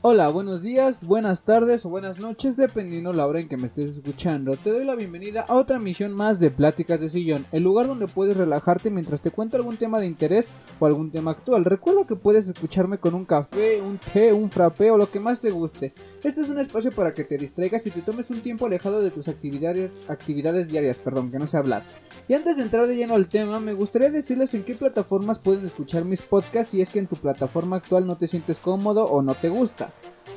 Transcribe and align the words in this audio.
Hola, 0.00 0.28
buenos 0.28 0.62
días, 0.62 1.00
buenas 1.00 1.42
tardes 1.42 1.84
o 1.84 1.88
buenas 1.88 2.20
noches, 2.20 2.56
dependiendo 2.56 3.12
la 3.12 3.26
hora 3.26 3.40
en 3.40 3.48
que 3.48 3.56
me 3.56 3.66
estés 3.66 3.90
escuchando. 3.90 4.54
Te 4.54 4.70
doy 4.70 4.84
la 4.84 4.94
bienvenida 4.94 5.44
a 5.48 5.56
otra 5.56 5.80
misión 5.80 6.12
más 6.12 6.38
de 6.38 6.52
Pláticas 6.52 7.00
de 7.00 7.08
Sillón, 7.08 7.46
el 7.50 7.64
lugar 7.64 7.88
donde 7.88 8.06
puedes 8.06 8.36
relajarte 8.36 8.90
mientras 8.90 9.20
te 9.22 9.32
cuento 9.32 9.56
algún 9.56 9.76
tema 9.76 9.98
de 9.98 10.06
interés 10.06 10.50
o 10.78 10.86
algún 10.86 11.10
tema 11.10 11.32
actual. 11.32 11.64
Recuerda 11.64 12.06
que 12.06 12.14
puedes 12.14 12.48
escucharme 12.48 12.98
con 12.98 13.16
un 13.16 13.24
café, 13.24 13.82
un 13.82 13.98
té, 13.98 14.32
un 14.32 14.52
frappé 14.52 14.92
o 14.92 14.96
lo 14.96 15.10
que 15.10 15.18
más 15.18 15.40
te 15.40 15.50
guste. 15.50 15.92
Este 16.22 16.42
es 16.42 16.48
un 16.48 16.60
espacio 16.60 16.92
para 16.92 17.12
que 17.12 17.24
te 17.24 17.36
distraigas 17.36 17.84
y 17.88 17.90
te 17.90 18.02
tomes 18.02 18.30
un 18.30 18.40
tiempo 18.40 18.66
alejado 18.66 19.02
de 19.02 19.10
tus 19.10 19.26
actividades, 19.26 19.92
actividades 20.06 20.68
diarias, 20.68 21.00
perdón, 21.00 21.32
que 21.32 21.40
no 21.40 21.48
sé 21.48 21.56
hablar. 21.56 21.82
Y 22.28 22.34
antes 22.34 22.56
de 22.56 22.62
entrar 22.62 22.86
de 22.86 22.94
lleno 22.94 23.14
al 23.14 23.28
tema, 23.28 23.58
me 23.58 23.72
gustaría 23.72 24.10
decirles 24.10 24.54
en 24.54 24.62
qué 24.62 24.76
plataformas 24.76 25.40
pueden 25.40 25.66
escuchar 25.66 26.04
mis 26.04 26.22
podcasts 26.22 26.70
si 26.70 26.80
es 26.80 26.90
que 26.90 27.00
en 27.00 27.08
tu 27.08 27.16
plataforma 27.16 27.76
actual 27.76 28.06
no 28.06 28.16
te 28.16 28.28
sientes 28.28 28.60
cómodo 28.60 29.02
o 29.02 29.22
no 29.22 29.34
te 29.34 29.48
gusta. 29.48 29.88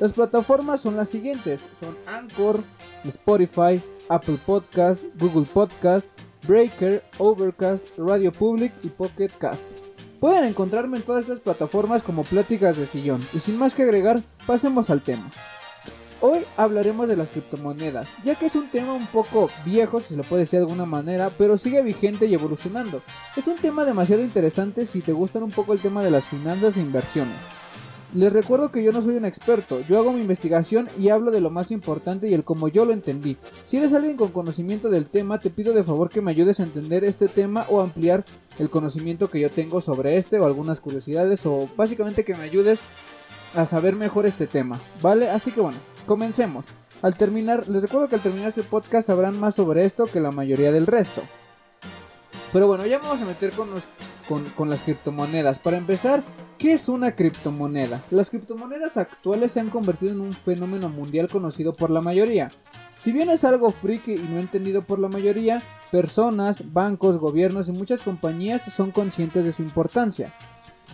Las 0.01 0.13
plataformas 0.13 0.81
son 0.81 0.97
las 0.97 1.09
siguientes, 1.09 1.69
son 1.79 1.95
Anchor, 2.07 2.63
Spotify, 3.03 3.79
Apple 4.09 4.39
Podcast, 4.43 5.03
Google 5.19 5.45
Podcast, 5.45 6.07
Breaker, 6.47 7.03
Overcast, 7.19 7.85
Radio 7.99 8.31
Public 8.31 8.73
y 8.81 8.89
Pocket 8.89 9.29
Cast. 9.37 9.63
Pueden 10.19 10.45
encontrarme 10.45 10.97
en 10.97 11.03
todas 11.03 11.25
estas 11.25 11.39
plataformas 11.39 12.01
como 12.01 12.23
Pláticas 12.23 12.77
de 12.77 12.87
Sillón. 12.87 13.21
Y 13.31 13.41
sin 13.41 13.59
más 13.59 13.75
que 13.75 13.83
agregar, 13.83 14.23
pasemos 14.47 14.89
al 14.89 15.03
tema. 15.03 15.29
Hoy 16.19 16.45
hablaremos 16.57 17.07
de 17.07 17.17
las 17.17 17.29
criptomonedas, 17.29 18.07
ya 18.23 18.33
que 18.33 18.47
es 18.47 18.55
un 18.55 18.71
tema 18.71 18.93
un 18.93 19.05
poco 19.05 19.51
viejo, 19.63 19.99
si 19.99 20.07
se 20.07 20.15
lo 20.15 20.23
puede 20.23 20.41
decir 20.41 20.57
de 20.57 20.65
alguna 20.65 20.87
manera, 20.87 21.29
pero 21.37 21.59
sigue 21.59 21.83
vigente 21.83 22.25
y 22.25 22.33
evolucionando. 22.33 23.03
Es 23.37 23.45
un 23.45 23.57
tema 23.57 23.85
demasiado 23.85 24.23
interesante 24.23 24.87
si 24.87 25.01
te 25.01 25.13
gustan 25.13 25.43
un 25.43 25.51
poco 25.51 25.73
el 25.73 25.79
tema 25.79 26.03
de 26.03 26.09
las 26.09 26.25
finanzas 26.25 26.75
e 26.77 26.81
inversiones. 26.81 27.60
Les 28.13 28.33
recuerdo 28.33 28.71
que 28.71 28.83
yo 28.83 28.91
no 28.91 29.01
soy 29.01 29.15
un 29.15 29.23
experto, 29.23 29.79
yo 29.81 29.97
hago 29.97 30.11
mi 30.11 30.19
investigación 30.19 30.89
y 30.99 31.09
hablo 31.09 31.31
de 31.31 31.39
lo 31.39 31.49
más 31.49 31.71
importante 31.71 32.27
y 32.27 32.33
el 32.33 32.43
como 32.43 32.67
yo 32.67 32.83
lo 32.83 32.91
entendí. 32.91 33.37
Si 33.63 33.77
eres 33.77 33.93
alguien 33.93 34.17
con 34.17 34.31
conocimiento 34.31 34.89
del 34.89 35.07
tema, 35.07 35.39
te 35.39 35.49
pido 35.49 35.73
de 35.73 35.85
favor 35.85 36.09
que 36.09 36.21
me 36.21 36.31
ayudes 36.31 36.59
a 36.59 36.63
entender 36.63 37.05
este 37.05 37.29
tema 37.29 37.65
o 37.69 37.79
ampliar 37.79 38.25
el 38.59 38.69
conocimiento 38.69 39.29
que 39.29 39.39
yo 39.39 39.49
tengo 39.49 39.79
sobre 39.79 40.17
este 40.17 40.39
o 40.39 40.45
algunas 40.45 40.81
curiosidades 40.81 41.45
o 41.45 41.69
básicamente 41.77 42.25
que 42.25 42.35
me 42.35 42.43
ayudes 42.43 42.81
a 43.55 43.65
saber 43.65 43.95
mejor 43.95 44.25
este 44.25 44.45
tema, 44.45 44.81
¿vale? 45.01 45.29
Así 45.29 45.53
que 45.53 45.61
bueno, 45.61 45.77
comencemos. 46.05 46.65
Al 47.01 47.15
terminar, 47.15 47.69
les 47.69 47.81
recuerdo 47.81 48.09
que 48.09 48.15
al 48.15 48.21
terminar 48.21 48.49
este 48.49 48.63
podcast 48.63 49.07
sabrán 49.07 49.39
más 49.39 49.55
sobre 49.55 49.85
esto 49.85 50.03
que 50.03 50.19
la 50.19 50.31
mayoría 50.31 50.73
del 50.73 50.85
resto. 50.85 51.21
Pero 52.51 52.67
bueno, 52.67 52.85
ya 52.85 52.99
vamos 52.99 53.21
a 53.21 53.25
meter 53.25 53.51
con, 53.53 53.71
los, 53.71 53.83
con, 54.27 54.43
con 54.49 54.69
las 54.69 54.83
criptomonedas. 54.83 55.59
Para 55.59 55.77
empezar, 55.77 56.23
¿Qué 56.61 56.73
es 56.73 56.89
una 56.89 57.15
criptomoneda? 57.15 58.05
Las 58.11 58.29
criptomonedas 58.29 58.95
actuales 58.95 59.51
se 59.51 59.59
han 59.59 59.71
convertido 59.71 60.11
en 60.11 60.21
un 60.21 60.31
fenómeno 60.31 60.89
mundial 60.89 61.27
conocido 61.27 61.73
por 61.73 61.89
la 61.89 62.01
mayoría. 62.01 62.51
Si 62.95 63.11
bien 63.11 63.31
es 63.31 63.43
algo 63.43 63.71
friki 63.71 64.13
y 64.13 64.27
no 64.29 64.37
entendido 64.37 64.83
por 64.83 64.99
la 64.99 65.07
mayoría, 65.07 65.63
personas, 65.89 66.71
bancos, 66.71 67.17
gobiernos 67.17 67.67
y 67.67 67.71
muchas 67.71 68.03
compañías 68.03 68.61
son 68.61 68.91
conscientes 68.91 69.43
de 69.43 69.53
su 69.53 69.63
importancia. 69.63 70.35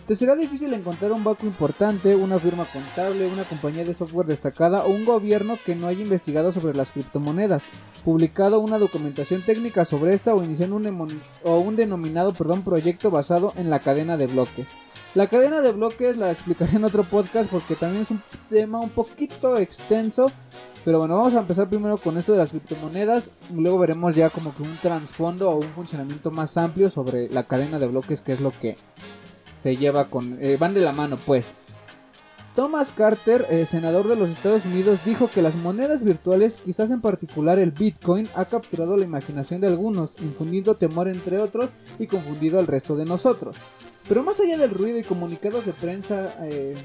Te 0.07 0.15
será 0.15 0.37
difícil 0.37 0.73
encontrar 0.73 1.11
un 1.11 1.25
banco 1.25 1.45
importante, 1.45 2.15
una 2.15 2.39
firma 2.39 2.63
contable, 2.71 3.27
una 3.27 3.43
compañía 3.43 3.83
de 3.83 3.93
software 3.93 4.27
destacada 4.27 4.85
o 4.85 4.89
un 4.89 5.03
gobierno 5.03 5.57
que 5.65 5.75
no 5.75 5.87
haya 5.87 6.01
investigado 6.01 6.53
sobre 6.53 6.77
las 6.77 6.93
criptomonedas, 6.93 7.63
publicado 8.05 8.61
una 8.61 8.77
documentación 8.77 9.41
técnica 9.41 9.83
sobre 9.83 10.13
esta 10.15 10.33
o 10.33 10.41
iniciado 10.41 10.77
un, 10.77 11.21
un 11.43 11.75
denominado 11.75 12.33
perdón, 12.33 12.61
proyecto 12.61 13.11
basado 13.11 13.51
en 13.57 13.69
la 13.69 13.79
cadena 13.79 14.15
de 14.15 14.27
bloques. 14.27 14.69
La 15.15 15.27
cadena 15.27 15.61
de 15.61 15.71
bloques 15.71 16.17
la 16.17 16.31
explicaré 16.31 16.75
en 16.75 16.83
otro 16.83 17.03
podcast 17.03 17.49
porque 17.49 17.75
también 17.75 18.03
es 18.03 18.11
un 18.11 18.21
tema 18.49 18.79
un 18.79 18.89
poquito 18.89 19.57
extenso. 19.57 20.31
Pero 20.85 20.99
bueno, 20.99 21.17
vamos 21.17 21.33
a 21.33 21.39
empezar 21.39 21.69
primero 21.69 21.97
con 21.97 22.17
esto 22.17 22.33
de 22.33 22.37
las 22.37 22.51
criptomonedas. 22.51 23.31
Luego 23.53 23.79
veremos 23.79 24.15
ya 24.15 24.29
como 24.29 24.55
que 24.55 24.63
un 24.63 24.77
trasfondo 24.77 25.49
o 25.49 25.55
un 25.55 25.69
funcionamiento 25.73 26.31
más 26.31 26.55
amplio 26.55 26.89
sobre 26.89 27.29
la 27.29 27.43
cadena 27.43 27.79
de 27.79 27.87
bloques, 27.87 28.21
que 28.21 28.33
es 28.33 28.39
lo 28.39 28.51
que 28.51 28.77
se 29.57 29.75
lleva 29.75 30.09
con... 30.09 30.37
Eh, 30.41 30.57
van 30.57 30.73
de 30.73 30.81
la 30.81 30.91
mano 30.91 31.17
pues. 31.17 31.55
Thomas 32.55 32.91
Carter, 32.91 33.45
eh, 33.51 33.67
senador 33.67 34.07
de 34.07 34.15
los 34.15 34.29
Estados 34.29 34.65
Unidos, 34.65 34.99
dijo 35.05 35.29
que 35.31 35.43
las 35.43 35.55
monedas 35.55 36.03
virtuales, 36.03 36.57
quizás 36.57 36.89
en 36.89 37.01
particular 37.01 37.59
el 37.59 37.71
Bitcoin, 37.71 38.27
ha 38.33 38.45
capturado 38.45 38.97
la 38.97 39.03
imaginación 39.03 39.61
de 39.61 39.67
algunos, 39.67 40.19
infundiendo 40.21 40.75
temor 40.75 41.07
entre 41.07 41.37
otros 41.39 41.69
y 41.99 42.07
confundido 42.07 42.57
al 42.57 42.65
resto 42.65 42.95
de 42.95 43.05
nosotros. 43.05 43.57
Pero 44.07 44.23
más 44.23 44.39
allá 44.39 44.57
del 44.57 44.71
ruido 44.71 44.97
y 44.97 45.03
comunicados 45.03 45.65
de 45.65 45.73
prensa, 45.73 46.35
eh, 46.43 46.75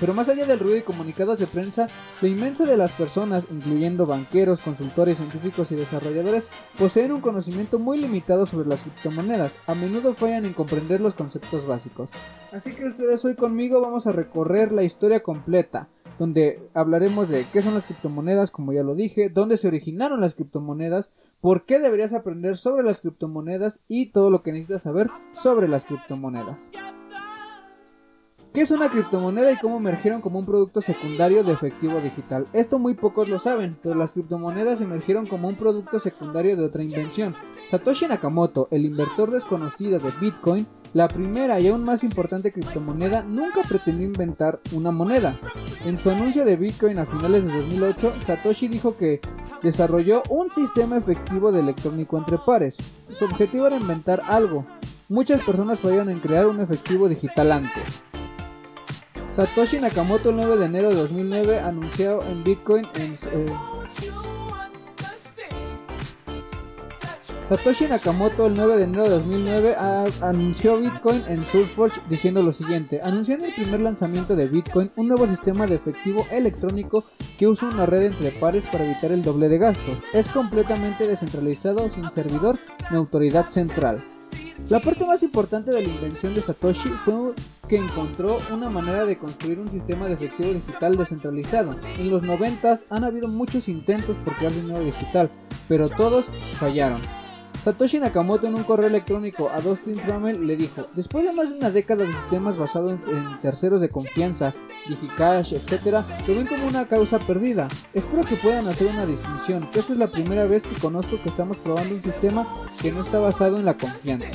pero 0.00 0.12
más 0.12 0.28
allá 0.28 0.44
del 0.44 0.58
ruido 0.58 0.76
y 0.78 0.82
comunicados 0.82 1.38
de 1.38 1.46
prensa, 1.46 1.86
la 2.20 2.28
inmensa 2.28 2.64
de 2.64 2.76
las 2.76 2.92
personas, 2.92 3.46
incluyendo 3.50 4.06
banqueros, 4.06 4.60
consultores, 4.60 5.18
científicos 5.18 5.70
y 5.70 5.76
desarrolladores, 5.76 6.44
poseen 6.76 7.12
un 7.12 7.20
conocimiento 7.20 7.78
muy 7.78 7.98
limitado 7.98 8.44
sobre 8.44 8.68
las 8.68 8.82
criptomonedas. 8.82 9.56
A 9.66 9.74
menudo 9.74 10.14
fallan 10.14 10.46
en 10.46 10.52
comprender 10.52 11.00
los 11.00 11.14
conceptos 11.14 11.66
básicos. 11.66 12.10
Así 12.52 12.74
que 12.74 12.86
ustedes 12.86 13.24
hoy 13.24 13.34
conmigo 13.34 13.80
vamos 13.80 14.06
a 14.06 14.12
recorrer 14.12 14.72
la 14.72 14.82
historia 14.82 15.22
completa, 15.22 15.88
donde 16.18 16.60
hablaremos 16.74 17.28
de 17.28 17.44
qué 17.52 17.62
son 17.62 17.74
las 17.74 17.86
criptomonedas, 17.86 18.50
como 18.50 18.72
ya 18.72 18.82
lo 18.82 18.94
dije, 18.94 19.28
dónde 19.28 19.56
se 19.56 19.68
originaron 19.68 20.20
las 20.20 20.34
criptomonedas, 20.34 21.10
por 21.40 21.64
qué 21.64 21.78
deberías 21.78 22.12
aprender 22.12 22.56
sobre 22.56 22.84
las 22.84 23.00
criptomonedas 23.00 23.80
y 23.88 24.06
todo 24.06 24.30
lo 24.30 24.42
que 24.42 24.52
necesitas 24.52 24.82
saber 24.82 25.10
sobre 25.32 25.68
las 25.68 25.84
criptomonedas. 25.84 26.70
¿Qué 28.54 28.60
es 28.60 28.70
una 28.70 28.88
criptomoneda 28.88 29.50
y 29.50 29.56
cómo 29.56 29.78
emergieron 29.78 30.20
como 30.20 30.38
un 30.38 30.46
producto 30.46 30.80
secundario 30.80 31.42
de 31.42 31.52
efectivo 31.52 32.00
digital? 32.00 32.46
Esto 32.52 32.78
muy 32.78 32.94
pocos 32.94 33.28
lo 33.28 33.40
saben, 33.40 33.76
pero 33.82 33.96
las 33.96 34.12
criptomonedas 34.12 34.80
emergieron 34.80 35.26
como 35.26 35.48
un 35.48 35.56
producto 35.56 35.98
secundario 35.98 36.56
de 36.56 36.64
otra 36.64 36.84
invención. 36.84 37.34
Satoshi 37.68 38.06
Nakamoto, 38.06 38.68
el 38.70 38.84
inventor 38.84 39.32
desconocido 39.32 39.98
de 39.98 40.12
Bitcoin, 40.20 40.68
la 40.94 41.08
primera 41.08 41.60
y 41.60 41.68
aún 41.68 41.84
más 41.84 42.04
importante 42.04 42.52
criptomoneda, 42.52 43.24
nunca 43.24 43.62
pretendió 43.68 44.06
inventar 44.06 44.60
una 44.72 44.92
moneda. 44.92 45.38
En 45.84 45.98
su 45.98 46.08
anuncio 46.08 46.44
de 46.44 46.56
Bitcoin 46.56 46.98
a 46.98 47.04
finales 47.04 47.44
de 47.44 47.52
2008, 47.52 48.14
Satoshi 48.24 48.68
dijo 48.68 48.96
que 48.96 49.20
desarrolló 49.60 50.22
un 50.30 50.52
sistema 50.52 50.96
efectivo 50.96 51.50
de 51.50 51.60
electrónico 51.60 52.16
entre 52.16 52.38
pares. 52.38 52.76
Su 53.10 53.24
objetivo 53.24 53.66
era 53.66 53.76
inventar 53.76 54.22
algo. 54.24 54.64
Muchas 55.08 55.42
personas 55.42 55.80
fallaron 55.80 56.10
en 56.10 56.20
crear 56.20 56.46
un 56.46 56.60
efectivo 56.60 57.08
digital 57.08 57.50
antes. 57.50 58.04
Satoshi 59.32 59.80
Nakamoto 59.80 60.30
el 60.30 60.36
9 60.36 60.56
de 60.58 60.66
enero 60.66 60.90
de 60.90 60.94
2009 60.94 61.58
anunció 61.58 62.22
en 62.22 62.44
Bitcoin 62.44 62.86
en... 62.94 63.14
Eh, 63.14 63.46
Satoshi 67.48 67.84
Nakamoto 67.86 68.46
el 68.46 68.54
9 68.54 68.78
de 68.78 68.84
enero 68.84 69.04
de 69.04 69.10
2009 69.10 69.76
anunció 70.22 70.78
Bitcoin 70.78 71.22
en 71.28 71.44
SurfForge 71.44 72.00
diciendo 72.08 72.42
lo 72.42 72.54
siguiente, 72.54 73.02
anunciando 73.02 73.44
el 73.44 73.54
primer 73.54 73.80
lanzamiento 73.80 74.34
de 74.34 74.48
Bitcoin, 74.48 74.90
un 74.96 75.08
nuevo 75.08 75.26
sistema 75.26 75.66
de 75.66 75.74
efectivo 75.74 76.24
electrónico 76.30 77.04
que 77.38 77.46
usa 77.46 77.68
una 77.68 77.84
red 77.84 78.04
entre 78.04 78.30
pares 78.30 78.64
para 78.72 78.86
evitar 78.86 79.12
el 79.12 79.20
doble 79.20 79.50
de 79.50 79.58
gastos. 79.58 79.98
Es 80.14 80.26
completamente 80.30 81.06
descentralizado 81.06 81.90
sin 81.90 82.10
servidor 82.10 82.58
ni 82.90 82.96
autoridad 82.96 83.50
central. 83.50 84.02
La 84.70 84.80
parte 84.80 85.04
más 85.04 85.22
importante 85.22 85.70
de 85.70 85.82
la 85.82 85.88
invención 85.88 86.32
de 86.32 86.40
Satoshi 86.40 86.88
fue 87.04 87.34
que 87.68 87.76
encontró 87.76 88.38
una 88.54 88.70
manera 88.70 89.04
de 89.04 89.18
construir 89.18 89.58
un 89.58 89.70
sistema 89.70 90.06
de 90.06 90.14
efectivo 90.14 90.50
digital 90.50 90.96
descentralizado. 90.96 91.76
En 91.98 92.08
los 92.08 92.22
90 92.22 92.76
han 92.88 93.04
habido 93.04 93.28
muchos 93.28 93.68
intentos 93.68 94.16
por 94.24 94.34
crear 94.36 94.52
dinero 94.52 94.82
digital, 94.82 95.30
pero 95.68 95.90
todos 95.90 96.30
fallaron. 96.52 97.02
Satoshi 97.64 97.98
Nakamoto 97.98 98.46
en 98.46 98.54
un 98.54 98.62
correo 98.62 98.88
electrónico 98.88 99.48
a 99.48 99.58
Dustin 99.58 99.98
Rummel 100.06 100.46
le 100.46 100.54
dijo, 100.54 100.86
después 100.92 101.24
de 101.24 101.32
más 101.32 101.48
de 101.48 101.56
una 101.56 101.70
década 101.70 102.04
de 102.04 102.12
sistemas 102.12 102.58
basados 102.58 103.00
en, 103.08 103.40
terceros 103.40 103.80
de 103.80 103.88
confianza, 103.88 104.52
Digicash, 104.86 105.54
etc., 105.54 106.04
lo 106.28 106.34
ven 106.34 106.46
como 106.46 106.66
una 106.66 106.86
causa 106.86 107.18
perdida. 107.18 107.70
Espero 107.94 108.22
que 108.22 108.36
puedan 108.36 108.68
hacer 108.68 108.88
una 108.88 109.06
distinción, 109.06 109.66
que 109.70 109.80
esta 109.80 109.94
es 109.94 109.98
la 109.98 110.12
primera 110.12 110.44
vez 110.44 110.64
que 110.64 110.78
conozco 110.78 111.16
que 111.22 111.30
estamos 111.30 111.56
probando 111.56 111.94
un 111.94 112.02
sistema 112.02 112.46
que 112.82 112.92
no 112.92 113.00
está 113.00 113.18
basado 113.18 113.56
en 113.56 113.64
la 113.64 113.78
confianza. 113.78 114.34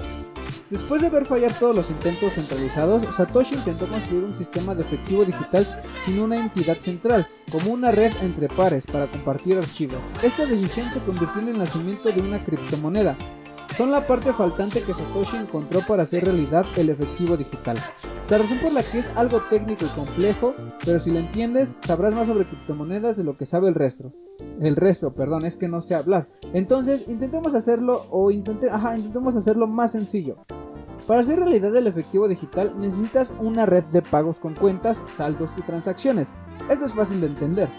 Después 0.70 1.02
de 1.02 1.10
ver 1.10 1.26
fallar 1.26 1.54
todos 1.54 1.76
los 1.76 1.90
intentos 1.90 2.34
centralizados, 2.34 3.16
Satoshi 3.16 3.56
intentó 3.56 3.88
construir 3.88 4.24
un 4.24 4.36
sistema 4.36 4.76
de 4.76 4.84
efectivo 4.84 5.26
digital 5.26 5.82
sin 6.04 6.20
una 6.20 6.38
entidad 6.38 6.80
central, 6.80 7.28
como 7.52 7.72
una 7.72 7.92
red 7.92 8.14
entre 8.22 8.48
pares 8.48 8.86
para 8.86 9.08
compartir 9.08 9.58
archivos. 9.58 10.00
Esta 10.22 10.46
decisión 10.46 10.92
se 10.94 11.00
convirtió 11.00 11.42
en 11.42 11.50
el 11.50 11.58
nacimiento 11.58 12.12
de 12.12 12.22
una 12.22 12.40
criptomoneda. 12.40 13.16
Son 13.78 13.92
la 13.92 14.06
parte 14.06 14.34
faltante 14.34 14.82
que 14.82 14.94
Satoshi 14.94 15.38
encontró 15.38 15.80
para 15.82 16.04
hacer 16.04 16.26
realidad 16.26 16.66
el 16.76 16.90
efectivo 16.90 17.38
digital. 17.38 17.78
La 18.30 18.38
razón 18.38 18.60
por 18.60 18.74
la 18.74 18.84
que 18.84 19.00
es 19.00 19.10
algo 19.16 19.42
técnico 19.50 19.86
y 19.86 19.90
complejo, 19.90 20.54
pero 20.86 21.00
si 21.00 21.12
lo 21.12 21.20
entiendes, 21.20 21.76
sabrás 21.86 22.14
más 22.14 22.28
sobre 22.28 22.46
criptomonedas 22.46 23.16
de 23.16 23.24
lo 23.24 23.36
que 23.36 23.46
sabe 23.46 23.70
el 23.70 23.76
resto. 23.76 24.12
El 24.60 24.76
resto, 24.76 25.14
perdón, 25.14 25.46
es 25.46 25.56
que 25.56 25.68
no 25.68 25.82
sé 25.82 25.96
hablar. 25.96 26.28
Entonces, 26.54 27.08
intentemos 27.08 27.56
hacerlo 27.56 28.06
o 28.10 28.32
intente, 28.32 28.70
ajá, 28.70 28.98
intentemos 28.98 29.36
hacerlo 29.36 29.68
más 29.68 29.94
sencillo. 29.94 30.38
Para 31.08 31.22
hacer 31.22 31.40
realidad 31.40 31.76
el 31.76 31.88
efectivo 31.88 32.28
digital 32.28 32.74
necesitas 32.78 33.34
una 33.40 33.66
red 33.66 33.84
de 33.86 34.02
pagos 34.02 34.40
con 34.40 34.54
cuentas, 34.56 35.02
saldos 35.08 35.52
y 35.58 35.62
transacciones. 35.62 36.34
Esto 36.70 36.86
es 36.86 36.94
fácil 36.94 37.22
de 37.22 37.28
entender. 37.28 37.70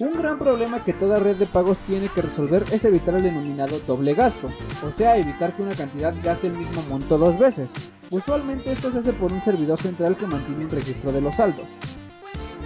Un 0.00 0.14
gran 0.14 0.38
problema 0.38 0.82
que 0.82 0.94
toda 0.94 1.18
red 1.18 1.36
de 1.36 1.46
pagos 1.46 1.78
tiene 1.80 2.08
que 2.08 2.22
resolver 2.22 2.64
es 2.72 2.86
evitar 2.86 3.16
el 3.16 3.22
denominado 3.22 3.78
doble 3.80 4.14
gasto, 4.14 4.48
o 4.82 4.90
sea, 4.90 5.18
evitar 5.18 5.54
que 5.54 5.60
una 5.60 5.74
cantidad 5.74 6.14
gaste 6.22 6.46
el 6.46 6.56
mismo 6.56 6.82
monto 6.88 7.18
dos 7.18 7.38
veces. 7.38 7.68
Usualmente 8.08 8.72
esto 8.72 8.90
se 8.90 9.00
hace 9.00 9.12
por 9.12 9.30
un 9.30 9.42
servidor 9.42 9.78
central 9.78 10.16
que 10.16 10.26
mantiene 10.26 10.64
un 10.64 10.70
registro 10.70 11.12
de 11.12 11.20
los 11.20 11.36
saldos. 11.36 11.66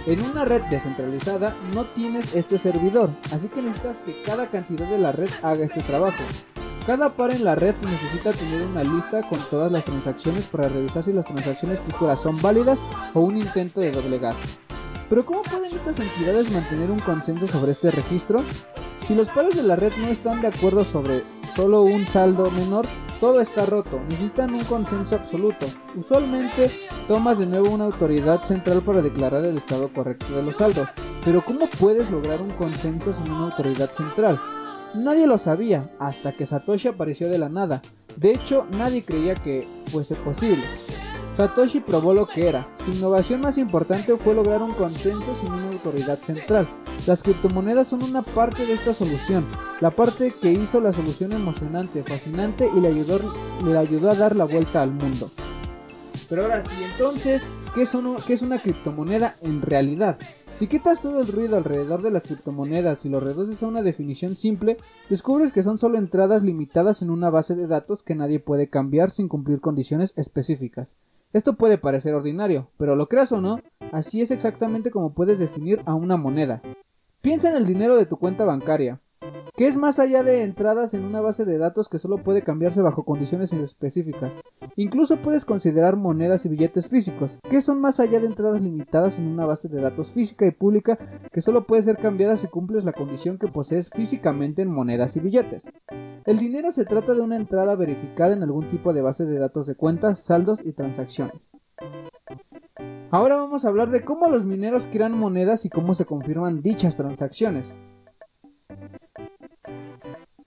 En 0.05 0.21
una 0.21 0.45
red 0.45 0.61
descentralizada 0.69 1.57
no 1.73 1.83
tienes 1.83 2.33
este 2.33 2.57
servidor, 2.57 3.09
así 3.33 3.49
que 3.49 3.61
necesitas 3.61 3.97
que 3.97 4.21
cada 4.21 4.49
cantidad 4.49 4.89
de 4.89 4.97
la 4.97 5.11
red 5.11 5.29
haga 5.43 5.65
este 5.65 5.81
trabajo. 5.81 6.23
Cada 6.87 7.09
par 7.09 7.31
en 7.31 7.43
la 7.43 7.55
red 7.55 7.75
necesita 7.83 8.31
tener 8.31 8.61
una 8.61 8.83
lista 8.83 9.21
con 9.23 9.39
todas 9.49 9.69
las 9.73 9.83
transacciones 9.83 10.45
para 10.45 10.69
revisar 10.69 11.03
si 11.03 11.11
las 11.11 11.25
transacciones 11.25 11.79
futuras 11.79 12.21
son 12.21 12.41
válidas 12.41 12.79
o 13.13 13.19
un 13.19 13.35
intento 13.35 13.81
de 13.81 13.91
doble 13.91 14.19
gasto. 14.19 14.64
Pero 15.09 15.25
¿cómo 15.25 15.41
pueden 15.43 15.65
estas 15.65 15.99
entidades 15.99 16.51
mantener 16.51 16.89
un 16.91 16.99
consenso 16.99 17.47
sobre 17.47 17.71
este 17.71 17.91
registro? 17.91 18.43
Si 19.05 19.13
los 19.13 19.29
pares 19.29 19.55
de 19.55 19.63
la 19.63 19.75
red 19.75 19.93
no 19.97 20.07
están 20.07 20.41
de 20.41 20.47
acuerdo 20.47 20.83
sobre 20.83 21.23
solo 21.55 21.83
un 21.83 22.07
saldo 22.07 22.49
menor, 22.51 22.87
todo 23.19 23.39
está 23.39 23.65
roto, 23.65 23.99
necesitan 24.09 24.53
un 24.53 24.63
consenso 24.63 25.15
absoluto. 25.15 25.67
Usualmente 25.95 26.71
tomas 27.07 27.37
de 27.37 27.45
nuevo 27.45 27.69
una 27.69 27.85
autoridad 27.85 28.43
central 28.43 28.81
para 28.81 29.01
declarar 29.01 29.45
el 29.45 29.57
estado 29.57 29.89
correcto 29.89 30.35
de 30.35 30.43
los 30.43 30.57
saldos, 30.57 30.87
pero 31.23 31.45
¿cómo 31.45 31.67
puedes 31.79 32.09
lograr 32.09 32.41
un 32.41 32.51
consenso 32.51 33.13
sin 33.13 33.31
una 33.31 33.45
autoridad 33.45 33.91
central? 33.91 34.39
Nadie 34.95 35.27
lo 35.27 35.37
sabía 35.37 35.91
hasta 35.99 36.31
que 36.31 36.45
Satoshi 36.45 36.87
apareció 36.87 37.29
de 37.29 37.37
la 37.37 37.49
nada. 37.49 37.81
De 38.15 38.31
hecho, 38.31 38.65
nadie 38.71 39.03
creía 39.03 39.35
que 39.35 39.67
fuese 39.91 40.15
posible. 40.15 40.63
Satoshi 41.35 41.81
probó 41.81 42.13
lo 42.13 42.27
que 42.27 42.47
era. 42.47 42.65
Su 42.85 42.95
innovación 42.95 43.41
más 43.41 43.57
importante 43.57 44.15
fue 44.15 44.33
lograr 44.33 44.61
un 44.61 44.71
consenso 44.71 45.35
sin 45.35 45.51
una 45.51 45.67
autoridad 45.67 46.17
central. 46.17 46.65
Las 47.07 47.23
criptomonedas 47.23 47.87
son 47.87 48.03
una 48.03 48.21
parte 48.21 48.65
de 48.65 48.73
esta 48.73 48.93
solución, 48.93 49.45
la 49.81 49.91
parte 49.91 50.31
que 50.31 50.53
hizo 50.53 50.79
la 50.79 50.93
solución 50.93 51.33
emocionante, 51.33 52.03
fascinante 52.03 52.69
y 52.73 52.79
le 52.79 52.87
ayudó, 52.87 54.09
a 54.09 54.15
dar 54.15 54.33
la 54.33 54.45
vuelta 54.45 54.81
al 54.81 54.91
mundo. 54.91 55.29
Pero 56.29 56.43
ahora 56.43 56.61
sí, 56.61 56.75
entonces, 56.81 57.45
¿qué 57.75 57.81
es, 57.81 57.91
¿qué 58.25 58.33
es 58.33 58.41
una 58.41 58.61
criptomoneda 58.61 59.35
en 59.41 59.61
realidad? 59.61 60.17
Si 60.53 60.67
quitas 60.67 61.01
todo 61.01 61.19
el 61.19 61.27
ruido 61.27 61.57
alrededor 61.57 62.01
de 62.01 62.11
las 62.11 62.27
criptomonedas 62.27 63.05
y 63.05 63.09
lo 63.09 63.19
reduces 63.19 63.61
a 63.61 63.67
una 63.67 63.81
definición 63.81 64.37
simple, 64.37 64.77
descubres 65.09 65.51
que 65.51 65.63
son 65.63 65.79
solo 65.79 65.97
entradas 65.97 66.43
limitadas 66.43 67.01
en 67.01 67.09
una 67.09 67.29
base 67.29 67.55
de 67.55 67.67
datos 67.67 68.03
que 68.03 68.15
nadie 68.15 68.39
puede 68.39 68.69
cambiar 68.69 69.09
sin 69.09 69.27
cumplir 69.27 69.59
condiciones 69.59 70.13
específicas. 70.15 70.95
Esto 71.33 71.53
puede 71.53 71.77
parecer 71.77 72.13
ordinario, 72.13 72.69
pero 72.77 72.95
lo 72.95 73.07
creas 73.07 73.31
o 73.31 73.41
no, 73.41 73.59
así 73.91 74.21
es 74.21 74.31
exactamente 74.31 74.91
como 74.91 75.13
puedes 75.13 75.39
definir 75.39 75.81
a 75.85 75.93
una 75.93 76.17
moneda. 76.17 76.61
Piensa 77.21 77.49
en 77.49 77.55
el 77.55 77.65
dinero 77.65 77.97
de 77.97 78.05
tu 78.05 78.17
cuenta 78.17 78.45
bancaria 78.45 79.01
que 79.55 79.67
es 79.67 79.77
más 79.77 79.99
allá 79.99 80.23
de 80.23 80.43
entradas 80.43 80.93
en 80.93 81.05
una 81.05 81.21
base 81.21 81.45
de 81.45 81.57
datos 81.57 81.87
que 81.87 81.99
solo 81.99 82.17
puede 82.17 82.43
cambiarse 82.43 82.81
bajo 82.81 83.05
condiciones 83.05 83.53
específicas. 83.53 84.31
Incluso 84.75 85.17
puedes 85.17 85.45
considerar 85.45 85.95
monedas 85.95 86.45
y 86.45 86.49
billetes 86.49 86.87
físicos, 86.87 87.37
que 87.49 87.61
son 87.61 87.79
más 87.79 87.99
allá 87.99 88.19
de 88.19 88.25
entradas 88.25 88.61
limitadas 88.61 89.17
en 89.17 89.27
una 89.27 89.45
base 89.45 89.69
de 89.69 89.79
datos 89.79 90.11
física 90.11 90.45
y 90.45 90.51
pública 90.51 90.97
que 91.31 91.41
solo 91.41 91.65
puede 91.65 91.83
ser 91.83 91.97
cambiada 91.97 92.35
si 92.35 92.47
cumples 92.47 92.83
la 92.83 92.93
condición 92.93 93.37
que 93.37 93.47
posees 93.47 93.89
físicamente 93.89 94.61
en 94.61 94.73
monedas 94.73 95.15
y 95.15 95.21
billetes. 95.21 95.65
El 96.25 96.37
dinero 96.37 96.71
se 96.71 96.85
trata 96.85 97.13
de 97.13 97.21
una 97.21 97.35
entrada 97.35 97.75
verificada 97.75 98.33
en 98.33 98.43
algún 98.43 98.67
tipo 98.67 98.93
de 98.93 99.01
base 99.01 99.25
de 99.25 99.37
datos 99.37 99.67
de 99.67 99.75
cuentas, 99.75 100.23
saldos 100.23 100.65
y 100.65 100.73
transacciones. 100.73 101.51
Ahora 103.11 103.35
vamos 103.35 103.63
a 103.63 103.69
hablar 103.69 103.91
de 103.91 104.03
cómo 104.03 104.27
los 104.27 104.43
mineros 104.43 104.87
crean 104.91 105.17
monedas 105.17 105.63
y 105.65 105.69
cómo 105.69 105.93
se 105.93 106.05
confirman 106.05 106.61
dichas 106.61 106.97
transacciones. 106.97 107.75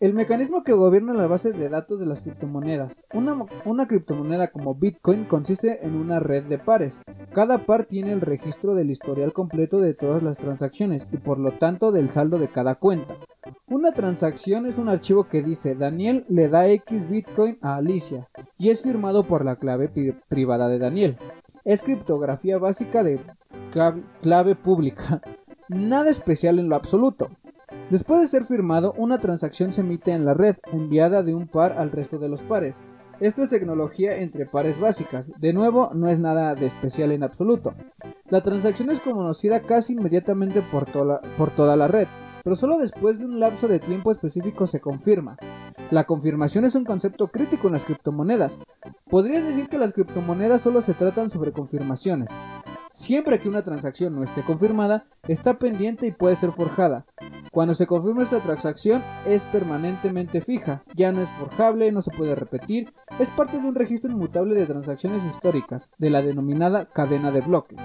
El 0.01 0.15
mecanismo 0.15 0.63
que 0.63 0.75
gobierna 0.75 1.13
la 1.13 1.27
base 1.27 1.51
de 1.51 1.69
datos 1.69 1.99
de 1.99 2.07
las 2.07 2.23
criptomonedas. 2.23 3.05
Una, 3.13 3.89
criptomoneda 3.89 4.53
como 4.53 4.77
Bitcoin 4.77 5.25
consiste 5.25 5.85
en 5.85 5.97
una 5.97 6.21
red 6.21 6.45
de 6.45 6.61
pares. 6.61 7.03
Cada 7.35 7.67
par 7.67 7.83
tiene 7.83 8.13
el 8.13 8.21
registro 8.21 8.77
del 8.77 8.93
historial 8.93 9.33
completo 9.33 9.81
de 9.81 9.95
todas 9.95 10.23
las 10.23 10.39
transacciones 10.39 11.09
y 11.11 11.17
por 11.17 11.41
lo 11.41 11.59
tanto 11.59 11.91
del 11.91 12.11
saldo 12.11 12.39
de 12.39 12.47
cada 12.47 12.77
cuenta. 12.77 13.17
Una 13.67 13.91
transacción 13.91 14.67
es 14.67 14.79
un 14.79 14.89
archivo 14.89 15.25
que 15.25 15.43
dice 15.43 15.75
Daniel 15.75 16.25
le 16.29 16.49
da 16.49 16.69
X 16.69 17.11
Bitcoin 17.11 17.59
a 17.61 17.75
Alicia 17.75 18.29
y 18.57 18.71
es 18.71 18.83
firmado 18.83 19.27
por 19.27 19.45
la 19.45 19.57
clave 19.57 19.91
privada 20.29 20.69
de 20.69 20.79
Daniel. 20.79 21.19
Es 21.65 21.83
criptografía 21.83 22.59
básica 22.59 23.03
de 23.03 23.21
clave 24.23 24.55
pública. 24.55 25.21
Nada 25.69 26.09
especial 26.09 26.61
en 26.61 26.69
lo 26.69 26.77
absoluto. 26.77 27.31
Después 27.91 28.21
de 28.21 28.27
ser 28.27 28.45
firmado, 28.45 28.93
una 28.99 29.19
transacción 29.19 29.73
se 29.73 29.81
emite 29.81 30.13
en 30.13 30.27
la 30.27 30.35
red, 30.35 30.57
enviada 30.73 31.23
de 31.23 31.35
un 31.35 31.49
par 31.49 31.73
al 31.79 31.91
resto 31.91 32.19
de 32.19 32.29
los 32.29 32.43
pares. 32.43 32.77
Esto 33.19 33.43
es 33.43 33.49
tecnología 33.49 34.19
entre 34.19 34.45
pares 34.45 34.79
básicas. 34.79 35.27
De 35.39 35.55
nuevo, 35.55 35.91
no 35.95 36.09
es 36.09 36.21
nada 36.21 36.55
de 36.55 36.67
especial 36.67 37.13
en 37.13 37.23
absoluto. 37.23 37.73
La 38.29 38.43
transacción 38.43 38.91
es 38.91 39.01
conocida 39.01 39.63
casi 39.63 39.95
inmediatamente 39.95 40.61
por, 40.61 40.87
por 41.39 41.51
toda 41.57 41.77
la 41.77 41.89
red, 41.89 42.09
pero 42.45 42.57
solo 42.57 42.77
después 42.77 43.21
de 43.21 43.25
un 43.25 43.41
lapso 43.41 43.69
de 43.69 43.81
tiempo 43.81 44.13
específico 44.13 44.67
se 44.67 44.81
confirma. 44.81 45.39
La 45.91 46.05
confirmación 46.05 46.67
es 46.67 46.75
un 46.75 46.85
concepto 46.85 47.29
crítico 47.29 47.69
en 47.69 47.73
las 47.73 47.87
criptomonedas. 47.87 48.61
Podrías 49.09 49.45
decir 49.45 49.71
que 49.71 49.79
las 49.79 49.95
criptomonedas 49.95 50.61
solo 50.61 50.83
se 50.83 50.93
tratan 50.93 51.31
sobre 51.31 51.53
confirmaciones. 51.53 52.31
Siempre 52.93 53.39
que 53.39 53.49
una 53.49 53.63
transacción 53.63 54.15
no 54.15 54.25
esté 54.25 54.43
confirmada, 54.43 55.07
está 55.27 55.59
pendiente 55.59 56.07
y 56.07 56.13
puede 56.13 56.37
ser 56.37 56.53
forjada. 56.53 57.07
Cuando 57.53 57.75
se 57.75 57.87
confirma 57.87 58.23
esta 58.23 58.41
transacción 58.41 59.03
es 59.27 59.45
permanentemente 59.47 60.41
fija, 60.41 60.83
ya 60.95 61.13
no 61.13 61.23
es 61.23 61.31
forjable, 61.39 61.93
no 61.93 62.03
se 62.03 62.11
puede 62.11 62.35
repetir, 62.35 62.93
es 63.19 63.31
parte 63.31 63.59
de 63.59 63.67
un 63.67 63.75
registro 63.75 64.11
inmutable 64.11 64.55
de 64.55 64.67
transacciones 64.67 65.23
históricas, 65.25 65.91
de 65.99 66.11
la 66.11 66.23
denominada 66.23 66.87
cadena 66.87 67.31
de 67.31 67.41
bloques. 67.41 67.79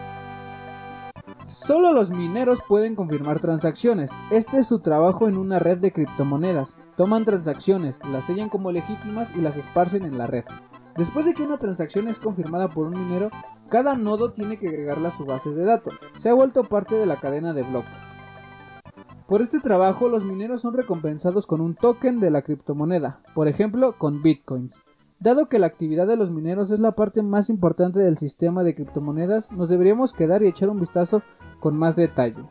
Solo 1.47 1.93
los 1.93 2.09
mineros 2.09 2.61
pueden 2.67 2.95
confirmar 2.95 3.39
transacciones. 3.39 4.11
Este 4.31 4.59
es 4.59 4.67
su 4.67 4.79
trabajo 4.79 5.27
en 5.27 5.37
una 5.37 5.59
red 5.59 5.77
de 5.77 5.91
criptomonedas. 5.91 6.75
Toman 6.95 7.25
transacciones, 7.25 7.99
las 8.09 8.25
sellan 8.25 8.49
como 8.49 8.71
legítimas 8.71 9.31
y 9.35 9.41
las 9.41 9.57
esparcen 9.57 10.05
en 10.05 10.17
la 10.17 10.25
red. 10.25 10.45
Después 10.97 11.25
de 11.25 11.33
que 11.33 11.43
una 11.43 11.57
transacción 11.57 12.07
es 12.07 12.19
confirmada 12.19 12.69
por 12.69 12.87
un 12.87 12.99
minero, 12.99 13.29
cada 13.69 13.95
nodo 13.95 14.31
tiene 14.31 14.59
que 14.59 14.67
agregarla 14.67 15.07
a 15.07 15.17
su 15.17 15.25
base 15.25 15.51
de 15.51 15.65
datos. 15.65 15.95
Se 16.15 16.29
ha 16.29 16.33
vuelto 16.33 16.65
parte 16.65 16.95
de 16.95 17.07
la 17.07 17.19
cadena 17.19 17.53
de 17.53 17.63
bloques. 17.63 17.91
Por 19.27 19.41
este 19.41 19.59
trabajo, 19.59 20.09
los 20.09 20.23
mineros 20.23 20.61
son 20.61 20.75
recompensados 20.75 21.47
con 21.47 21.61
un 21.61 21.73
token 21.73 22.19
de 22.19 22.29
la 22.29 22.43
criptomoneda, 22.43 23.21
por 23.33 23.47
ejemplo, 23.47 23.97
con 23.97 24.21
bitcoins. 24.21 24.79
Dado 25.19 25.47
que 25.47 25.57
la 25.57 25.67
actividad 25.67 26.05
de 26.05 26.17
los 26.17 26.29
mineros 26.29 26.69
es 26.69 26.79
la 26.79 26.91
parte 26.91 27.23
más 27.23 27.49
importante 27.49 27.99
del 27.99 28.17
sistema 28.17 28.63
de 28.63 28.75
criptomonedas, 28.75 29.51
nos 29.51 29.69
deberíamos 29.69 30.13
quedar 30.13 30.43
y 30.43 30.47
echar 30.47 30.69
un 30.69 30.79
vistazo 30.79 31.23
con 31.59 31.77
más 31.77 31.95
detalle. 31.95 32.43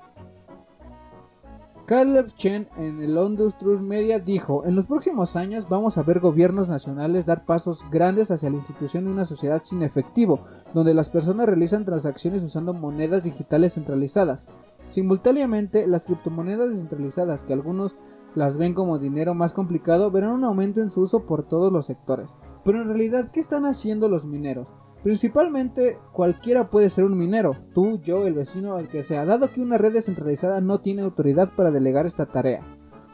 Caleb 1.93 2.33
Chen 2.37 2.69
en 2.79 3.03
el 3.03 3.17
London 3.17 3.53
Trust 3.59 3.83
Media 3.83 4.19
dijo, 4.19 4.65
en 4.65 4.75
los 4.75 4.87
próximos 4.87 5.37
años 5.37 5.69
vamos 5.69 5.99
a 5.99 6.03
ver 6.03 6.21
gobiernos 6.21 6.67
nacionales 6.67 7.27
dar 7.27 7.45
pasos 7.45 7.85
grandes 7.91 8.31
hacia 8.31 8.49
la 8.49 8.57
institución 8.57 9.05
de 9.05 9.11
una 9.11 9.27
sociedad 9.27 9.61
sin 9.63 9.83
efectivo, 9.83 10.41
donde 10.73 10.95
las 10.95 11.11
personas 11.11 11.45
realizan 11.45 11.85
transacciones 11.85 12.43
usando 12.45 12.73
monedas 12.73 13.25
digitales 13.25 13.75
centralizadas. 13.75 14.47
Simultáneamente, 14.87 15.87
las 15.87 16.07
criptomonedas 16.07 16.71
descentralizadas, 16.71 17.43
que 17.43 17.53
algunos 17.53 17.95
las 18.35 18.57
ven 18.57 18.73
como 18.73 18.99
dinero 18.99 19.35
más 19.35 19.53
complicado, 19.53 20.11
verán 20.11 20.31
un 20.31 20.45
aumento 20.45 20.81
en 20.81 20.89
su 20.89 21.03
uso 21.03 21.27
por 21.27 21.47
todos 21.47 21.71
los 21.71 21.85
sectores. 21.85 22.31
Pero 22.65 22.81
en 22.81 22.89
realidad, 22.89 23.31
¿qué 23.33 23.41
están 23.41 23.67
haciendo 23.67 24.09
los 24.09 24.25
mineros? 24.25 24.67
Principalmente 25.03 25.99
cualquiera 26.13 26.71
puede 26.71 26.89
ser 26.89 27.05
un 27.05 27.19
minero, 27.19 27.57
tú, 27.75 28.01
yo, 28.03 28.25
el 28.27 28.35
vecino, 28.35 28.79
el 28.79 28.89
que 28.89 29.03
sea, 29.03 29.25
dado 29.25 29.51
que 29.51 29.61
una 29.61 29.77
red 29.77 29.93
descentralizada 29.93 30.61
no 30.61 30.81
tiene 30.81 31.03
autoridad 31.03 31.51
para 31.57 31.73
delegar 31.73 32.07
esta 32.07 32.27
tarea. 32.27 32.63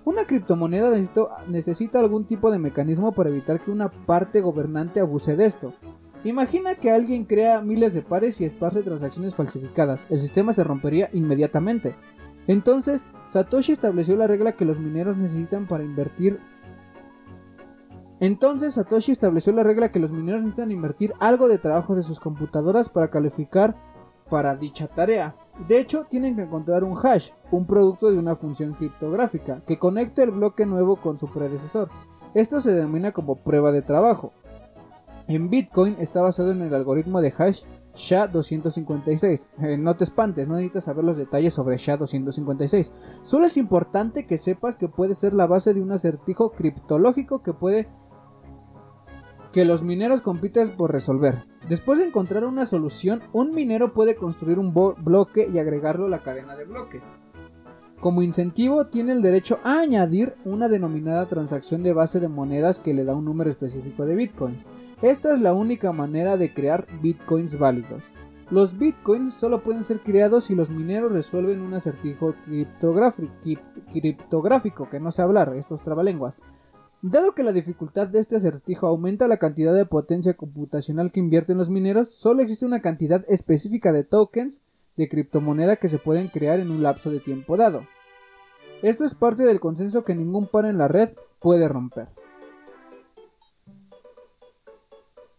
Una 0.05 0.25
criptomoneda 0.25 0.91
necesita 1.49 2.01
algún 2.01 2.27
tipo 2.27 2.51
de 2.51 2.59
mecanismo 2.59 3.13
para 3.13 3.31
evitar 3.31 3.61
que 3.61 3.71
una 3.71 3.91
parte 3.91 4.41
gobernante 4.41 5.01
abuse 5.01 5.37
de 5.37 5.47
esto. 5.47 5.73
Imagina 6.25 6.75
que 6.75 6.91
alguien 6.91 7.25
crea 7.25 7.63
miles 7.63 7.95
de 7.95 8.03
pares 8.03 8.41
y 8.41 8.45
esparce 8.45 8.83
transacciones 8.83 9.35
falsificadas, 9.35 10.07
el 10.11 10.19
sistema 10.19 10.53
se 10.53 10.65
rompería 10.65 11.09
inmediatamente. 11.13 11.95
Entonces, 12.47 13.07
Satoshi 13.27 13.73
estableció 13.73 14.17
la 14.17 14.27
regla 14.27 14.53
que 14.53 14.65
los 14.65 14.79
mineros 14.79 15.17
necesitan 15.17 15.67
para 15.67 15.85
invertir 15.85 16.41
entonces 18.21 18.75
Satoshi 18.75 19.13
estableció 19.13 19.53
la 19.53 19.63
regla 19.63 19.93
que 19.93 20.01
los 20.01 20.11
mineros 20.11 20.41
necesitan 20.41 20.73
invertir 20.73 21.13
algo 21.21 21.49
de 21.49 21.59
trabajo 21.59 21.95
de 21.95 22.03
sus 22.03 22.19
computadoras 22.21 22.89
para 22.89 23.11
calificar 23.11 23.77
para 24.29 24.57
dicha 24.57 24.89
tarea. 24.89 25.37
De 25.69 25.81
hecho, 25.81 26.05
tienen 26.09 26.37
que 26.37 26.43
encontrar 26.43 26.85
un 26.85 26.99
hash, 27.03 27.31
un 27.51 27.67
producto 27.67 28.11
de 28.11 28.19
una 28.19 28.37
función 28.37 28.75
criptográfica, 28.75 29.63
que 29.67 29.79
conecte 29.79 30.23
el 30.23 30.31
bloque 30.31 30.67
nuevo 30.67 30.97
con 30.97 31.19
su 31.19 31.29
predecesor. 31.29 31.89
Esto 32.35 32.61
se 32.61 32.73
denomina 32.73 33.13
como 33.13 33.37
prueba 33.37 33.73
de 33.73 33.83
trabajo. 33.83 34.33
en 35.27 35.51
Bitcoin 35.51 35.97
está 35.99 36.23
basado 36.23 36.53
en 36.53 36.63
el 36.63 36.75
algoritmo 36.75 37.21
de 37.21 37.35
hash 37.37 37.63
SHA-256. 37.99 39.47
Eh, 39.61 39.77
no 39.77 39.97
te 39.97 40.05
espantes, 40.05 40.47
no 40.47 40.55
necesitas 40.55 40.85
saber 40.85 41.05
los 41.05 41.17
detalles 41.17 41.53
sobre 41.53 41.77
SHA-256. 41.77 42.91
Solo 43.23 43.47
es 43.47 43.57
importante 43.57 44.27
que 44.27 44.39
sepas 44.39 44.77
que 44.77 44.89
puede 44.89 45.15
ser 45.15 45.35
la 45.35 45.47
base 45.47 45.75
de 45.75 45.83
un 45.83 45.93
acertijo 45.93 46.53
criptológico 46.53 47.43
que 47.43 47.53
puede 47.53 47.89
que 49.59 49.65
los 49.65 49.83
mineros 49.83 50.23
compiten 50.23 50.77
por 50.77 50.93
resolver. 50.93 51.43
Después 51.69 51.99
de 51.99 52.05
encontrar 52.05 52.45
una 52.45 52.65
solución, 52.65 53.23
un 53.33 53.57
minero 53.57 53.93
puede 53.93 54.15
construir 54.15 54.61
un 54.61 54.73
bloque 54.73 55.51
y 55.53 55.59
agregarlo 55.59 56.07
a 56.07 56.09
la 56.09 56.23
cadena 56.23 56.55
de 56.55 56.65
bloques. 56.65 57.03
Como 57.99 58.23
incentivo, 58.23 58.87
tiene 58.87 59.11
el 59.11 59.21
derecho 59.21 59.59
a 59.65 59.81
añadir 59.81 60.37
una 60.45 60.69
denominada 60.69 61.27
transacción 61.27 61.83
de 61.83 61.93
base 61.93 62.21
de 62.21 62.29
monedas 62.29 62.79
que 62.79 62.95
le 62.95 63.05
da 63.05 63.17
un 63.17 63.25
número 63.25 63.51
específico 63.51 64.07
de 64.07 64.15
bitcoins. 64.15 64.65
Esta 65.03 65.35
es 65.35 65.41
la 65.41 65.55
única 65.55 65.91
manera 65.91 66.37
de 66.37 66.55
crear 66.55 66.87
bitcoins 67.03 67.59
válidos. 67.59 68.05
Los 68.53 68.79
bitcoins 68.79 69.35
solo 69.35 69.65
pueden 69.65 69.85
ser 69.85 69.99
creados 69.99 70.45
si 70.45 70.55
los 70.55 70.71
mineros 70.71 71.11
resuelven 71.11 71.63
un 71.63 71.75
acertijo 71.75 72.37
criptográfico, 72.45 74.89
que 74.89 75.01
no 75.01 75.11
sé 75.11 75.23
hablar, 75.23 75.53
estos 75.57 75.83
trabalenguas. 75.83 76.37
Dado 77.01 77.33
que 77.33 77.45
la 77.45 77.53
dificultad 77.53 78.09
de 78.09 78.19
este 78.19 78.35
acertijo 78.35 78.89
aumenta 78.89 79.29
la 79.29 79.37
cantidad 79.37 79.73
de 79.73 79.87
potencia 79.87 80.35
computacional 80.35 81.13
que 81.13 81.21
invierten 81.21 81.57
los 81.57 81.69
mineros, 81.69 82.11
solo 82.11 82.43
existe 82.43 82.67
una 82.67 82.81
cantidad 82.81 83.25
específica 83.29 83.93
de 83.93 84.03
tokens 84.03 84.63
de 84.97 85.09
criptomoneda 85.09 85.77
que 85.77 85.89
se 85.89 85.99
pueden 85.99 86.27
crear 86.27 86.59
en 86.59 86.73
un 86.73 86.83
lapso 86.83 87.11
de 87.11 87.21
tiempo 87.21 87.57
dado. 87.57 87.83
Esto 88.83 89.05
es 89.05 89.15
parte 89.15 89.45
del 89.45 89.61
consenso 89.61 90.05
que 90.05 90.17
ningún 90.17 90.49
par 90.49 90.67
en 90.67 90.77
la 90.77 90.89
red 90.89 91.11
puede 91.39 91.69
romper. 91.69 92.09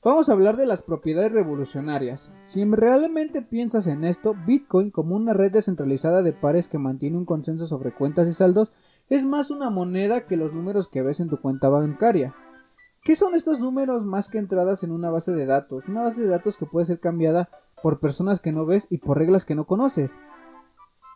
Vamos 0.02 0.30
a 0.30 0.32
hablar 0.32 0.56
de 0.56 0.66
las 0.66 0.82
propiedades 0.82 1.34
revolucionarias. 1.34 2.32
Si 2.46 2.64
realmente 2.64 3.42
piensas 3.42 3.86
en 3.88 4.06
esto, 4.06 4.34
Bitcoin 4.48 4.92
como 4.92 5.18
una 5.18 5.34
red 5.34 5.52
descentralizada 5.52 6.22
de 6.22 6.32
pares 6.32 6.70
que 6.70 6.78
mantiene 6.78 7.18
un 7.18 7.26
consenso 7.26 7.68
sobre 7.68 7.92
cuentas 7.92 8.30
y 8.30 8.32
saldos 8.32 8.72
es 9.10 9.26
más 9.26 9.52
una 9.52 9.70
moneda 9.70 10.26
que 10.26 10.38
los 10.38 10.54
números 10.54 10.88
que 10.88 11.02
ves 11.02 11.20
en 11.20 11.30
tu 11.30 11.42
cuenta 11.42 11.70
bancaria. 11.70 12.36
¿Qué 13.04 13.16
son 13.16 13.34
estos 13.34 13.60
números 13.60 14.06
más 14.06 14.30
que 14.30 14.38
entradas 14.38 14.84
en 14.84 14.92
una 14.92 15.10
base 15.10 15.32
de 15.32 15.46
datos? 15.46 15.84
Una 15.88 16.04
base 16.04 16.22
de 16.22 16.28
datos 16.28 16.58
que 16.58 16.66
puede 16.66 16.86
ser 16.86 17.00
cambiada 17.00 17.50
por 17.82 18.00
personas 18.00 18.40
que 18.40 18.52
no 18.52 18.66
ves 18.66 18.88
y 18.90 18.98
por 18.98 19.18
reglas 19.18 19.46
que 19.46 19.56
no 19.56 19.66
conoces. 19.66 20.20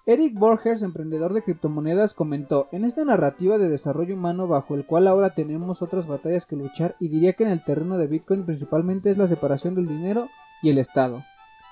Eric 0.06 0.38
Borgers, 0.38 0.82
emprendedor 0.82 1.34
de 1.34 1.44
criptomonedas, 1.44 2.14
comentó, 2.14 2.68
en 2.72 2.84
esta 2.84 3.06
narrativa 3.06 3.58
de 3.58 3.70
desarrollo 3.70 4.16
humano 4.16 4.48
bajo 4.48 4.76
el 4.76 4.86
cual 4.86 5.08
ahora 5.08 5.34
tenemos 5.34 5.82
otras 5.82 6.08
batallas 6.08 6.46
que 6.46 6.58
luchar 6.58 6.96
y 7.00 7.08
diría 7.08 7.34
que 7.34 7.44
en 7.44 7.52
el 7.52 7.64
terreno 7.64 7.98
de 7.98 8.08
Bitcoin 8.08 8.46
principalmente 8.46 9.12
es 9.12 9.18
la 9.18 9.28
separación 9.28 9.76
del 9.76 9.88
dinero 9.88 10.28
y 10.62 10.72
el 10.72 10.78
Estado. 10.78 11.24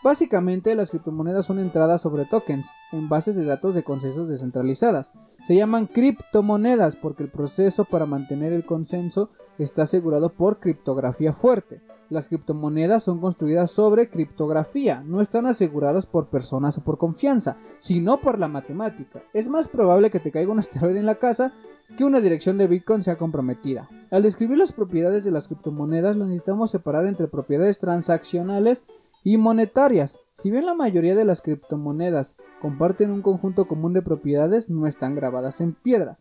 Básicamente 0.03 0.73
las 0.73 0.89
criptomonedas 0.89 1.45
son 1.45 1.59
entradas 1.59 2.01
sobre 2.01 2.25
tokens 2.25 2.73
en 2.91 3.07
bases 3.07 3.35
de 3.35 3.45
datos 3.45 3.75
de 3.75 3.83
consensos 3.83 4.27
descentralizadas. 4.27 5.13
Se 5.45 5.55
llaman 5.55 5.85
criptomonedas 5.85 6.95
porque 6.95 7.21
el 7.21 7.29
proceso 7.29 7.85
para 7.85 8.07
mantener 8.07 8.51
el 8.51 8.65
consenso 8.65 9.29
está 9.59 9.83
asegurado 9.83 10.29
por 10.29 10.59
criptografía 10.59 11.33
fuerte. 11.33 11.81
Las 12.09 12.29
criptomonedas 12.29 13.03
son 13.03 13.21
construidas 13.21 13.69
sobre 13.69 14.09
criptografía, 14.09 15.03
no 15.05 15.21
están 15.21 15.45
aseguradas 15.45 16.07
por 16.07 16.27
personas 16.29 16.79
o 16.79 16.83
por 16.83 16.97
confianza, 16.97 17.57
sino 17.77 18.19
por 18.19 18.39
la 18.39 18.47
matemática. 18.47 19.21
Es 19.33 19.47
más 19.49 19.67
probable 19.67 20.09
que 20.09 20.19
te 20.19 20.31
caiga 20.31 20.51
un 20.51 20.59
asteroide 20.59 20.99
en 20.99 21.05
la 21.05 21.19
casa 21.19 21.53
que 21.95 22.03
una 22.03 22.21
dirección 22.21 22.57
de 22.57 22.67
Bitcoin 22.67 23.03
sea 23.03 23.17
comprometida. 23.17 23.87
Al 24.09 24.23
describir 24.23 24.57
las 24.57 24.71
propiedades 24.71 25.23
de 25.23 25.31
las 25.31 25.47
criptomonedas, 25.47 26.15
lo 26.15 26.25
necesitamos 26.25 26.71
separar 26.71 27.05
entre 27.05 27.27
propiedades 27.27 27.79
transaccionales 27.79 28.83
y 29.23 29.37
monetarias. 29.37 30.17
Si 30.33 30.49
bien 30.51 30.65
la 30.65 30.73
mayoría 30.73 31.15
de 31.15 31.25
las 31.25 31.41
criptomonedas 31.41 32.35
comparten 32.61 33.11
un 33.11 33.21
conjunto 33.21 33.67
común 33.67 33.93
de 33.93 34.01
propiedades, 34.01 34.69
no 34.69 34.87
están 34.87 35.15
grabadas 35.15 35.61
en 35.61 35.73
piedra. 35.73 36.17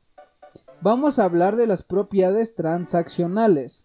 Vamos 0.83 1.19
a 1.19 1.25
hablar 1.25 1.57
de 1.57 1.67
las 1.67 1.83
propiedades 1.83 2.55
transaccionales. 2.55 3.85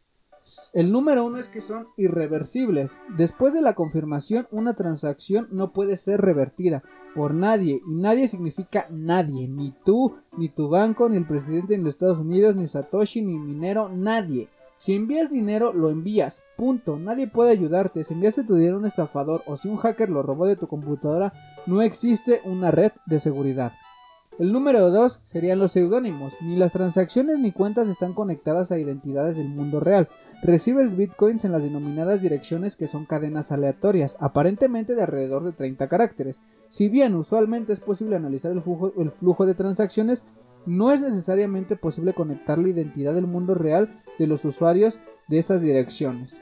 El 0.73 0.91
número 0.91 1.25
uno 1.25 1.39
es 1.39 1.49
que 1.49 1.59
son 1.59 1.87
irreversibles. 1.97 2.95
Después 3.17 3.53
de 3.53 3.61
la 3.61 3.73
confirmación, 3.73 4.47
una 4.51 4.75
transacción 4.75 5.47
no 5.51 5.73
puede 5.73 5.97
ser 5.97 6.21
revertida 6.21 6.83
por 7.15 7.33
nadie. 7.33 7.81
Y 7.87 7.95
nadie 7.95 8.27
significa 8.27 8.85
nadie. 8.91 9.47
Ni 9.47 9.73
tú, 9.83 10.17
ni 10.37 10.49
tu 10.49 10.69
banco, 10.69 11.09
ni 11.09 11.17
el 11.17 11.25
presidente 11.25 11.77
de 11.77 11.89
Estados 11.89 12.19
Unidos, 12.19 12.55
ni 12.55 12.67
Satoshi, 12.67 13.23
ni 13.23 13.39
minero, 13.39 13.89
nadie. 13.89 14.47
Si 14.75 14.93
envías 14.93 15.31
dinero, 15.31 15.71
lo 15.73 15.89
envías. 15.89 16.43
Punto. 16.57 16.97
Nadie 16.97 17.27
puede 17.27 17.51
ayudarte. 17.51 18.03
Si 18.03 18.13
enviaste 18.13 18.43
tu 18.43 18.55
dinero 18.55 18.75
a 18.75 18.79
un 18.79 18.85
estafador 18.85 19.43
o 19.47 19.57
si 19.57 19.69
un 19.69 19.77
hacker 19.77 20.09
lo 20.09 20.21
robó 20.21 20.45
de 20.45 20.57
tu 20.57 20.67
computadora, 20.67 21.33
no 21.65 21.81
existe 21.81 22.41
una 22.43 22.71
red 22.71 22.91
de 23.05 23.19
seguridad. 23.19 23.71
El 24.37 24.51
número 24.51 24.89
2 24.91 25.21
serían 25.23 25.59
los 25.59 25.71
seudónimos. 25.71 26.33
Ni 26.41 26.57
las 26.57 26.73
transacciones 26.73 27.39
ni 27.39 27.53
cuentas 27.53 27.87
están 27.87 28.13
conectadas 28.13 28.69
a 28.69 28.77
identidades 28.77 29.37
del 29.37 29.47
mundo 29.47 29.79
real. 29.79 30.09
Recibes 30.43 30.97
bitcoins 30.97 31.45
en 31.45 31.53
las 31.53 31.63
denominadas 31.63 32.21
direcciones 32.21 32.75
que 32.75 32.89
son 32.89 33.05
cadenas 33.05 33.53
aleatorias, 33.53 34.17
aparentemente 34.19 34.93
de 34.93 35.03
alrededor 35.03 35.45
de 35.45 35.53
30 35.53 35.87
caracteres. 35.87 36.41
Si 36.67 36.89
bien 36.89 37.15
usualmente 37.15 37.71
es 37.71 37.79
posible 37.79 38.17
analizar 38.17 38.51
el 38.51 38.61
flujo, 38.61 38.91
el 38.97 39.11
flujo 39.11 39.45
de 39.45 39.55
transacciones, 39.55 40.25
no 40.65 40.91
es 40.91 41.01
necesariamente 41.01 41.75
posible 41.75 42.13
conectar 42.13 42.57
la 42.57 42.69
identidad 42.69 43.13
del 43.13 43.27
mundo 43.27 43.55
real 43.55 44.01
de 44.17 44.27
los 44.27 44.45
usuarios 44.45 44.99
de 45.27 45.39
esas 45.39 45.61
direcciones. 45.61 46.41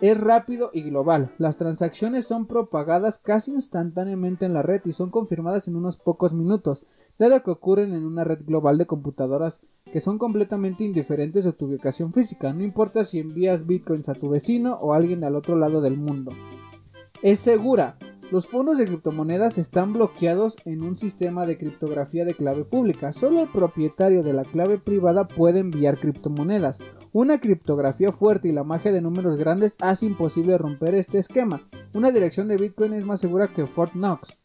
Es 0.00 0.18
rápido 0.18 0.70
y 0.72 0.82
global. 0.82 1.32
Las 1.38 1.58
transacciones 1.58 2.26
son 2.26 2.46
propagadas 2.46 3.18
casi 3.18 3.52
instantáneamente 3.52 4.46
en 4.46 4.54
la 4.54 4.62
red 4.62 4.80
y 4.84 4.92
son 4.92 5.10
confirmadas 5.10 5.68
en 5.68 5.76
unos 5.76 5.96
pocos 5.96 6.32
minutos, 6.32 6.86
dado 7.18 7.42
que 7.42 7.50
ocurren 7.50 7.92
en 7.92 8.06
una 8.06 8.24
red 8.24 8.40
global 8.46 8.78
de 8.78 8.86
computadoras 8.86 9.60
que 9.92 10.00
son 10.00 10.18
completamente 10.18 10.84
indiferentes 10.84 11.46
a 11.46 11.52
tu 11.52 11.66
ubicación 11.66 12.12
física, 12.12 12.52
no 12.52 12.62
importa 12.62 13.04
si 13.04 13.18
envías 13.18 13.66
bitcoins 13.66 14.08
a 14.08 14.14
tu 14.14 14.28
vecino 14.28 14.74
o 14.80 14.92
a 14.92 14.96
alguien 14.96 15.24
al 15.24 15.34
otro 15.34 15.56
lado 15.56 15.80
del 15.80 15.96
mundo. 15.96 16.32
Es 17.22 17.40
segura, 17.40 17.96
los 18.30 18.46
fondos 18.46 18.76
de 18.76 18.86
criptomonedas 18.86 19.56
están 19.56 19.94
bloqueados 19.94 20.56
en 20.66 20.82
un 20.82 20.96
sistema 20.96 21.46
de 21.46 21.56
criptografía 21.56 22.24
de 22.26 22.34
clave 22.34 22.64
pública. 22.64 23.12
Solo 23.12 23.40
el 23.40 23.48
propietario 23.48 24.22
de 24.22 24.34
la 24.34 24.44
clave 24.44 24.78
privada 24.78 25.26
puede 25.26 25.60
enviar 25.60 25.98
criptomonedas. 25.98 26.78
Una 27.12 27.40
criptografía 27.40 28.12
fuerte 28.12 28.48
y 28.48 28.52
la 28.52 28.64
magia 28.64 28.92
de 28.92 29.00
números 29.00 29.38
grandes 29.38 29.76
hace 29.80 30.06
imposible 30.06 30.58
romper 30.58 30.94
este 30.94 31.18
esquema. 31.18 31.62
Una 31.94 32.10
dirección 32.10 32.48
de 32.48 32.58
Bitcoin 32.58 32.92
es 32.92 33.06
más 33.06 33.20
segura 33.20 33.48
que 33.48 33.66
Fort 33.66 33.92
Knox. 33.92 34.38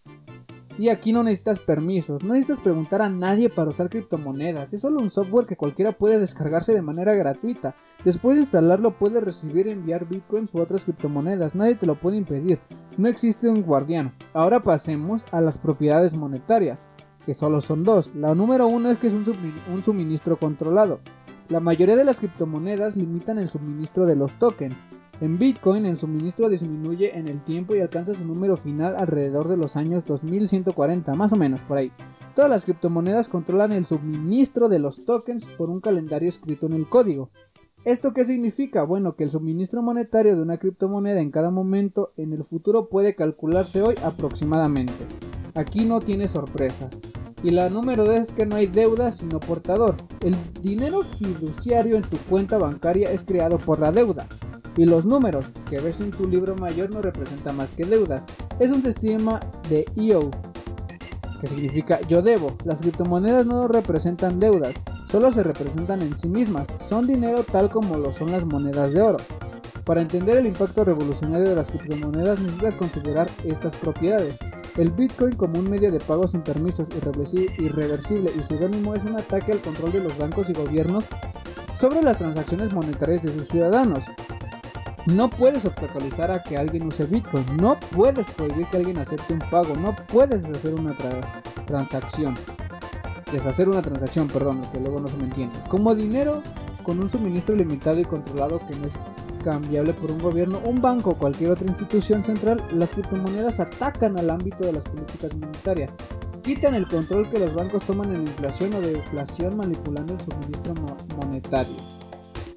Y 0.80 0.90
aquí 0.90 1.14
no 1.14 1.22
necesitas 1.22 1.60
permisos, 1.60 2.24
no 2.24 2.34
necesitas 2.34 2.60
preguntar 2.60 3.04
a 3.04 3.10
nadie 3.10 3.50
para 3.50 3.70
usar 3.70 3.90
criptomonedas, 3.90 4.74
es 4.74 4.82
solo 4.82 5.02
un 5.02 5.12
software 5.12 5.46
que 5.46 5.56
cualquiera 5.56 5.92
puede 5.92 6.20
descargarse 6.20 6.74
de 6.74 6.82
manera 6.82 7.14
gratuita. 7.14 7.76
Después 8.04 8.36
de 8.36 8.42
instalarlo 8.42 8.98
puedes 8.98 9.24
recibir 9.24 9.68
y 9.68 9.72
enviar 9.72 10.10
bitcoins 10.10 10.54
u 10.54 10.60
otras 10.60 10.84
criptomonedas, 10.84 11.54
nadie 11.54 11.76
te 11.76 11.86
lo 11.86 11.94
puede 11.96 12.18
impedir, 12.18 12.60
no 12.98 13.08
existe 13.08 13.48
un 13.48 13.62
guardián. 13.62 14.14
Ahora 14.34 14.62
pasemos 14.62 15.24
a 15.32 15.42
las 15.42 15.60
propiedades 15.60 16.16
monetarias, 16.16 16.88
que 17.24 17.36
solo 17.36 17.62
son 17.62 17.84
dos. 17.84 18.14
La 18.16 18.34
número 18.34 18.68
uno 18.68 18.90
es 18.90 18.98
que 18.98 19.08
es 19.08 19.14
un 19.14 19.84
suministro 19.84 20.38
controlado. 20.38 21.00
La 21.50 21.60
mayoría 21.60 21.96
de 21.96 22.04
las 22.04 22.20
criptomonedas 22.20 22.96
limitan 22.96 23.38
el 23.38 23.48
suministro 23.48 24.06
de 24.06 24.16
los 24.16 24.38
tokens. 24.40 24.84
En 25.22 25.38
Bitcoin 25.38 25.86
el 25.86 25.98
suministro 25.98 26.50
disminuye 26.50 27.18
en 27.18 27.28
el 27.28 27.44
tiempo 27.44 27.76
y 27.76 27.80
alcanza 27.80 28.14
su 28.14 28.26
número 28.26 28.58
final 28.58 28.96
alrededor 28.98 29.48
de 29.48 29.58
los 29.58 29.76
años 29.76 30.04
2140, 30.06 31.14
más 31.14 31.34
o 31.34 31.36
menos 31.36 31.62
por 31.62 31.78
ahí. 31.78 31.92
Todas 32.36 32.50
las 32.50 32.66
criptomonedas 32.66 33.28
controlan 33.28 33.72
el 33.72 33.86
suministro 33.86 34.70
de 34.70 34.80
los 34.80 35.06
tokens 35.06 35.48
por 35.50 35.70
un 35.70 35.82
calendario 35.82 36.30
escrito 36.30 36.66
en 36.66 36.74
el 36.74 36.90
código. 36.90 37.30
¿Esto 37.86 38.14
qué 38.14 38.26
significa? 38.26 38.84
Bueno, 38.84 39.16
que 39.16 39.26
el 39.26 39.32
suministro 39.32 39.82
monetario 39.82 40.36
de 40.36 40.42
una 40.42 40.58
criptomoneda 40.58 41.20
en 41.20 41.32
cada 41.32 41.52
momento 41.52 42.14
en 42.18 42.34
el 42.34 42.44
futuro 42.44 42.88
puede 42.88 43.14
calcularse 43.14 43.82
hoy 43.82 43.96
aproximadamente. 44.04 44.94
Aquí 45.54 45.86
no 45.86 46.00
tiene 46.00 46.28
sorpresa. 46.28 46.90
Y 47.44 47.52
la 47.52 47.70
número 47.70 48.06
2 48.06 48.16
es 48.16 48.32
que 48.32 48.46
no 48.46 48.56
hay 48.56 48.68
deuda 48.68 49.12
sino 49.12 49.40
portador. 49.40 49.98
El 50.22 50.34
dinero 50.62 51.02
fiduciario 51.02 51.98
en 51.98 52.04
tu 52.04 52.18
cuenta 52.30 52.58
bancaria 52.58 53.12
es 53.12 53.24
creado 53.24 53.58
por 53.58 53.80
la 53.80 53.92
deuda. 53.92 54.28
Y 54.76 54.86
los 54.86 55.06
números 55.06 55.46
que 55.70 55.80
ves 55.80 56.00
en 56.00 56.12
tu 56.12 56.28
libro 56.28 56.56
mayor 56.56 56.90
no 56.92 57.02
representan 57.02 57.58
más 57.58 57.72
que 57.74 57.86
deudas. 57.86 58.24
Es 58.60 58.72
un 58.72 58.82
sistema 58.82 59.40
de 59.70 59.86
EO, 59.96 60.32
que 61.40 61.48
significa 61.48 62.00
yo 62.08 62.22
debo. 62.22 62.56
Las 62.64 62.82
criptomonedas 62.82 63.46
no 63.46 63.68
representan 63.68 64.40
deudas, 64.40 64.74
solo 65.12 65.32
se 65.32 65.44
representan 65.44 66.02
en 66.02 66.18
sí 66.18 66.28
mismas. 66.28 66.70
Son 66.88 67.06
dinero 67.06 67.44
tal 67.44 67.70
como 67.70 67.98
lo 67.98 68.14
son 68.14 68.32
las 68.32 68.46
monedas 68.46 68.94
de 68.94 69.02
oro. 69.02 69.18
Para 69.86 70.02
entender 70.02 70.38
el 70.38 70.48
impacto 70.48 70.86
revolucionario 70.86 71.50
de 71.50 71.56
las 71.56 71.70
criptomonedas 71.70 72.40
necesitas 72.40 72.76
considerar 72.76 73.30
estas 73.44 73.76
propiedades. 73.76 74.38
El 74.78 74.92
Bitcoin 74.92 75.36
como 75.36 75.60
un 75.60 75.70
medio 75.70 75.92
de 75.92 76.00
pago 76.00 76.28
sin 76.28 76.42
permisos 76.42 76.88
irreversible 77.60 78.32
y 78.36 78.42
pseudónimo 78.42 78.96
es 78.96 79.04
un 79.04 79.18
ataque 79.18 79.52
al 79.52 79.60
control 79.60 79.92
de 79.92 80.00
los 80.00 80.18
bancos 80.18 80.50
y 80.50 80.54
gobiernos 80.54 81.04
sobre 81.78 82.02
las 82.02 82.18
transacciones 82.18 82.74
monetarias 82.74 83.24
de 83.24 83.34
sus 83.34 83.48
ciudadanos. 83.50 84.06
No 85.06 85.30
puedes 85.30 85.66
obstaculizar 85.66 86.32
a 86.32 86.42
que 86.42 86.58
alguien 86.58 86.88
use 86.88 87.04
Bitcoin, 87.06 87.46
no 87.58 87.78
puedes 87.92 88.26
prohibir 88.32 88.68
que 88.68 88.78
alguien 88.78 89.00
acepte 89.00 89.34
un 89.34 89.40
pago, 89.40 89.76
no 89.76 89.94
puedes 90.08 90.44
deshacer 90.44 90.76
una 90.76 90.96
transacción. 91.66 92.36
Deshacer 93.30 93.68
una 93.68 93.82
transacción, 93.82 94.30
perdón, 94.30 94.62
que 94.72 94.80
luego 94.80 95.02
no 95.02 95.10
se 95.10 95.18
me 95.18 95.26
entiende. 95.26 95.60
Como 95.68 95.94
dinero 95.94 96.42
con 96.84 97.02
un 97.02 97.10
suministro 97.10 97.54
limitado 97.56 98.00
y 98.00 98.06
controlado 98.06 98.60
que 98.60 98.76
no 98.76 98.88
es 98.88 98.98
cambiable 99.44 99.94
por 99.94 100.10
un 100.10 100.20
gobierno, 100.20 100.62
un 100.64 100.82
banco 100.82 101.12
o 101.12 101.18
cualquier 101.18 101.52
otra 101.52 101.68
institución 101.68 102.24
central, 102.24 102.64
las 102.72 102.94
criptomonedas 102.94 103.60
atacan 103.60 104.18
al 104.18 104.30
ámbito 104.30 104.66
de 104.66 104.72
las 104.72 104.86
políticas 104.86 105.36
monetarias. 105.36 105.94
Quitan 106.44 106.76
el 106.76 106.88
control 106.88 107.30
que 107.30 107.40
los 107.40 107.54
bancos 107.54 107.84
toman 107.84 108.14
en 108.16 108.22
inflación 108.22 108.74
o 108.74 108.80
de 108.80 108.94
inflación 108.94 109.58
manipulando 109.58 110.14
el 110.14 110.22
suministro 110.22 110.74
monetario. 111.18 112.03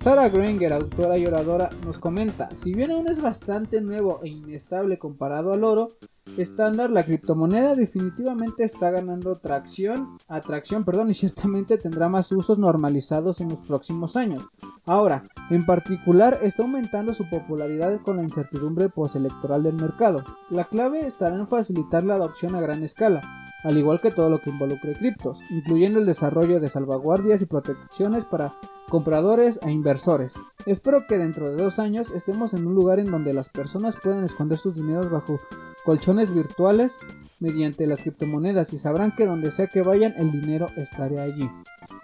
Sarah 0.06 0.28
Granger, 0.28 0.72
autora 0.72 1.18
y 1.18 1.26
oradora, 1.26 1.68
nos 1.84 1.98
comenta, 1.98 2.48
si 2.54 2.72
bien 2.72 2.92
aún 2.92 3.08
es 3.08 3.20
bastante 3.20 3.80
nuevo 3.80 4.20
e 4.22 4.28
inestable 4.28 5.00
comparado 5.00 5.52
al 5.52 5.64
oro 5.64 5.96
estándar, 6.38 6.90
la 6.90 7.02
criptomoneda 7.02 7.74
definitivamente 7.74 8.62
está 8.62 8.92
ganando 8.92 9.34
tracción, 9.40 10.16
atracción, 10.28 10.84
perdón, 10.84 11.10
y 11.10 11.14
ciertamente 11.14 11.76
tendrá 11.76 12.08
más 12.08 12.30
usos 12.30 12.56
normalizados 12.56 13.40
en 13.40 13.48
los 13.48 13.58
próximos 13.66 14.14
años. 14.14 14.44
Ahora, 14.84 15.24
en 15.50 15.66
particular, 15.66 16.38
está 16.40 16.62
aumentando 16.62 17.12
su 17.12 17.28
popularidad 17.28 18.00
con 18.02 18.18
la 18.18 18.22
incertidumbre 18.22 18.88
postelectoral 18.88 19.64
del 19.64 19.74
mercado. 19.74 20.22
La 20.50 20.66
clave 20.66 21.04
estará 21.04 21.34
en 21.34 21.48
facilitar 21.48 22.04
la 22.04 22.14
adopción 22.14 22.54
a 22.54 22.60
gran 22.60 22.84
escala, 22.84 23.22
al 23.64 23.76
igual 23.76 24.00
que 24.00 24.12
todo 24.12 24.30
lo 24.30 24.38
que 24.38 24.50
involucre 24.50 24.92
criptos, 24.92 25.40
incluyendo 25.50 25.98
el 25.98 26.06
desarrollo 26.06 26.60
de 26.60 26.68
salvaguardias 26.68 27.42
y 27.42 27.46
protecciones 27.46 28.24
para 28.24 28.52
compradores 28.88 29.58
e 29.62 29.70
inversores. 29.70 30.34
Espero 30.64 31.06
que 31.06 31.18
dentro 31.18 31.50
de 31.50 31.62
dos 31.62 31.78
años 31.78 32.10
estemos 32.10 32.54
en 32.54 32.66
un 32.66 32.74
lugar 32.74 32.98
en 32.98 33.10
donde 33.10 33.32
las 33.32 33.48
personas 33.48 33.96
puedan 33.96 34.24
esconder 34.24 34.58
sus 34.58 34.74
dineros 34.74 35.10
bajo 35.10 35.40
colchones 35.84 36.34
virtuales 36.34 36.98
mediante 37.38 37.86
las 37.86 38.02
criptomonedas 38.02 38.72
y 38.72 38.78
sabrán 38.78 39.12
que 39.14 39.26
donde 39.26 39.50
sea 39.50 39.68
que 39.68 39.82
vayan 39.82 40.14
el 40.16 40.32
dinero 40.32 40.66
estará 40.76 41.22
allí. 41.22 41.48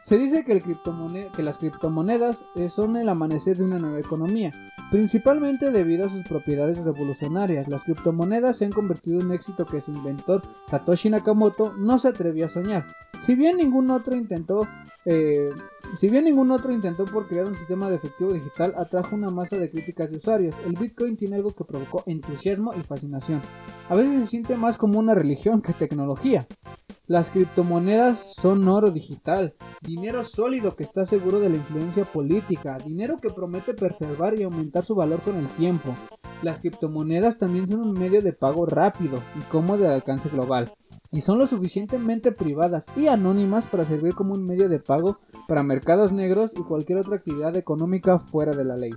Se 0.02 0.18
dice 0.18 0.44
que, 0.44 0.60
que 1.34 1.42
las 1.42 1.58
criptomonedas 1.58 2.44
son 2.68 2.96
el 2.96 3.08
amanecer 3.08 3.56
de 3.56 3.64
una 3.64 3.78
nueva 3.78 4.00
economía, 4.00 4.52
principalmente 4.90 5.70
debido 5.70 6.06
a 6.06 6.08
sus 6.08 6.24
propiedades 6.24 6.78
revolucionarias. 6.78 7.68
Las 7.68 7.84
criptomonedas 7.84 8.56
se 8.56 8.64
han 8.64 8.72
convertido 8.72 9.20
en 9.20 9.26
un 9.26 9.32
éxito 9.32 9.64
que 9.64 9.80
su 9.80 9.92
inventor 9.92 10.42
Satoshi 10.68 11.10
Nakamoto 11.10 11.72
no 11.74 11.98
se 11.98 12.08
atrevió 12.08 12.46
a 12.46 12.48
soñar. 12.48 12.84
Si 13.20 13.34
bien 13.34 13.56
ningún 13.56 13.90
otro 13.90 14.16
intentó 14.16 14.66
eh, 15.04 15.50
si 15.94 16.08
bien 16.08 16.24
ningún 16.24 16.50
otro 16.50 16.72
intentó 16.72 17.04
por 17.04 17.28
crear 17.28 17.46
un 17.46 17.54
sistema 17.54 17.90
de 17.90 17.96
efectivo 17.96 18.32
digital, 18.32 18.74
atrajo 18.76 19.14
una 19.14 19.30
masa 19.30 19.56
de 19.56 19.70
críticas 19.70 20.10
de 20.10 20.16
usuarios. 20.16 20.54
El 20.64 20.72
Bitcoin 20.72 21.16
tiene 21.16 21.36
algo 21.36 21.52
que 21.52 21.64
provocó 21.64 22.02
entusiasmo 22.06 22.72
y 22.74 22.80
fascinación. 22.80 23.42
A 23.88 23.94
veces 23.94 24.20
se 24.22 24.26
siente 24.26 24.56
más 24.56 24.78
como 24.78 24.98
una 24.98 25.14
religión 25.14 25.60
que 25.60 25.72
tecnología. 25.74 26.46
Las 27.06 27.30
criptomonedas 27.30 28.32
son 28.34 28.66
oro 28.68 28.90
digital, 28.90 29.54
dinero 29.82 30.24
sólido 30.24 30.76
que 30.76 30.84
está 30.84 31.04
seguro 31.04 31.40
de 31.40 31.50
la 31.50 31.56
influencia 31.56 32.04
política, 32.04 32.78
dinero 32.78 33.18
que 33.20 33.28
promete 33.28 33.74
preservar 33.74 34.38
y 34.38 34.44
aumentar 34.44 34.84
su 34.84 34.94
valor 34.94 35.20
con 35.20 35.36
el 35.36 35.48
tiempo. 35.48 35.94
Las 36.42 36.60
criptomonedas 36.60 37.38
también 37.38 37.66
son 37.66 37.80
un 37.80 37.92
medio 37.92 38.22
de 38.22 38.32
pago 38.32 38.66
rápido 38.66 39.22
y 39.38 39.42
cómodo 39.50 39.82
de 39.82 39.92
alcance 39.92 40.28
global 40.28 40.72
y 41.12 41.20
son 41.20 41.38
lo 41.38 41.46
suficientemente 41.46 42.32
privadas 42.32 42.86
y 42.96 43.06
anónimas 43.06 43.66
para 43.66 43.84
servir 43.84 44.14
como 44.14 44.32
un 44.32 44.46
medio 44.46 44.68
de 44.68 44.80
pago 44.80 45.18
para 45.46 45.62
mercados 45.62 46.10
negros 46.10 46.54
y 46.56 46.62
cualquier 46.62 46.98
otra 46.98 47.16
actividad 47.16 47.54
económica 47.56 48.18
fuera 48.18 48.54
de 48.54 48.64
la 48.64 48.76
ley. 48.76 48.92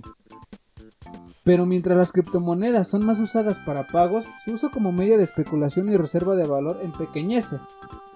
Pero 1.44 1.66
mientras 1.66 1.96
las 1.96 2.10
criptomonedas 2.10 2.88
son 2.88 3.06
más 3.06 3.20
usadas 3.20 3.60
para 3.60 3.86
pagos, 3.86 4.26
su 4.44 4.54
uso 4.54 4.70
como 4.70 4.90
medio 4.90 5.16
de 5.16 5.22
especulación 5.22 5.88
y 5.90 5.96
reserva 5.96 6.34
de 6.34 6.46
valor 6.46 6.80
empequeñece 6.82 7.60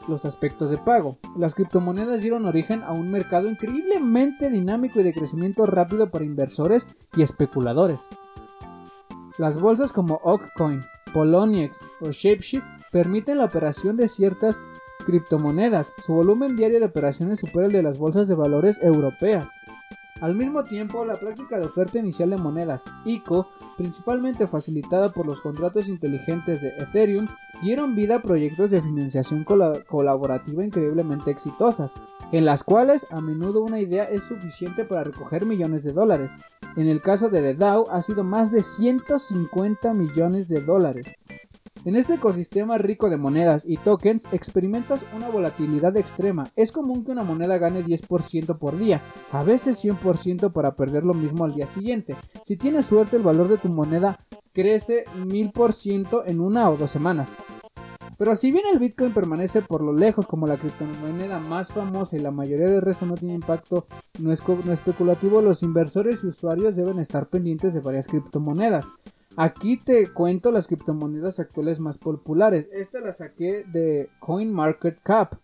los 0.09 0.25
aspectos 0.25 0.71
de 0.71 0.79
pago. 0.79 1.19
Las 1.37 1.55
criptomonedas 1.55 2.23
dieron 2.23 2.47
origen 2.47 2.83
a 2.83 2.93
un 2.93 3.11
mercado 3.11 3.49
increíblemente 3.49 4.51
dinámico 4.51 4.99
y 4.99 5.05
de 5.05 5.13
crecimiento 5.13 5.67
rápido 5.67 6.11
para 6.11 6.25
inversores 6.25 6.87
y 7.15 7.23
especuladores. 7.23 8.01
Las 9.39 9.61
bolsas 9.61 9.93
como 9.93 10.21
Occoin, 10.25 10.83
Poloniex 11.13 11.79
o 12.01 12.11
Shapeshift 12.11 12.80
permiten 12.91 13.39
la 13.39 13.45
operación 13.45 13.97
de 13.97 14.09
ciertas 14.09 14.57
criptomonedas. 15.05 15.93
Su 16.05 16.15
volumen 16.15 16.57
diario 16.57 16.81
de 16.81 16.87
operaciones 16.87 17.41
supera 17.41 17.67
el 17.67 17.73
de 17.73 17.83
las 17.83 17.99
bolsas 17.99 18.29
de 18.29 18.35
valores 18.35 18.83
europeas. 18.83 19.47
Al 20.21 20.35
mismo 20.35 20.65
tiempo, 20.65 21.05
la 21.07 21.15
práctica 21.15 21.59
de 21.59 21.65
oferta 21.65 21.99
inicial 21.99 22.29
de 22.29 22.37
monedas, 22.37 22.83
ICO, 23.07 23.49
principalmente 23.79 24.47
facilitada 24.47 25.09
por 25.09 25.25
los 25.25 25.41
contratos 25.41 25.89
inteligentes 25.89 26.61
de 26.61 26.69
Ethereum, 26.77 27.27
dieron 27.63 27.97
vida 27.97 28.17
a 28.17 28.23
proyectos 28.23 28.71
de 28.71 28.83
financiación 28.83 29.45
colaborativa 29.45 30.63
increíblemente 30.63 31.31
exitosas, 31.31 31.93
en 32.33 32.45
las 32.45 32.65
cuales 32.65 33.07
a 33.11 33.23
menudo 33.23 33.63
una 33.63 33.81
idea 33.81 34.05
es 34.05 34.25
suficiente 34.25 34.85
para 34.85 35.05
recoger 35.05 35.47
millones 35.47 35.83
de 35.85 35.93
dólares. 35.93 36.31
En 36.77 36.87
el 36.87 37.01
caso 37.01 37.31
de 37.31 37.41
The 37.41 37.55
DAO 37.55 37.91
ha 37.91 38.03
sido 38.03 38.23
más 38.23 38.53
de 38.53 38.63
150 38.63 39.95
millones 39.95 40.49
de 40.49 40.61
dólares. 40.61 41.07
En 41.87 41.97
este 41.97 42.15
ecosistema 42.15 42.77
rico 42.77 43.09
de 43.09 43.17
monedas 43.17 43.65
y 43.67 43.79
tokens 43.79 44.27
experimentas 44.33 45.07
una 45.17 45.31
volatilidad 45.31 45.97
extrema. 45.97 46.49
Es 46.55 46.73
común 46.73 47.05
que 47.05 47.13
una 47.13 47.23
moneda 47.23 47.57
gane 47.57 47.83
10% 47.83 48.59
por 48.59 48.77
día, 48.77 49.01
a 49.33 49.43
veces 49.45 49.83
100% 49.83 50.53
para 50.53 50.75
perder 50.75 51.05
lo 51.05 51.15
mismo 51.15 51.47
al 51.47 51.55
día 51.55 51.67
siguiente. 51.67 52.17
Si 52.45 52.59
tienes 52.59 52.85
suerte 52.85 53.17
el 53.17 53.23
valor 53.23 53.49
de 53.49 53.57
tu 53.57 53.69
moneda 53.71 54.19
crece 54.53 55.07
1000% 55.17 56.25
en 56.27 56.41
una 56.41 56.69
o 56.69 56.77
dos 56.77 56.91
semanas. 56.91 57.31
Pero 58.19 58.37
si 58.37 58.53
bien 58.53 58.65
el 58.71 58.79
Bitcoin 58.79 59.15
permanece 59.15 59.63
por 59.63 59.81
lo 59.81 59.95
lejos 59.95 60.27
como 60.27 60.47
la 60.47 60.59
criptomoneda 60.59 61.41
más 61.41 61.73
famosa 61.73 62.15
y 62.15 62.21
la 62.21 62.31
mayoría 62.31 62.67
del 62.67 62.83
resto 62.83 63.07
no 63.07 63.15
tiene 63.15 63.33
impacto 63.33 63.87
no, 64.19 64.31
no 64.65 64.73
especulativo, 64.75 65.41
los 65.41 65.63
inversores 65.63 66.23
y 66.23 66.27
usuarios 66.27 66.77
deben 66.77 66.99
estar 66.99 67.29
pendientes 67.29 67.73
de 67.73 67.81
varias 67.81 68.07
criptomonedas. 68.07 68.85
Aquí 69.37 69.77
te 69.77 70.13
cuento 70.13 70.51
las 70.51 70.67
criptomonedas 70.67 71.39
actuales 71.39 71.79
más 71.79 71.99
populares. 71.99 72.69
Esta 72.73 73.01
la 73.01 73.13
saqué 73.13 73.65
de 73.65 74.11
CoinMarketCap. 74.19 75.35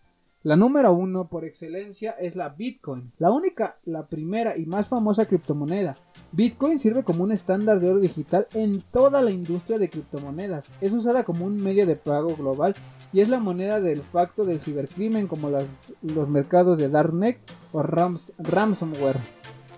La 0.43 0.55
número 0.55 0.93
uno 0.93 1.27
por 1.27 1.45
excelencia 1.45 2.11
es 2.11 2.35
la 2.35 2.49
Bitcoin, 2.49 3.11
la 3.17 3.31
única, 3.31 3.79
la 3.85 4.07
primera 4.07 4.55
y 4.55 4.65
más 4.65 4.87
famosa 4.87 5.25
criptomoneda. 5.25 5.95
Bitcoin 6.31 6.79
sirve 6.79 7.03
como 7.03 7.23
un 7.23 7.31
estándar 7.31 7.79
de 7.79 7.89
oro 7.89 7.99
digital 7.99 8.47
en 8.53 8.81
toda 8.81 9.21
la 9.21 9.31
industria 9.31 9.79
de 9.79 9.89
criptomonedas. 9.89 10.71
Es 10.79 10.93
usada 10.93 11.23
como 11.23 11.45
un 11.45 11.61
medio 11.61 11.85
de 11.85 11.95
pago 11.95 12.35
global 12.35 12.75
y 13.11 13.21
es 13.21 13.29
la 13.29 13.39
moneda 13.39 13.81
del 13.81 14.01
facto 14.03 14.43
del 14.43 14.59
cibercrimen 14.59 15.27
como 15.27 15.49
los 15.49 16.29
mercados 16.29 16.77
de 16.77 16.89
Darknet 16.89 17.39
o 17.71 17.81
ransomware. 17.81 19.17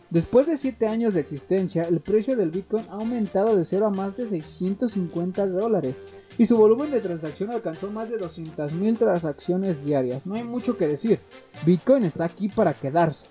Después 0.09 0.47
de 0.47 0.57
7 0.57 0.87
años 0.87 1.13
de 1.13 1.19
existencia, 1.19 1.83
el 1.83 1.99
precio 1.99 2.35
del 2.35 2.49
Bitcoin 2.49 2.85
ha 2.89 2.93
aumentado 2.93 3.55
de 3.55 3.63
0 3.63 3.87
a 3.87 3.89
más 3.91 4.17
de 4.17 4.25
650 4.25 5.45
dólares 5.45 5.95
y 6.39 6.47
su 6.47 6.57
volumen 6.57 6.89
de 6.89 6.99
transacción 6.99 7.51
alcanzó 7.51 7.91
más 7.91 8.09
de 8.09 8.17
200.000 8.17 8.97
transacciones 8.97 9.85
diarias. 9.85 10.25
No 10.25 10.33
hay 10.33 10.43
mucho 10.43 10.77
que 10.77 10.87
decir, 10.87 11.19
Bitcoin 11.63 12.05
está 12.05 12.25
aquí 12.25 12.49
para 12.49 12.73
quedarse. 12.73 13.27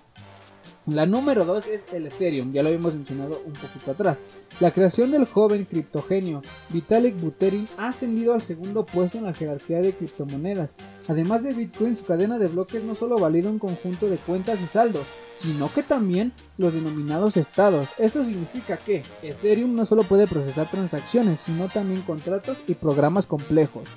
La 0.91 1.05
número 1.05 1.45
2 1.45 1.67
es 1.67 1.85
el 1.93 2.07
Ethereum, 2.07 2.51
ya 2.51 2.63
lo 2.63 2.69
habíamos 2.69 2.95
mencionado 2.95 3.43
un 3.45 3.53
poquito 3.53 3.91
atrás. 3.91 4.17
La 4.59 4.71
creación 4.71 5.11
del 5.11 5.25
joven 5.25 5.65
criptogenio 5.65 6.41
Vitalik 6.69 7.19
Buterin 7.19 7.67
ha 7.77 7.89
ascendido 7.89 8.33
al 8.33 8.41
segundo 8.41 8.85
puesto 8.85 9.19
en 9.19 9.25
la 9.25 9.33
jerarquía 9.33 9.81
de 9.81 9.93
criptomonedas. 9.93 10.71
Además 11.07 11.43
de 11.43 11.53
Bitcoin, 11.53 11.95
su 11.95 12.05
cadena 12.05 12.39
de 12.39 12.47
bloques 12.47 12.83
no 12.83 12.95
solo 12.95 13.17
valida 13.17 13.51
un 13.51 13.59
conjunto 13.59 14.09
de 14.09 14.17
cuentas 14.17 14.61
y 14.61 14.67
saldos, 14.67 15.05
sino 15.31 15.71
que 15.71 15.83
también 15.83 16.33
los 16.57 16.73
denominados 16.73 17.37
estados. 17.37 17.87
Esto 17.99 18.23
significa 18.23 18.77
que 18.77 19.03
Ethereum 19.21 19.75
no 19.75 19.85
solo 19.85 20.03
puede 20.03 20.25
procesar 20.25 20.71
transacciones, 20.71 21.41
sino 21.41 21.67
también 21.67 22.01
contratos 22.01 22.57
y 22.67 22.73
programas 22.73 23.27
complejos. 23.27 23.87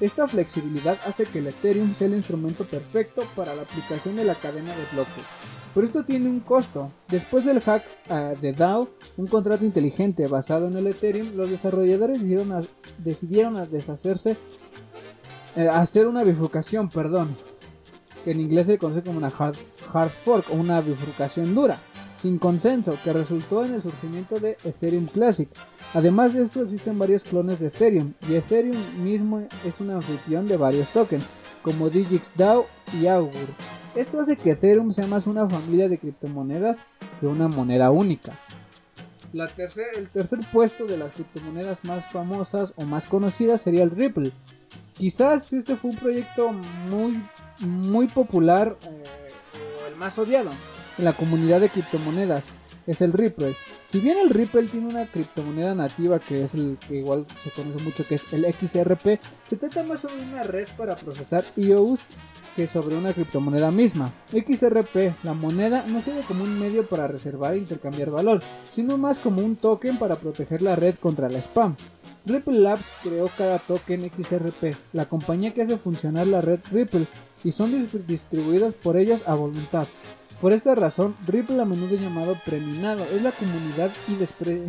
Esta 0.00 0.28
flexibilidad 0.28 0.98
hace 1.06 1.24
que 1.24 1.38
el 1.38 1.46
Ethereum 1.46 1.94
sea 1.94 2.08
el 2.08 2.14
instrumento 2.14 2.66
perfecto 2.66 3.22
para 3.34 3.54
la 3.54 3.62
aplicación 3.62 4.16
de 4.16 4.24
la 4.24 4.34
cadena 4.34 4.70
de 4.70 4.84
bloques. 4.92 5.24
Pero 5.76 5.88
esto 5.88 6.06
tiene 6.06 6.30
un 6.30 6.40
costo. 6.40 6.90
Después 7.06 7.44
del 7.44 7.60
hack 7.60 7.84
ah, 8.08 8.32
de 8.40 8.52
DAO, 8.52 8.88
un 9.18 9.26
contrato 9.26 9.62
inteligente 9.62 10.26
basado 10.26 10.68
en 10.68 10.76
el 10.78 10.86
Ethereum, 10.86 11.36
los 11.36 11.50
desarrolladores 11.50 12.16
decidieron, 12.16 12.66
decidieron 12.96 13.70
deshacerse, 13.70 14.38
eh, 15.54 15.68
hacer 15.68 16.06
una 16.06 16.24
bifurcación, 16.24 16.88
perdón, 16.88 17.36
que 18.24 18.30
en 18.30 18.40
inglés 18.40 18.68
se 18.68 18.78
conoce 18.78 19.02
como 19.02 19.18
una 19.18 19.28
hard, 19.28 19.56
hard 19.92 20.12
fork 20.24 20.50
o 20.50 20.54
una 20.54 20.80
bifurcación 20.80 21.54
dura, 21.54 21.78
sin 22.14 22.38
consenso, 22.38 22.96
que 23.04 23.12
resultó 23.12 23.62
en 23.62 23.74
el 23.74 23.82
surgimiento 23.82 24.40
de 24.40 24.56
Ethereum 24.64 25.04
Classic. 25.04 25.50
Además 25.92 26.32
de 26.32 26.44
esto, 26.44 26.62
existen 26.62 26.98
varios 26.98 27.22
clones 27.22 27.60
de 27.60 27.66
Ethereum, 27.66 28.14
y 28.26 28.36
Ethereum 28.36 28.78
mismo 29.04 29.46
es 29.66 29.78
un 29.78 29.90
anfitrión 29.90 30.48
de 30.48 30.56
varios 30.56 30.88
tokens, 30.88 31.26
como 31.60 31.90
DigixDAO 31.90 32.64
y 32.98 33.08
Augur. 33.08 33.50
Esto 33.96 34.20
hace 34.20 34.36
que 34.36 34.50
Ethereum 34.50 34.92
sea 34.92 35.06
más 35.06 35.26
una 35.26 35.48
familia 35.48 35.88
de 35.88 35.96
criptomonedas 35.96 36.84
que 37.18 37.26
una 37.26 37.48
moneda 37.48 37.90
única. 37.90 38.38
La 39.32 39.46
tercer, 39.46 39.86
el 39.96 40.10
tercer 40.10 40.40
puesto 40.52 40.84
de 40.84 40.98
las 40.98 41.12
criptomonedas 41.12 41.82
más 41.84 42.04
famosas 42.12 42.74
o 42.76 42.84
más 42.84 43.06
conocidas 43.06 43.62
sería 43.62 43.82
el 43.82 43.90
Ripple. 43.90 44.32
Quizás 44.92 45.50
este 45.54 45.76
fue 45.76 45.92
un 45.92 45.96
proyecto 45.96 46.52
muy, 46.90 47.22
muy 47.60 48.06
popular 48.06 48.76
eh, 48.82 49.02
o 49.82 49.88
el 49.88 49.96
más 49.96 50.18
odiado 50.18 50.50
en 50.98 51.04
la 51.04 51.14
comunidad 51.14 51.62
de 51.62 51.70
criptomonedas. 51.70 52.58
Es 52.86 53.00
el 53.00 53.14
Ripple. 53.14 53.56
Si 53.80 53.98
bien 53.98 54.18
el 54.18 54.28
Ripple 54.28 54.68
tiene 54.68 54.88
una 54.88 55.06
criptomoneda 55.06 55.74
nativa 55.74 56.18
que 56.18 56.44
es 56.44 56.54
el 56.54 56.76
que 56.86 56.96
igual 56.96 57.26
se 57.42 57.50
conoce 57.50 57.82
mucho 57.82 58.06
que 58.06 58.16
es 58.16 58.32
el 58.32 58.44
XRP, 58.44 59.20
se 59.48 59.56
trata 59.56 59.82
más 59.84 60.00
sobre 60.00 60.22
una 60.22 60.42
red 60.42 60.68
para 60.76 60.96
procesar 60.96 61.44
IOUs 61.56 62.00
que 62.56 62.66
sobre 62.66 62.96
una 62.96 63.12
criptomoneda 63.12 63.70
misma. 63.70 64.10
XRP, 64.32 65.22
la 65.22 65.34
moneda, 65.34 65.84
no 65.86 66.00
sirve 66.00 66.22
como 66.22 66.42
un 66.42 66.58
medio 66.58 66.88
para 66.88 67.06
reservar 67.06 67.52
e 67.52 67.58
intercambiar 67.58 68.10
valor, 68.10 68.40
sino 68.72 68.96
más 68.96 69.18
como 69.18 69.42
un 69.42 69.56
token 69.56 69.98
para 69.98 70.16
proteger 70.16 70.62
la 70.62 70.74
red 70.74 70.96
contra 70.96 71.28
la 71.28 71.38
spam. 71.38 71.76
Ripple 72.24 72.58
Labs 72.58 72.86
creó 73.02 73.30
cada 73.36 73.58
token 73.58 74.10
XRP, 74.10 74.74
la 74.94 75.04
compañía 75.04 75.52
que 75.54 75.62
hace 75.62 75.76
funcionar 75.76 76.26
la 76.26 76.40
red 76.40 76.60
Ripple, 76.72 77.06
y 77.44 77.52
son 77.52 77.86
distribuidas 78.06 78.74
por 78.74 78.96
ellas 78.96 79.22
a 79.26 79.34
voluntad. 79.34 79.86
Por 80.40 80.52
esta 80.52 80.74
razón, 80.74 81.14
Ripple 81.26 81.60
a 81.60 81.64
menudo 81.64 81.94
llamado 81.94 82.36
preminado, 82.44 83.04
es 83.14 83.22
la 83.22 83.32
comunidad 83.32 83.90
y 84.08 84.16
despre 84.16 84.62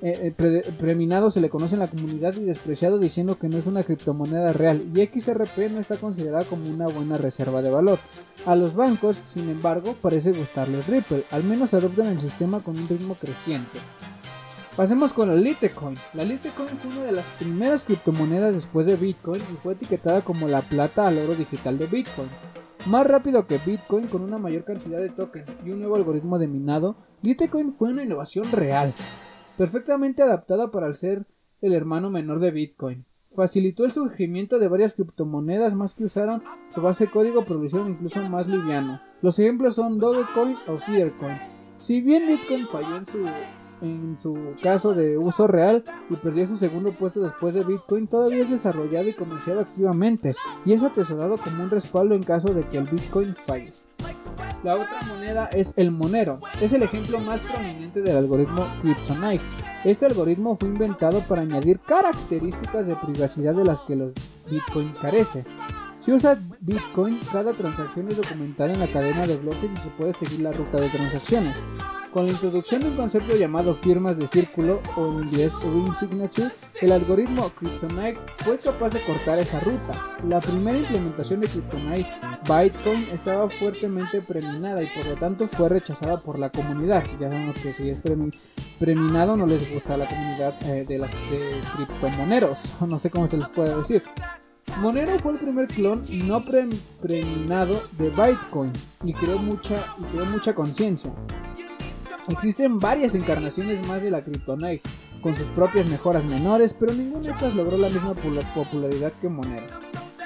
eh, 0.00 0.34
eh, 0.38 0.72
preminado 0.78 1.30
se 1.30 1.40
le 1.40 1.50
conoce 1.50 1.74
en 1.74 1.80
la 1.80 1.88
comunidad 1.88 2.34
y 2.36 2.44
despreciado 2.44 2.98
diciendo 2.98 3.38
que 3.38 3.48
no 3.48 3.58
es 3.58 3.66
una 3.66 3.82
criptomoneda 3.82 4.52
real 4.52 4.84
y 4.94 5.04
XRP 5.04 5.72
no 5.72 5.80
está 5.80 5.96
considerada 5.96 6.44
como 6.44 6.68
una 6.68 6.86
buena 6.86 7.16
reserva 7.16 7.62
de 7.62 7.70
valor. 7.70 7.98
A 8.46 8.54
los 8.54 8.74
bancos, 8.74 9.22
sin 9.26 9.48
embargo, 9.48 9.96
parece 10.00 10.32
gustarles 10.32 10.86
Ripple, 10.86 11.24
al 11.30 11.42
menos 11.44 11.74
adoptan 11.74 12.06
el 12.06 12.20
sistema 12.20 12.60
con 12.60 12.78
un 12.78 12.88
ritmo 12.88 13.16
creciente. 13.16 13.78
Pasemos 14.76 15.12
con 15.12 15.28
la 15.28 15.34
Litecoin. 15.34 15.96
La 16.14 16.22
Litecoin 16.22 16.68
fue 16.68 16.92
una 16.92 17.02
de 17.02 17.12
las 17.12 17.28
primeras 17.30 17.82
criptomonedas 17.82 18.54
después 18.54 18.86
de 18.86 18.94
Bitcoin 18.94 19.42
y 19.52 19.56
fue 19.56 19.72
etiquetada 19.72 20.22
como 20.22 20.46
la 20.46 20.60
plata 20.60 21.08
al 21.08 21.18
oro 21.18 21.34
digital 21.34 21.78
de 21.78 21.86
Bitcoin. 21.86 22.28
Más 22.86 23.04
rápido 23.04 23.44
que 23.48 23.58
Bitcoin 23.58 24.06
con 24.06 24.22
una 24.22 24.38
mayor 24.38 24.64
cantidad 24.64 25.00
de 25.00 25.10
tokens 25.10 25.50
y 25.66 25.70
un 25.70 25.80
nuevo 25.80 25.96
algoritmo 25.96 26.38
de 26.38 26.46
minado, 26.46 26.94
Litecoin 27.22 27.74
fue 27.76 27.90
una 27.90 28.04
innovación 28.04 28.52
real 28.52 28.94
perfectamente 29.58 30.22
adaptada 30.22 30.70
para 30.70 30.94
ser 30.94 31.26
el 31.60 31.74
hermano 31.74 32.10
menor 32.10 32.38
de 32.38 32.52
Bitcoin. 32.52 33.04
Facilitó 33.34 33.84
el 33.84 33.92
surgimiento 33.92 34.58
de 34.58 34.68
varias 34.68 34.94
criptomonedas 34.94 35.74
más 35.74 35.94
que 35.94 36.04
usaron 36.04 36.42
su 36.70 36.80
base 36.80 37.04
de 37.04 37.10
código 37.10 37.44
pero 37.44 37.60
incluso 37.88 38.22
más 38.30 38.46
liviano. 38.46 39.00
Los 39.20 39.38
ejemplos 39.38 39.74
son 39.74 39.98
Dogecoin 39.98 40.56
o 40.68 40.76
Ethercoin. 40.76 41.36
Si 41.76 42.00
bien 42.00 42.28
Bitcoin 42.28 42.68
falló 42.68 42.96
en 42.96 43.06
su, 43.06 43.18
en 43.82 44.18
su 44.20 44.54
caso 44.62 44.94
de 44.94 45.18
uso 45.18 45.48
real 45.48 45.84
y 46.08 46.14
perdió 46.14 46.46
su 46.46 46.56
segundo 46.56 46.92
puesto 46.92 47.20
después 47.20 47.54
de 47.54 47.64
Bitcoin, 47.64 48.06
todavía 48.06 48.42
es 48.42 48.50
desarrollado 48.50 49.08
y 49.08 49.14
comerciado 49.14 49.60
activamente 49.60 50.36
y 50.64 50.72
es 50.72 50.84
atesorado 50.84 51.36
como 51.36 51.64
un 51.64 51.70
respaldo 51.70 52.14
en 52.14 52.22
caso 52.22 52.54
de 52.54 52.62
que 52.68 52.78
el 52.78 52.88
Bitcoin 52.88 53.34
falle. 53.34 53.72
La 54.64 54.74
otra 54.74 54.98
moneda 55.06 55.48
es 55.52 55.72
el 55.76 55.92
Monero. 55.92 56.40
Es 56.60 56.72
el 56.72 56.82
ejemplo 56.82 57.20
más 57.20 57.40
prominente 57.40 58.02
del 58.02 58.16
algoritmo 58.16 58.66
Kryptonite. 58.82 59.44
Este 59.84 60.06
algoritmo 60.06 60.56
fue 60.56 60.68
inventado 60.68 61.20
para 61.20 61.42
añadir 61.42 61.78
características 61.78 62.86
de 62.86 62.96
privacidad 62.96 63.54
de 63.54 63.64
las 63.64 63.80
que 63.82 63.94
los 63.94 64.12
Bitcoin 64.50 64.92
carece. 65.00 65.44
Si 66.00 66.12
usa 66.12 66.38
Bitcoin, 66.60 67.18
cada 67.32 67.52
transacción 67.52 68.08
es 68.08 68.16
documentada 68.16 68.72
en 68.72 68.80
la 68.80 68.92
cadena 68.92 69.26
de 69.26 69.36
bloques 69.36 69.70
y 69.72 69.76
se 69.76 69.90
puede 69.90 70.14
seguir 70.14 70.40
la 70.40 70.52
ruta 70.52 70.80
de 70.80 70.88
transacciones. 70.88 71.56
Con 72.12 72.24
la 72.24 72.32
introducción 72.32 72.80
de 72.80 72.88
un 72.88 72.96
concepto 72.96 73.36
llamado 73.36 73.74
firmas 73.74 74.16
de 74.16 74.26
círculo 74.28 74.80
o 74.96 75.08
en 75.12 75.24
inglés 75.24 75.52
ring 75.60 75.92
signature, 75.92 76.50
el 76.80 76.92
algoritmo 76.92 77.50
Kryptonite 77.50 78.18
fue 78.38 78.58
capaz 78.58 78.94
de 78.94 79.04
cortar 79.04 79.38
esa 79.38 79.60
ruta. 79.60 80.16
La 80.26 80.40
primera 80.40 80.78
implementación 80.78 81.40
de 81.40 81.48
Kryptonite, 81.48 82.08
Bitcoin, 82.44 83.08
estaba 83.12 83.50
fuertemente 83.50 84.22
preminada 84.22 84.82
y 84.82 84.86
por 84.86 85.04
lo 85.04 85.16
tanto 85.16 85.46
fue 85.46 85.68
rechazada 85.68 86.20
por 86.20 86.38
la 86.38 86.48
comunidad. 86.48 87.04
Ya 87.20 87.28
sabemos 87.28 87.58
que 87.58 87.72
si 87.74 87.90
es 87.90 87.98
preminado 88.78 89.36
no 89.36 89.46
les 89.46 89.70
gusta 89.70 89.94
a 89.94 89.98
la 89.98 90.08
comunidad 90.08 90.54
eh, 90.66 90.86
de 90.88 90.98
las 90.98 91.12
de 91.12 91.60
criptomoneros, 91.76 92.76
no 92.88 92.98
sé 92.98 93.10
cómo 93.10 93.26
se 93.26 93.36
les 93.36 93.48
puede 93.50 93.76
decir. 93.76 94.02
Monero 94.76 95.18
fue 95.18 95.32
el 95.32 95.38
primer 95.38 95.66
clon 95.66 96.04
no 96.26 96.44
preminado 96.44 97.80
de 97.98 98.10
Bitcoin 98.10 98.72
y 99.02 99.12
creó 99.12 99.38
mucha, 99.38 99.74
mucha 100.30 100.54
conciencia. 100.54 101.12
Existen 102.28 102.78
varias 102.78 103.14
encarnaciones 103.14 103.84
más 103.88 104.02
de 104.02 104.10
la 104.10 104.22
Kryptonite, 104.22 104.82
con 105.20 105.34
sus 105.34 105.46
propias 105.48 105.88
mejoras 105.88 106.24
menores, 106.24 106.76
pero 106.78 106.92
ninguna 106.92 107.24
de 107.24 107.30
estas 107.30 107.54
logró 107.54 107.76
la 107.76 107.88
misma 107.88 108.14
popularidad 108.54 109.12
que 109.20 109.28
Monero. 109.28 109.66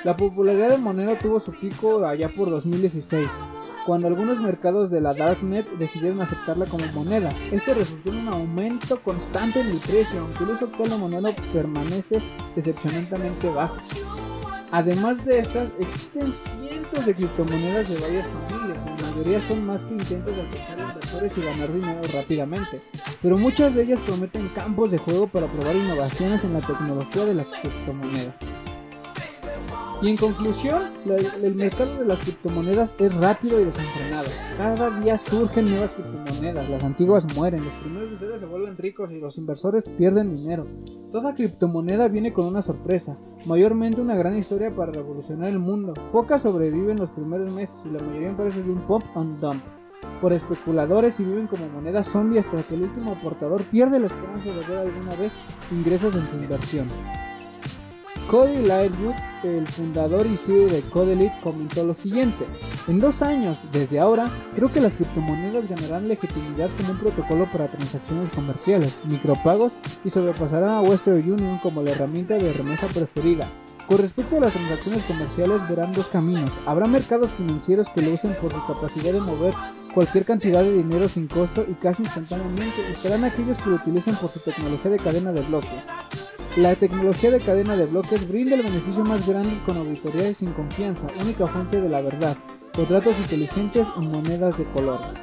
La 0.05 0.17
popularidad 0.17 0.71
de 0.71 0.79
Monero 0.79 1.17
tuvo 1.17 1.41
su 1.41 1.53
pico 1.53 2.05
allá 2.05 2.29
por 2.35 2.51
2016, 2.51 3.29
cuando 3.87 4.09
algunos 4.09 4.41
mercados 4.41 4.91
de 4.91 5.01
la 5.01 5.15
Darknet 5.15 5.71
decidieron 5.79 6.21
aceptarla 6.21 6.67
como 6.67 6.85
moneda. 6.93 7.33
Esto 7.51 7.75
resultó 7.75 8.11
en 8.11 8.19
un 8.19 8.29
aumento 8.29 9.01
constante 9.03 9.61
en 9.61 9.69
el 9.69 9.79
precio, 9.79 10.21
aunque 10.21 10.45
el 10.45 10.51
uso 10.51 10.67
actual 10.67 10.91
de 10.91 10.99
Monero 10.99 11.35
permanece 11.53 12.21
decepcionantemente 12.55 13.49
bajo. 13.49 13.77
Además 14.73 15.23
de 15.27 15.41
estas, 15.41 15.69
existen 15.81 16.33
cientos 16.33 17.05
de 17.05 17.15
criptomonedas 17.15 17.91
de 17.91 18.01
varias 18.01 18.27
familias, 18.27 18.79
la 19.03 19.11
mayoría 19.11 19.47
son 19.47 19.67
más 19.67 19.85
que 19.85 19.93
intentos 19.93 20.35
de 20.35 20.41
alcanzar 20.41 20.79
inversores 20.79 21.37
y 21.37 21.43
ganar 21.43 21.71
dinero 21.71 22.01
rápidamente, 22.11 22.81
pero 23.21 23.37
muchas 23.37 23.75
de 23.75 23.83
ellas 23.83 24.01
prometen 24.01 24.49
campos 24.49 24.91
de 24.91 24.97
juego 24.97 25.27
para 25.27 25.47
probar 25.47 25.77
innovaciones 25.77 26.43
en 26.45 26.55
la 26.55 26.63
tecnología 26.63 27.27
de 27.27 27.35
las 27.35 27.51
criptomonedas. 27.51 28.35
Y 30.03 30.11
en 30.11 30.17
conclusión, 30.17 30.83
el 31.43 31.55
mercado 31.55 32.01
de 32.01 32.05
las 32.05 32.19
criptomonedas 32.19 32.97
es 32.99 33.15
rápido 33.15 33.61
y 33.61 33.65
desenfrenado. 33.65 34.27
Cada 34.59 34.91
día 34.99 35.17
surgen 35.17 35.71
nuevas 35.71 35.93
criptomonedas, 35.93 36.69
las 36.69 36.83
antiguas 36.83 37.25
mueren, 37.37 37.65
los 37.65 37.75
primeros 37.75 38.11
usuarios 38.11 38.41
se 38.41 38.47
vuelven 38.47 38.77
ricos 38.77 39.13
y 39.13 39.21
los 39.21 39.39
inversores 39.39 39.89
pierden 39.91 40.35
dinero. 40.35 40.67
Toda 41.13 41.37
criptomoneda 41.37 42.09
viene 42.09 42.33
con 42.33 42.47
una 42.47 42.63
sorpresa, 42.63 43.17
mayormente 43.47 44.01
una 44.01 44.17
gran 44.17 44.37
historia 44.37 44.75
para 44.75 44.91
revolucionar 44.91 45.51
el 45.51 45.61
mundo. 45.61 45.95
Pocas 46.11 46.43
sobreviven 46.43 46.99
los 46.99 47.11
primeros 47.11 47.53
meses 47.53 47.77
y 47.85 47.91
la 47.91 48.03
mayoría 48.03 48.37
parece 48.37 48.65
de 48.65 48.73
un 48.73 48.85
pop 48.89 49.05
and 49.15 49.39
dump 49.39 49.63
por 50.21 50.33
especuladores 50.33 51.21
y 51.21 51.25
viven 51.25 51.47
como 51.47 51.69
moneda 51.69 52.03
zombie 52.03 52.41
hasta 52.41 52.61
que 52.65 52.75
el 52.75 52.83
último 52.83 53.13
aportador 53.13 53.63
pierde 53.63 54.01
la 54.01 54.07
esperanza 54.07 54.49
de 54.49 54.67
ver 54.67 54.79
alguna 54.79 55.15
vez 55.15 55.33
ingresos 55.71 56.17
en 56.17 56.29
su 56.29 56.43
inversión. 56.43 56.89
Cody 58.31 58.65
Lightwood, 58.65 59.15
el 59.43 59.67
fundador 59.67 60.27
y 60.27 60.37
CEO 60.37 60.67
de 60.69 60.83
Codelite, 60.83 61.39
comentó 61.43 61.85
lo 61.85 61.95
siguiente: 61.95 62.47
En 62.89 62.99
dos 62.99 63.23
años, 63.23 63.59
desde 63.73 64.01
ahora, 64.01 64.31
creo 64.55 64.73
que 64.73 64.81
las 64.81 64.95
criptomonedas 64.95 65.69
ganarán 65.69 66.09
legitimidad 66.09 66.71
como 66.77 66.93
un 66.93 66.99
protocolo 66.99 67.47
para 67.53 67.69
transacciones 67.69 68.31
comerciales, 68.31 68.99
micropagos 69.05 69.73
y 70.05 70.11
sobrepasarán 70.11 70.71
a 70.71 70.83
Western 70.83 71.31
Union 71.31 71.59
como 71.59 71.83
la 71.83 71.91
herramienta 71.91 72.35
de 72.35 72.53
remesa 72.53 72.87
preferida. 72.87 73.47
Con 73.87 73.99
respecto 73.99 74.37
a 74.37 74.41
las 74.41 74.53
transacciones 74.53 75.05
comerciales, 75.05 75.69
verán 75.69 75.93
dos 75.93 76.09
caminos. 76.09 76.51
Habrá 76.67 76.87
mercados 76.87 77.31
financieros 77.33 77.89
que 77.89 78.01
lo 78.01 78.15
usen 78.15 78.35
por 78.41 78.53
su 78.53 78.65
capacidad 78.67 79.13
de 79.13 79.21
mover 79.21 79.53
cualquier 79.93 80.25
cantidad 80.25 80.63
de 80.63 80.73
dinero 80.73 81.09
sin 81.09 81.27
costo 81.27 81.67
y 81.69 81.75
casi 81.75 82.05
instantáneamente. 82.05 82.91
Estarán 82.91 83.25
aquellos 83.25 83.59
que 83.59 83.71
lo 83.71 83.77
utilicen 83.77 84.15
por 84.17 84.33
su 84.33 84.41
tecnología 84.41 84.93
de 84.93 84.99
cadena 84.99 85.33
de 85.33 85.43
bloques. 85.43 85.85
La 86.57 86.77
tecnología 86.77 87.31
de 87.31 87.41
cadena 87.41 87.77
de 87.77 87.87
bloques 87.87 88.29
brinda 88.29 88.57
el 88.57 88.63
beneficio 88.63 89.03
más 89.03 89.27
grande 89.27 89.59
con 89.65 89.79
auditoría 89.79 90.35
sin 90.35 90.53
confianza, 90.53 91.07
única 91.19 91.47
fuente 91.47 91.81
de 91.81 91.89
la 91.89 92.03
verdad, 92.03 92.37
contratos 92.75 93.17
inteligentes 93.17 93.87
y 93.99 94.07
monedas 94.07 94.59
de 94.59 94.67
colores. 94.67 95.19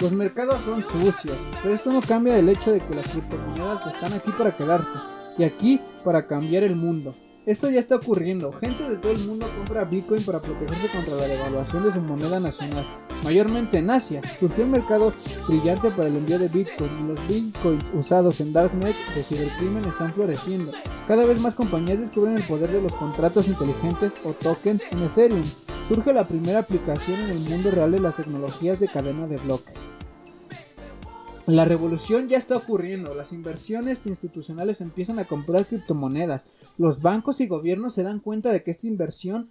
Los 0.00 0.12
mercados 0.12 0.62
son 0.62 0.84
sucios, 0.84 1.36
pero 1.60 1.74
esto 1.74 1.92
no 1.92 2.00
cambia 2.00 2.38
el 2.38 2.48
hecho 2.48 2.70
de 2.70 2.78
que 2.78 2.94
las 2.94 3.08
criptomonedas 3.08 3.84
están 3.88 4.12
aquí 4.12 4.30
para 4.38 4.56
quedarse 4.56 4.96
y 5.38 5.42
aquí 5.42 5.80
para 6.04 6.24
cambiar 6.28 6.62
el 6.62 6.76
mundo. 6.76 7.12
Esto 7.44 7.68
ya 7.68 7.80
está 7.80 7.96
ocurriendo. 7.96 8.52
Gente 8.52 8.88
de 8.88 8.96
todo 8.96 9.10
el 9.10 9.18
mundo 9.26 9.48
compra 9.56 9.84
Bitcoin 9.84 10.22
para 10.22 10.40
protegerse 10.40 10.88
contra 10.92 11.16
la 11.16 11.26
devaluación 11.26 11.82
de 11.82 11.92
su 11.92 12.00
moneda 12.00 12.38
nacional. 12.38 12.86
Mayormente 13.24 13.78
en 13.78 13.90
Asia, 13.90 14.22
surgió 14.38 14.62
un 14.62 14.70
mercado 14.70 15.12
brillante 15.48 15.90
para 15.90 16.06
el 16.06 16.18
envío 16.18 16.38
de 16.38 16.46
Bitcoin 16.46 16.90
y 17.00 17.08
los 17.08 17.26
Bitcoins 17.26 17.84
usados 17.94 18.40
en 18.40 18.52
Darknet 18.52 18.94
de 19.16 19.22
cibercrimen 19.24 19.84
están 19.84 20.14
floreciendo. 20.14 20.70
Cada 21.08 21.26
vez 21.26 21.40
más 21.40 21.56
compañías 21.56 21.98
descubren 21.98 22.36
el 22.36 22.44
poder 22.44 22.70
de 22.70 22.80
los 22.80 22.92
contratos 22.94 23.48
inteligentes 23.48 24.12
o 24.24 24.34
tokens 24.34 24.84
en 24.92 25.02
Ethereum. 25.02 25.42
Surge 25.88 26.12
la 26.12 26.28
primera 26.28 26.60
aplicación 26.60 27.22
en 27.22 27.30
el 27.30 27.40
mundo 27.40 27.72
real 27.72 27.90
de 27.90 27.98
las 27.98 28.14
tecnologías 28.14 28.78
de 28.78 28.86
cadena 28.86 29.26
de 29.26 29.38
bloques. 29.38 29.74
La 31.46 31.64
revolución 31.64 32.28
ya 32.28 32.38
está 32.38 32.56
ocurriendo, 32.56 33.14
las 33.14 33.32
inversiones 33.32 34.06
institucionales 34.06 34.80
empiezan 34.80 35.18
a 35.18 35.24
comprar 35.24 35.66
criptomonedas, 35.66 36.44
los 36.78 37.00
bancos 37.00 37.40
y 37.40 37.46
gobiernos 37.46 37.94
se 37.94 38.02
dan 38.02 38.20
cuenta 38.20 38.52
de 38.52 38.62
que 38.62 38.70
esta 38.70 38.86
inversión 38.86 39.50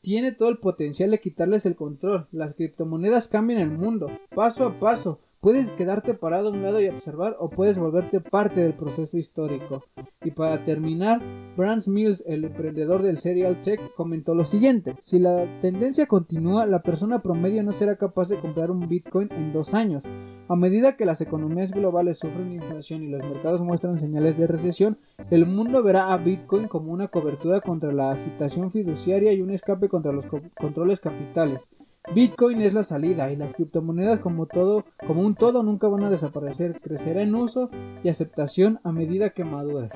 tiene 0.00 0.32
todo 0.32 0.48
el 0.48 0.58
potencial 0.58 1.10
de 1.10 1.20
quitarles 1.20 1.66
el 1.66 1.76
control, 1.76 2.28
las 2.30 2.54
criptomonedas 2.54 3.28
cambian 3.28 3.60
el 3.60 3.70
mundo, 3.70 4.10
paso 4.34 4.64
a 4.64 4.78
paso, 4.78 5.20
Puedes 5.40 5.70
quedarte 5.70 6.14
parado 6.14 6.48
a 6.48 6.50
un 6.50 6.62
lado 6.62 6.80
y 6.80 6.88
observar 6.88 7.36
o 7.38 7.48
puedes 7.48 7.78
volverte 7.78 8.20
parte 8.20 8.60
del 8.60 8.74
proceso 8.74 9.16
histórico. 9.16 9.84
Y 10.24 10.32
para 10.32 10.64
terminar, 10.64 11.22
Brans 11.56 11.86
Mills, 11.86 12.24
el 12.26 12.44
emprendedor 12.44 13.02
del 13.04 13.18
Serial 13.18 13.60
Tech, 13.60 13.80
comentó 13.94 14.34
lo 14.34 14.44
siguiente. 14.44 14.96
Si 14.98 15.20
la 15.20 15.46
tendencia 15.60 16.06
continúa, 16.06 16.66
la 16.66 16.82
persona 16.82 17.22
promedio 17.22 17.62
no 17.62 17.70
será 17.70 17.94
capaz 17.94 18.28
de 18.28 18.40
comprar 18.40 18.72
un 18.72 18.88
Bitcoin 18.88 19.28
en 19.30 19.52
dos 19.52 19.74
años. 19.74 20.02
A 20.48 20.56
medida 20.56 20.96
que 20.96 21.06
las 21.06 21.20
economías 21.20 21.70
globales 21.70 22.18
sufren 22.18 22.52
inflación 22.52 23.04
y 23.04 23.08
los 23.08 23.22
mercados 23.22 23.60
muestran 23.60 23.96
señales 23.96 24.36
de 24.36 24.48
recesión, 24.48 24.98
el 25.30 25.46
mundo 25.46 25.84
verá 25.84 26.12
a 26.12 26.16
Bitcoin 26.16 26.66
como 26.66 26.90
una 26.90 27.08
cobertura 27.08 27.60
contra 27.60 27.92
la 27.92 28.10
agitación 28.10 28.72
fiduciaria 28.72 29.32
y 29.32 29.42
un 29.42 29.52
escape 29.52 29.88
contra 29.88 30.10
los 30.10 30.24
controles 30.58 30.98
capitales. 30.98 31.70
Bitcoin 32.14 32.62
es 32.62 32.72
la 32.72 32.84
salida 32.84 33.30
y 33.30 33.36
las 33.36 33.54
criptomonedas 33.54 34.20
como 34.20 34.46
todo, 34.46 34.84
como 35.06 35.22
un 35.22 35.34
todo 35.34 35.62
nunca 35.62 35.88
van 35.88 36.04
a 36.04 36.10
desaparecer, 36.10 36.80
crecerá 36.80 37.22
en 37.22 37.34
uso 37.34 37.70
y 38.02 38.08
aceptación 38.08 38.80
a 38.82 38.92
medida 38.92 39.30
que 39.30 39.44
madure. 39.44 39.90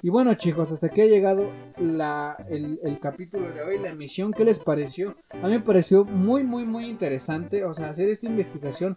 Y 0.00 0.10
bueno 0.10 0.34
chicos, 0.34 0.70
hasta 0.70 0.86
aquí 0.86 1.00
ha 1.00 1.06
llegado 1.06 1.50
la, 1.76 2.36
el, 2.48 2.78
el, 2.84 3.00
capítulo 3.00 3.50
de 3.50 3.62
hoy, 3.62 3.78
la 3.78 3.90
emisión, 3.90 4.32
¿qué 4.32 4.44
les 4.44 4.60
pareció? 4.60 5.16
A 5.30 5.48
mí 5.48 5.54
me 5.54 5.60
pareció 5.60 6.04
muy 6.04 6.44
muy 6.44 6.64
muy 6.64 6.86
interesante, 6.86 7.64
o 7.64 7.74
sea, 7.74 7.90
hacer 7.90 8.08
esta 8.08 8.26
investigación 8.26 8.96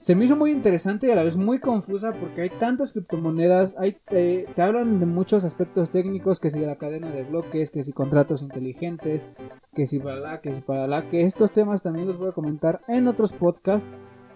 se 0.00 0.14
me 0.14 0.24
hizo 0.24 0.34
muy 0.34 0.50
interesante 0.50 1.06
y 1.06 1.10
a 1.10 1.14
la 1.14 1.22
vez 1.22 1.36
muy 1.36 1.58
confusa 1.58 2.14
porque 2.18 2.40
hay 2.40 2.48
tantas 2.48 2.94
criptomonedas, 2.94 3.74
hay, 3.76 3.98
eh, 4.12 4.46
te 4.54 4.62
hablan 4.62 4.98
de 4.98 5.04
muchos 5.04 5.44
aspectos 5.44 5.90
técnicos, 5.90 6.40
que 6.40 6.50
si 6.50 6.58
la 6.58 6.76
cadena 6.76 7.10
de 7.10 7.22
bloques, 7.22 7.70
que 7.70 7.84
si 7.84 7.92
contratos 7.92 8.40
inteligentes, 8.40 9.28
que 9.74 9.84
si 9.84 9.98
para 10.00 10.16
la, 10.16 10.40
que 10.40 10.54
si 10.54 10.62
para 10.62 10.86
la, 10.86 11.06
que 11.10 11.24
estos 11.24 11.52
temas 11.52 11.82
también 11.82 12.06
los 12.06 12.16
voy 12.16 12.30
a 12.30 12.32
comentar 12.32 12.80
en 12.88 13.08
otros 13.08 13.34
podcasts, 13.34 13.86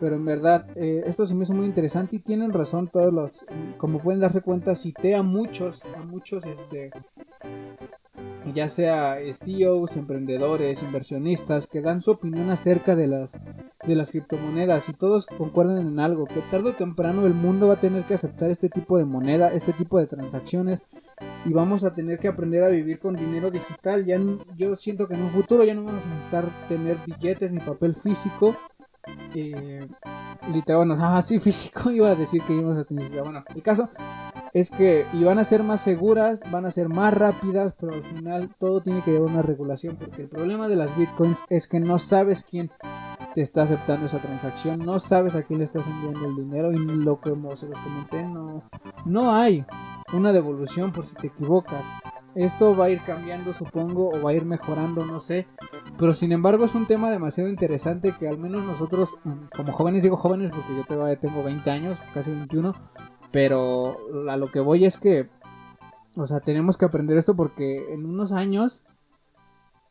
pero 0.00 0.16
en 0.16 0.26
verdad 0.26 0.66
eh, 0.76 1.04
esto 1.06 1.26
se 1.26 1.34
me 1.34 1.44
hizo 1.44 1.54
muy 1.54 1.64
interesante 1.64 2.16
y 2.16 2.18
tienen 2.18 2.52
razón 2.52 2.88
todos 2.88 3.10
los, 3.10 3.46
como 3.78 4.00
pueden 4.00 4.20
darse 4.20 4.42
cuenta, 4.42 4.74
cité 4.74 5.14
a 5.14 5.22
muchos, 5.22 5.80
a 5.96 6.02
muchos, 6.02 6.44
este, 6.44 6.90
ya 8.52 8.68
sea 8.68 9.18
eh, 9.18 9.32
CEOs, 9.32 9.96
emprendedores, 9.96 10.82
inversionistas, 10.82 11.66
que 11.66 11.80
dan 11.80 12.02
su 12.02 12.10
opinión 12.10 12.50
acerca 12.50 12.94
de 12.94 13.06
las, 13.06 13.40
de 13.86 13.94
las 13.94 14.10
criptomonedas 14.10 14.88
y 14.88 14.92
todos 14.92 15.26
concuerdan 15.26 15.86
en 15.86 16.00
algo, 16.00 16.26
que 16.26 16.40
tarde 16.50 16.70
o 16.70 16.74
temprano 16.74 17.26
el 17.26 17.34
mundo 17.34 17.68
va 17.68 17.74
a 17.74 17.80
tener 17.80 18.04
que 18.04 18.14
aceptar 18.14 18.50
este 18.50 18.68
tipo 18.68 18.98
de 18.98 19.04
moneda, 19.04 19.52
este 19.52 19.72
tipo 19.72 19.98
de 19.98 20.06
transacciones 20.06 20.80
y 21.44 21.52
vamos 21.52 21.84
a 21.84 21.92
tener 21.92 22.18
que 22.18 22.28
aprender 22.28 22.62
a 22.64 22.68
vivir 22.68 22.98
con 22.98 23.16
dinero 23.16 23.50
digital. 23.50 24.04
Ya 24.06 24.18
yo 24.56 24.74
siento 24.76 25.06
que 25.06 25.14
en 25.14 25.22
un 25.22 25.30
futuro 25.30 25.64
ya 25.64 25.74
no 25.74 25.84
vamos 25.84 26.04
a 26.04 26.08
necesitar 26.08 26.68
tener 26.68 26.98
billetes 27.06 27.52
ni 27.52 27.60
papel 27.60 27.94
físico. 27.94 28.56
Eh, 29.34 29.86
literal, 30.52 30.86
bueno, 30.86 30.94
así 31.16 31.38
físico 31.38 31.90
iba 31.90 32.08
a 32.08 32.14
decir 32.14 32.42
que 32.42 32.54
íbamos 32.54 32.78
a 32.78 32.84
tener. 32.84 33.08
Bueno, 33.22 33.44
el 33.54 33.62
caso 33.62 33.90
es 34.54 34.70
que 34.70 35.06
y 35.12 35.24
van 35.24 35.38
a 35.38 35.44
ser 35.44 35.62
más 35.62 35.82
seguras, 35.82 36.42
van 36.50 36.64
a 36.64 36.70
ser 36.70 36.88
más 36.88 37.12
rápidas, 37.12 37.74
pero 37.78 37.92
al 37.92 38.04
final 38.04 38.54
todo 38.58 38.80
tiene 38.80 39.02
que 39.02 39.10
llevar 39.10 39.30
una 39.30 39.42
regulación 39.42 39.96
porque 39.96 40.22
el 40.22 40.28
problema 40.28 40.68
de 40.68 40.76
las 40.76 40.96
bitcoins 40.96 41.44
es 41.50 41.66
que 41.66 41.80
no 41.80 41.98
sabes 41.98 42.44
quién 42.48 42.70
te 43.34 43.42
está 43.42 43.62
aceptando 43.62 44.06
esa 44.06 44.20
transacción, 44.20 44.78
no 44.78 44.98
sabes 44.98 45.34
a 45.34 45.42
quién 45.42 45.58
le 45.58 45.64
estás 45.64 45.84
enviando 45.86 46.26
el 46.26 46.36
dinero 46.36 46.72
y 46.72 46.78
lo 46.78 47.20
que 47.20 47.30
se 47.56 47.66
los 47.66 47.78
comenté 47.80 48.22
no 48.22 48.62
no 49.04 49.34
hay 49.34 49.64
una 50.12 50.32
devolución 50.32 50.92
por 50.92 51.04
si 51.04 51.14
te 51.14 51.26
equivocas. 51.26 51.86
Esto 52.34 52.76
va 52.76 52.86
a 52.86 52.90
ir 52.90 53.00
cambiando, 53.04 53.52
supongo, 53.52 54.08
o 54.08 54.22
va 54.22 54.30
a 54.30 54.34
ir 54.34 54.44
mejorando, 54.44 55.04
no 55.04 55.20
sé. 55.20 55.46
Pero 55.98 56.14
sin 56.14 56.32
embargo 56.32 56.64
es 56.64 56.74
un 56.74 56.86
tema 56.86 57.10
demasiado 57.10 57.48
interesante 57.48 58.14
que 58.18 58.28
al 58.28 58.38
menos 58.38 58.64
nosotros, 58.64 59.10
como 59.54 59.72
jóvenes, 59.72 60.02
digo 60.02 60.16
jóvenes 60.16 60.50
porque 60.50 60.76
yo 60.76 61.16
tengo 61.18 61.44
20 61.44 61.70
años, 61.70 61.98
casi 62.12 62.30
21, 62.30 62.72
pero 63.30 63.96
a 64.28 64.36
lo 64.36 64.50
que 64.50 64.60
voy 64.60 64.84
es 64.84 64.96
que, 64.96 65.28
o 66.16 66.26
sea, 66.26 66.40
tenemos 66.40 66.76
que 66.76 66.86
aprender 66.86 67.18
esto 67.18 67.36
porque 67.36 67.92
en 67.92 68.04
unos 68.04 68.32
años 68.32 68.82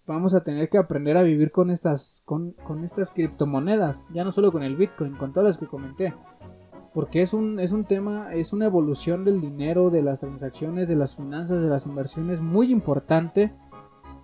vamos 0.06 0.34
a 0.34 0.44
tener 0.44 0.70
que 0.70 0.78
aprender 0.78 1.18
a 1.18 1.24
vivir 1.24 1.52
con 1.52 1.70
estas, 1.70 2.22
con, 2.26 2.52
con 2.52 2.84
estas 2.84 3.12
criptomonedas. 3.12 4.08
Ya 4.14 4.24
no 4.24 4.32
solo 4.32 4.52
con 4.52 4.64
el 4.64 4.76
Bitcoin, 4.76 5.16
con 5.16 5.34
todas 5.34 5.48
las 5.48 5.58
que 5.58 5.68
comenté. 5.68 6.14
Porque 6.94 7.22
es 7.22 7.34
un, 7.34 7.60
es 7.60 7.72
un 7.72 7.86
tema, 7.86 8.34
es 8.34 8.54
una 8.54 8.66
evolución 8.66 9.26
del 9.26 9.42
dinero, 9.42 9.90
de 9.90 10.04
las 10.04 10.20
transacciones, 10.20 10.88
de 10.88 10.96
las 10.96 11.16
finanzas, 11.16 11.62
de 11.62 11.70
las 11.70 11.88
inversiones 11.88 12.40
muy 12.40 12.72
importante. 12.72 13.52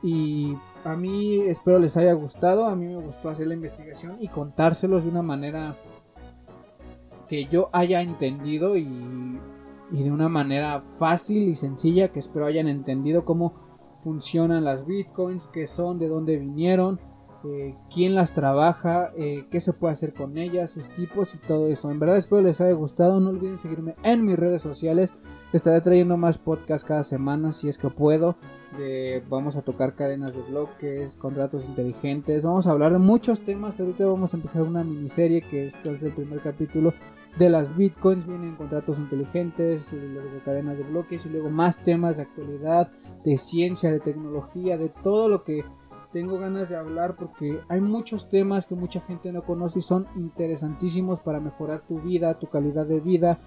Y 0.03 0.55
a 0.85 0.95
mí 0.95 1.39
espero 1.41 1.79
les 1.79 1.97
haya 1.97 2.13
gustado. 2.13 2.67
A 2.67 2.75
mí 2.75 2.87
me 2.87 2.97
gustó 2.97 3.29
hacer 3.29 3.47
la 3.47 3.55
investigación 3.55 4.17
y 4.19 4.27
contárselos 4.27 5.03
de 5.03 5.09
una 5.09 5.23
manera 5.23 5.75
que 7.29 7.45
yo 7.45 7.69
haya 7.71 8.01
entendido 8.01 8.75
y, 8.75 8.87
de 9.91 10.11
una 10.11 10.29
manera 10.29 10.83
fácil 10.97 11.47
y 11.47 11.55
sencilla 11.55 12.09
que 12.09 12.19
espero 12.19 12.45
hayan 12.45 12.67
entendido 12.67 13.23
cómo 13.23 13.68
funcionan 14.03 14.63
las 14.63 14.85
bitcoins, 14.85 15.47
qué 15.47 15.67
son, 15.67 15.99
de 15.99 16.07
dónde 16.07 16.37
vinieron, 16.37 16.99
eh, 17.45 17.75
quién 17.93 18.15
las 18.15 18.33
trabaja, 18.33 19.11
eh, 19.17 19.45
qué 19.49 19.61
se 19.61 19.71
puede 19.71 19.93
hacer 19.93 20.13
con 20.13 20.37
ellas, 20.37 20.71
sus 20.71 20.89
tipos 20.89 21.33
y 21.35 21.37
todo 21.37 21.67
eso. 21.67 21.89
En 21.89 21.99
verdad 21.99 22.17
espero 22.17 22.41
les 22.41 22.59
haya 22.59 22.73
gustado. 22.73 23.19
No 23.19 23.29
olviden 23.29 23.59
seguirme 23.59 23.95
en 24.03 24.25
mis 24.25 24.37
redes 24.37 24.61
sociales. 24.61 25.13
Estaré 25.53 25.81
trayendo 25.81 26.17
más 26.17 26.37
podcasts 26.37 26.85
cada 26.85 27.03
semana 27.03 27.51
si 27.51 27.69
es 27.69 27.77
que 27.77 27.89
puedo. 27.89 28.35
vamos 29.29 29.55
a 29.55 29.61
tocar 29.61 29.95
cadenas 29.95 30.35
de 30.35 30.43
bloques, 30.43 31.15
contratos 31.17 31.65
inteligentes. 31.65 32.43
Vamos 32.43 32.67
a 32.67 32.71
hablar 32.71 32.91
de 32.91 32.99
muchos 32.99 33.41
temas. 33.41 33.79
Ahorita 33.79 34.05
vamos 34.05 34.33
a 34.33 34.37
empezar 34.37 34.61
una 34.61 34.83
miniserie 34.83 35.41
que 35.41 35.67
es, 35.67 35.75
es 35.85 36.03
el 36.03 36.13
primer 36.13 36.41
capítulo 36.41 36.93
de 37.39 37.49
las 37.49 37.75
bitcoins, 37.75 38.27
vienen 38.27 38.57
contratos 38.57 38.99
inteligentes, 38.99 39.93
luego 39.93 40.29
de 40.29 40.41
cadenas 40.41 40.77
de 40.77 40.83
bloques 40.83 41.25
y 41.25 41.29
luego 41.29 41.49
más 41.49 41.81
temas 41.81 42.17
de 42.17 42.23
actualidad, 42.23 42.91
de 43.23 43.37
ciencia, 43.37 43.89
de 43.89 44.01
tecnología, 44.01 44.77
de 44.77 44.89
todo 44.89 45.29
lo 45.29 45.43
que 45.45 45.63
tengo 46.11 46.37
ganas 46.37 46.67
de 46.67 46.75
hablar 46.75 47.15
porque 47.15 47.61
hay 47.69 47.79
muchos 47.79 48.29
temas 48.29 48.65
que 48.65 48.75
mucha 48.75 48.99
gente 48.99 49.31
no 49.31 49.43
conoce 49.43 49.79
y 49.79 49.81
son 49.81 50.07
interesantísimos 50.17 51.21
para 51.21 51.39
mejorar 51.39 51.83
tu 51.87 51.99
vida, 52.01 52.37
tu 52.37 52.47
calidad 52.47 52.85
de 52.85 52.99
vida, 52.99 53.39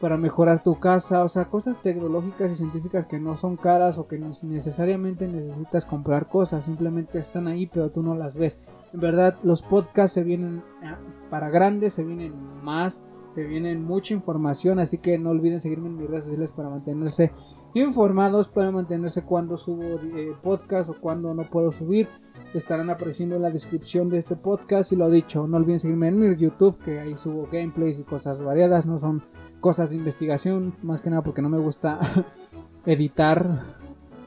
para 0.00 0.16
mejorar 0.16 0.64
tu 0.64 0.80
casa, 0.80 1.22
o 1.22 1.28
sea, 1.28 1.44
cosas 1.44 1.80
tecnológicas 1.80 2.50
y 2.50 2.56
científicas 2.56 3.06
que 3.06 3.20
no 3.20 3.36
son 3.36 3.56
caras 3.56 3.96
o 3.98 4.08
que 4.08 4.18
necesariamente 4.18 5.28
necesitas 5.28 5.84
comprar 5.84 6.26
cosas, 6.28 6.64
simplemente 6.64 7.20
están 7.20 7.46
ahí 7.46 7.66
pero 7.66 7.90
tú 7.90 8.02
no 8.02 8.16
las 8.16 8.36
ves. 8.36 8.58
En 8.92 9.00
verdad, 9.00 9.36
los 9.42 9.62
podcasts 9.62 10.14
se 10.14 10.24
vienen 10.24 10.62
eh, 10.82 10.94
para 11.30 11.50
grandes, 11.50 11.94
se 11.94 12.04
vienen 12.04 12.32
más, 12.62 13.02
se 13.34 13.44
vienen 13.44 13.84
mucha 13.84 14.14
información, 14.14 14.78
así 14.78 14.98
que 14.98 15.18
no 15.18 15.30
olviden 15.30 15.60
seguirme 15.60 15.88
en 15.88 15.96
mis 15.96 16.08
redes 16.08 16.24
sociales 16.24 16.52
para 16.52 16.70
mantenerse 16.70 17.32
informados, 17.74 18.48
para 18.48 18.70
mantenerse 18.70 19.22
cuando 19.22 19.58
subo 19.58 19.84
eh, 20.16 20.32
podcast 20.42 20.90
o 20.90 20.94
cuando 21.00 21.34
no 21.34 21.44
puedo 21.44 21.72
subir. 21.72 22.08
Estarán 22.54 22.88
apareciendo 22.88 23.36
en 23.36 23.42
la 23.42 23.50
descripción 23.50 24.08
de 24.08 24.18
este 24.18 24.34
podcast 24.34 24.90
y 24.92 24.96
lo 24.96 25.10
dicho, 25.10 25.46
no 25.46 25.58
olviden 25.58 25.78
seguirme 25.78 26.08
en 26.08 26.18
mi 26.18 26.36
YouTube, 26.36 26.78
que 26.78 26.98
ahí 26.98 27.16
subo 27.16 27.48
gameplays 27.52 27.98
y 27.98 28.04
cosas 28.04 28.42
variadas, 28.42 28.86
no 28.86 28.98
son 28.98 29.22
cosas 29.60 29.90
de 29.90 29.96
investigación, 29.96 30.74
más 30.82 31.00
que 31.00 31.10
nada 31.10 31.22
porque 31.22 31.42
no 31.42 31.50
me 31.50 31.58
gusta 31.58 32.00
editar, 32.86 33.64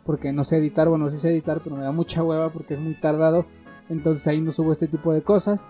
porque 0.06 0.32
no 0.32 0.44
sé 0.44 0.58
editar, 0.58 0.88
bueno, 0.88 1.10
sí 1.10 1.18
sé 1.18 1.32
editar, 1.32 1.62
pero 1.64 1.76
me 1.76 1.84
da 1.84 1.92
mucha 1.92 2.24
hueva 2.24 2.50
porque 2.50 2.76
es 2.76 2.80
muy 2.80 2.94
tardado 2.94 3.46
entonces 3.92 4.26
ahí 4.28 4.42
no 4.42 4.52
subo 4.52 4.72
este 4.72 4.88
tipo 4.88 5.14
de 5.14 5.22
cosas. 5.22 5.66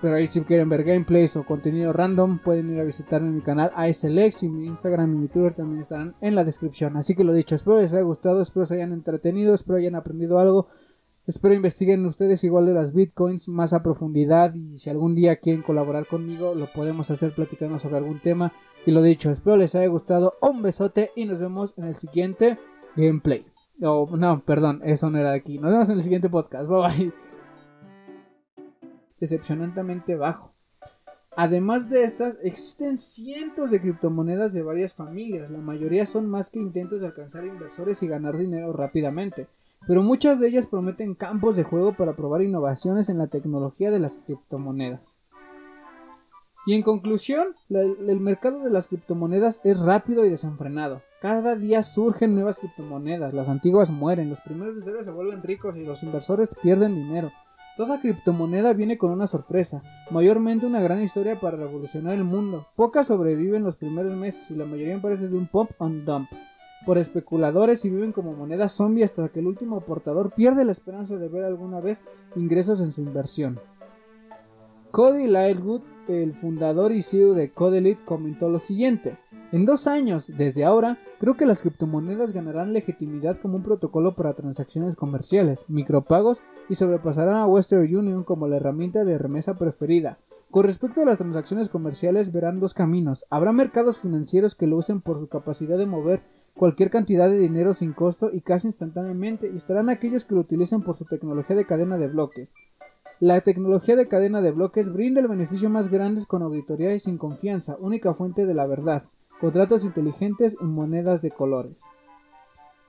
Pero 0.00 0.14
ahí 0.14 0.28
si 0.28 0.40
quieren 0.40 0.70
ver 0.70 0.82
gameplays 0.82 1.36
o 1.36 1.44
contenido 1.44 1.92
random 1.92 2.38
pueden 2.38 2.70
ir 2.70 2.80
a 2.80 2.84
visitarme 2.84 3.30
mi 3.30 3.42
canal 3.42 3.70
ASLX 3.74 4.42
y 4.44 4.48
mi 4.48 4.66
Instagram 4.66 5.12
y 5.14 5.18
mi 5.18 5.28
Twitter 5.28 5.54
también 5.54 5.82
estarán 5.82 6.14
en 6.22 6.34
la 6.34 6.44
descripción. 6.44 6.96
Así 6.96 7.14
que 7.14 7.22
lo 7.22 7.34
dicho, 7.34 7.54
espero 7.54 7.80
les 7.80 7.92
haya 7.92 8.02
gustado, 8.02 8.40
espero 8.40 8.64
se 8.64 8.76
hayan 8.76 8.92
entretenido, 8.92 9.52
espero 9.52 9.76
hayan 9.78 9.94
aprendido 9.94 10.38
algo. 10.38 10.68
Espero 11.26 11.54
investiguen 11.54 12.06
ustedes 12.06 12.42
igual 12.44 12.64
de 12.64 12.72
las 12.72 12.94
bitcoins 12.94 13.46
más 13.48 13.74
a 13.74 13.82
profundidad 13.82 14.54
y 14.54 14.78
si 14.78 14.88
algún 14.88 15.14
día 15.14 15.36
quieren 15.36 15.62
colaborar 15.62 16.06
conmigo 16.06 16.54
lo 16.54 16.72
podemos 16.72 17.10
hacer 17.10 17.34
platicando 17.34 17.78
sobre 17.78 17.98
algún 17.98 18.20
tema. 18.20 18.54
Y 18.86 18.92
lo 18.92 19.02
dicho, 19.02 19.30
espero 19.30 19.58
les 19.58 19.74
haya 19.74 19.86
gustado, 19.88 20.32
un 20.40 20.62
besote 20.62 21.10
y 21.14 21.26
nos 21.26 21.38
vemos 21.38 21.74
en 21.76 21.84
el 21.84 21.96
siguiente 21.96 22.58
gameplay. 22.96 23.44
Oh, 23.82 24.08
no, 24.16 24.40
perdón, 24.40 24.80
eso 24.84 25.10
no 25.10 25.18
era 25.18 25.32
de 25.32 25.36
aquí. 25.36 25.58
Nos 25.58 25.70
vemos 25.70 25.90
en 25.90 25.96
el 25.96 26.02
siguiente 26.02 26.30
podcast. 26.30 26.68
Bye 26.68 26.80
bye 26.80 27.29
decepcionantemente 29.20 30.16
bajo. 30.16 30.52
Además 31.36 31.88
de 31.88 32.04
estas, 32.04 32.36
existen 32.42 32.98
cientos 32.98 33.70
de 33.70 33.80
criptomonedas 33.80 34.52
de 34.52 34.62
varias 34.62 34.94
familias, 34.94 35.50
la 35.50 35.58
mayoría 35.58 36.04
son 36.04 36.28
más 36.28 36.50
que 36.50 36.58
intentos 36.58 37.00
de 37.00 37.06
alcanzar 37.06 37.44
inversores 37.44 38.02
y 38.02 38.08
ganar 38.08 38.36
dinero 38.36 38.72
rápidamente, 38.72 39.46
pero 39.86 40.02
muchas 40.02 40.40
de 40.40 40.48
ellas 40.48 40.66
prometen 40.66 41.14
campos 41.14 41.56
de 41.56 41.62
juego 41.62 41.94
para 41.94 42.14
probar 42.14 42.42
innovaciones 42.42 43.08
en 43.08 43.18
la 43.18 43.28
tecnología 43.28 43.90
de 43.90 44.00
las 44.00 44.18
criptomonedas. 44.18 45.18
Y 46.66 46.74
en 46.74 46.82
conclusión, 46.82 47.54
el 47.70 48.20
mercado 48.20 48.62
de 48.62 48.70
las 48.70 48.88
criptomonedas 48.88 49.60
es 49.64 49.78
rápido 49.80 50.26
y 50.26 50.30
desenfrenado. 50.30 51.00
Cada 51.22 51.56
día 51.56 51.82
surgen 51.82 52.34
nuevas 52.34 52.58
criptomonedas, 52.58 53.32
las 53.32 53.48
antiguas 53.48 53.90
mueren, 53.90 54.28
los 54.28 54.40
primeros 54.40 54.76
usuarios 54.76 55.06
se 55.06 55.10
vuelven 55.10 55.42
ricos 55.42 55.76
y 55.76 55.84
los 55.84 56.02
inversores 56.02 56.54
pierden 56.62 56.94
dinero. 56.94 57.30
Toda 57.80 57.98
criptomoneda 57.98 58.74
viene 58.74 58.98
con 58.98 59.10
una 59.10 59.26
sorpresa, 59.26 59.82
mayormente 60.10 60.66
una 60.66 60.82
gran 60.82 61.00
historia 61.00 61.40
para 61.40 61.56
revolucionar 61.56 62.12
el 62.12 62.24
mundo. 62.24 62.66
Pocas 62.76 63.06
sobreviven 63.06 63.64
los 63.64 63.76
primeros 63.76 64.14
meses 64.18 64.50
y 64.50 64.54
la 64.54 64.66
mayoría 64.66 65.00
parece 65.00 65.28
de 65.28 65.38
un 65.38 65.46
pump 65.46 65.70
and 65.80 66.04
dump 66.04 66.28
por 66.84 66.98
especuladores 66.98 67.82
y 67.86 67.88
viven 67.88 68.12
como 68.12 68.34
moneda 68.34 68.68
zombie 68.68 69.02
hasta 69.02 69.30
que 69.30 69.40
el 69.40 69.46
último 69.46 69.80
portador 69.80 70.34
pierde 70.34 70.66
la 70.66 70.72
esperanza 70.72 71.16
de 71.16 71.28
ver 71.28 71.42
alguna 71.42 71.80
vez 71.80 72.02
ingresos 72.36 72.82
en 72.82 72.92
su 72.92 73.00
inversión. 73.00 73.58
Cody 74.90 75.26
Lightwood, 75.26 75.80
el 76.06 76.34
fundador 76.34 76.92
y 76.92 77.00
CEO 77.00 77.32
de 77.32 77.50
Codelite, 77.50 78.04
comentó 78.04 78.50
lo 78.50 78.58
siguiente. 78.58 79.16
En 79.52 79.66
dos 79.66 79.88
años, 79.88 80.30
desde 80.38 80.64
ahora, 80.64 80.98
creo 81.18 81.36
que 81.36 81.44
las 81.44 81.60
criptomonedas 81.60 82.32
ganarán 82.32 82.72
legitimidad 82.72 83.40
como 83.40 83.56
un 83.56 83.64
protocolo 83.64 84.14
para 84.14 84.34
transacciones 84.34 84.94
comerciales, 84.94 85.64
micropagos 85.66 86.40
y 86.68 86.76
sobrepasarán 86.76 87.34
a 87.34 87.46
Western 87.48 87.82
Union 87.82 88.22
como 88.22 88.46
la 88.46 88.58
herramienta 88.58 89.04
de 89.04 89.18
remesa 89.18 89.54
preferida. 89.54 90.18
Con 90.52 90.62
respecto 90.64 91.02
a 91.02 91.04
las 91.04 91.18
transacciones 91.18 91.68
comerciales 91.68 92.30
verán 92.30 92.60
dos 92.60 92.74
caminos. 92.74 93.26
Habrá 93.28 93.50
mercados 93.50 93.98
financieros 93.98 94.54
que 94.54 94.68
lo 94.68 94.76
usen 94.76 95.00
por 95.00 95.18
su 95.18 95.26
capacidad 95.26 95.78
de 95.78 95.86
mover 95.86 96.22
cualquier 96.54 96.90
cantidad 96.90 97.28
de 97.28 97.38
dinero 97.38 97.74
sin 97.74 97.92
costo 97.92 98.30
y 98.32 98.42
casi 98.42 98.68
instantáneamente 98.68 99.50
y 99.52 99.56
estarán 99.56 99.88
aquellos 99.88 100.24
que 100.24 100.36
lo 100.36 100.42
utilicen 100.42 100.82
por 100.82 100.94
su 100.94 101.06
tecnología 101.06 101.56
de 101.56 101.66
cadena 101.66 101.98
de 101.98 102.06
bloques. 102.06 102.54
La 103.18 103.40
tecnología 103.40 103.96
de 103.96 104.06
cadena 104.06 104.40
de 104.42 104.52
bloques 104.52 104.92
brinda 104.92 105.20
el 105.20 105.28
beneficio 105.28 105.70
más 105.70 105.90
grande 105.90 106.24
con 106.26 106.42
auditoría 106.42 106.94
y 106.94 107.00
sin 107.00 107.18
confianza, 107.18 107.76
única 107.80 108.14
fuente 108.14 108.46
de 108.46 108.54
la 108.54 108.66
verdad, 108.66 109.04
contratos 109.40 109.84
inteligentes 109.84 110.56
y 110.60 110.64
monedas 110.64 111.22
de 111.22 111.30
colores. 111.30 111.78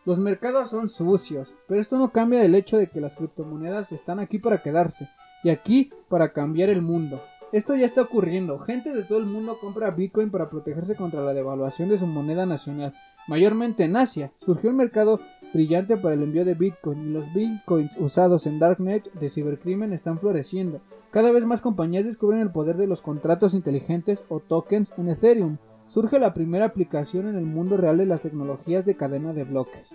Los 0.05 0.19
mercados 0.19 0.69
son 0.69 0.89
sucios, 0.89 1.53
pero 1.67 1.79
esto 1.79 1.97
no 1.97 2.11
cambia 2.11 2.43
el 2.43 2.55
hecho 2.55 2.77
de 2.77 2.87
que 2.87 3.01
las 3.01 3.15
criptomonedas 3.15 3.91
están 3.91 4.19
aquí 4.19 4.39
para 4.39 4.61
quedarse 4.61 5.09
y 5.43 5.49
aquí 5.49 5.89
para 6.09 6.33
cambiar 6.33 6.69
el 6.69 6.81
mundo. 6.81 7.21
Esto 7.51 7.75
ya 7.75 7.85
está 7.85 8.01
ocurriendo. 8.01 8.59
Gente 8.59 8.93
de 8.93 9.03
todo 9.03 9.19
el 9.19 9.25
mundo 9.25 9.57
compra 9.59 9.91
Bitcoin 9.91 10.31
para 10.31 10.49
protegerse 10.49 10.95
contra 10.95 11.21
la 11.21 11.33
devaluación 11.33 11.89
de 11.89 11.97
su 11.97 12.07
moneda 12.07 12.45
nacional 12.45 12.93
mayormente 13.27 13.83
en 13.83 13.95
Asia. 13.95 14.31
Surgió 14.39 14.69
un 14.69 14.77
mercado 14.77 15.19
brillante 15.53 15.97
para 15.97 16.15
el 16.15 16.23
envío 16.23 16.45
de 16.45 16.55
Bitcoin 16.55 17.09
y 17.09 17.13
los 17.13 17.31
Bitcoins 17.33 17.97
usados 17.97 18.47
en 18.47 18.59
Darknet 18.59 19.11
de 19.13 19.29
cibercrimen 19.29 19.93
están 19.93 20.19
floreciendo. 20.19 20.81
Cada 21.11 21.31
vez 21.31 21.45
más 21.45 21.61
compañías 21.61 22.05
descubren 22.05 22.39
el 22.39 22.51
poder 22.51 22.77
de 22.77 22.87
los 22.87 23.01
contratos 23.01 23.53
inteligentes 23.53 24.23
o 24.29 24.39
tokens 24.39 24.93
en 24.97 25.09
Ethereum. 25.09 25.57
Surge 25.91 26.19
la 26.19 26.33
primera 26.33 26.63
aplicación 26.63 27.27
en 27.27 27.35
el 27.35 27.45
mundo 27.45 27.75
real 27.75 27.97
de 27.97 28.05
las 28.05 28.21
tecnologías 28.21 28.85
de 28.85 28.95
cadena 28.95 29.33
de 29.33 29.43
bloques. 29.43 29.93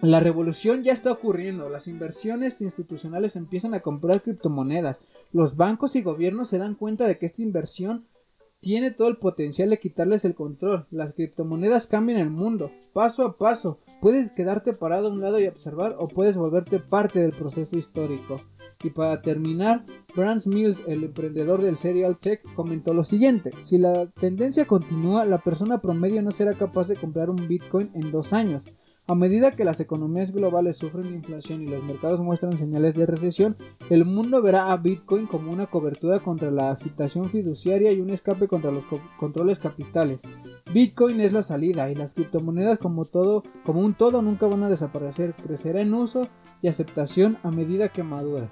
La 0.00 0.18
revolución 0.20 0.82
ya 0.82 0.94
está 0.94 1.12
ocurriendo, 1.12 1.68
las 1.68 1.86
inversiones 1.86 2.62
institucionales 2.62 3.36
empiezan 3.36 3.74
a 3.74 3.80
comprar 3.80 4.22
criptomonedas, 4.22 5.02
los 5.30 5.56
bancos 5.56 5.94
y 5.94 6.00
gobiernos 6.00 6.48
se 6.48 6.56
dan 6.56 6.74
cuenta 6.74 7.06
de 7.06 7.18
que 7.18 7.26
esta 7.26 7.42
inversión 7.42 8.06
tiene 8.60 8.92
todo 8.92 9.08
el 9.08 9.18
potencial 9.18 9.68
de 9.68 9.78
quitarles 9.78 10.24
el 10.24 10.34
control. 10.34 10.86
Las 10.90 11.12
criptomonedas 11.12 11.86
cambian 11.86 12.18
el 12.18 12.30
mundo, 12.30 12.70
paso 12.94 13.26
a 13.26 13.36
paso. 13.36 13.78
Puedes 14.00 14.32
quedarte 14.32 14.72
parado 14.72 15.08
a 15.08 15.12
un 15.12 15.20
lado 15.20 15.38
y 15.38 15.48
observar 15.48 15.96
o 15.98 16.08
puedes 16.08 16.38
volverte 16.38 16.80
parte 16.80 17.20
del 17.20 17.32
proceso 17.32 17.76
histórico. 17.76 18.40
Y 18.82 18.90
para 18.90 19.20
terminar, 19.20 19.84
Franz 20.14 20.46
Mills, 20.46 20.82
el 20.86 21.04
emprendedor 21.04 21.60
del 21.60 21.76
Serial 21.76 22.18
Tech, 22.18 22.42
comentó 22.54 22.94
lo 22.94 23.04
siguiente. 23.04 23.50
Si 23.58 23.76
la 23.78 24.06
tendencia 24.06 24.66
continúa, 24.66 25.24
la 25.24 25.38
persona 25.38 25.80
promedio 25.80 26.22
no 26.22 26.30
será 26.30 26.54
capaz 26.54 26.88
de 26.88 26.96
comprar 26.96 27.28
un 27.28 27.46
Bitcoin 27.46 27.90
en 27.94 28.10
dos 28.10 28.32
años. 28.32 28.64
A 29.10 29.16
medida 29.16 29.50
que 29.50 29.64
las 29.64 29.80
economías 29.80 30.30
globales 30.30 30.76
sufren 30.76 31.12
inflación 31.12 31.62
y 31.62 31.66
los 31.66 31.82
mercados 31.82 32.20
muestran 32.20 32.56
señales 32.56 32.94
de 32.94 33.06
recesión, 33.06 33.56
el 33.88 34.04
mundo 34.04 34.40
verá 34.40 34.70
a 34.70 34.76
Bitcoin 34.76 35.26
como 35.26 35.50
una 35.50 35.66
cobertura 35.66 36.20
contra 36.20 36.52
la 36.52 36.70
agitación 36.70 37.28
fiduciaria 37.28 37.90
y 37.90 38.00
un 38.00 38.10
escape 38.10 38.46
contra 38.46 38.70
los 38.70 38.84
controles 39.18 39.58
capitales. 39.58 40.22
Bitcoin 40.72 41.20
es 41.20 41.32
la 41.32 41.42
salida 41.42 41.90
y 41.90 41.96
las 41.96 42.14
criptomonedas 42.14 42.78
como 42.78 43.04
todo, 43.04 43.42
como 43.64 43.80
un 43.80 43.94
todo 43.94 44.22
nunca 44.22 44.46
van 44.46 44.62
a 44.62 44.68
desaparecer, 44.70 45.34
crecerá 45.34 45.80
en 45.80 45.92
uso 45.92 46.28
y 46.62 46.68
aceptación 46.68 47.36
a 47.42 47.50
medida 47.50 47.88
que 47.88 48.04
madura. 48.04 48.48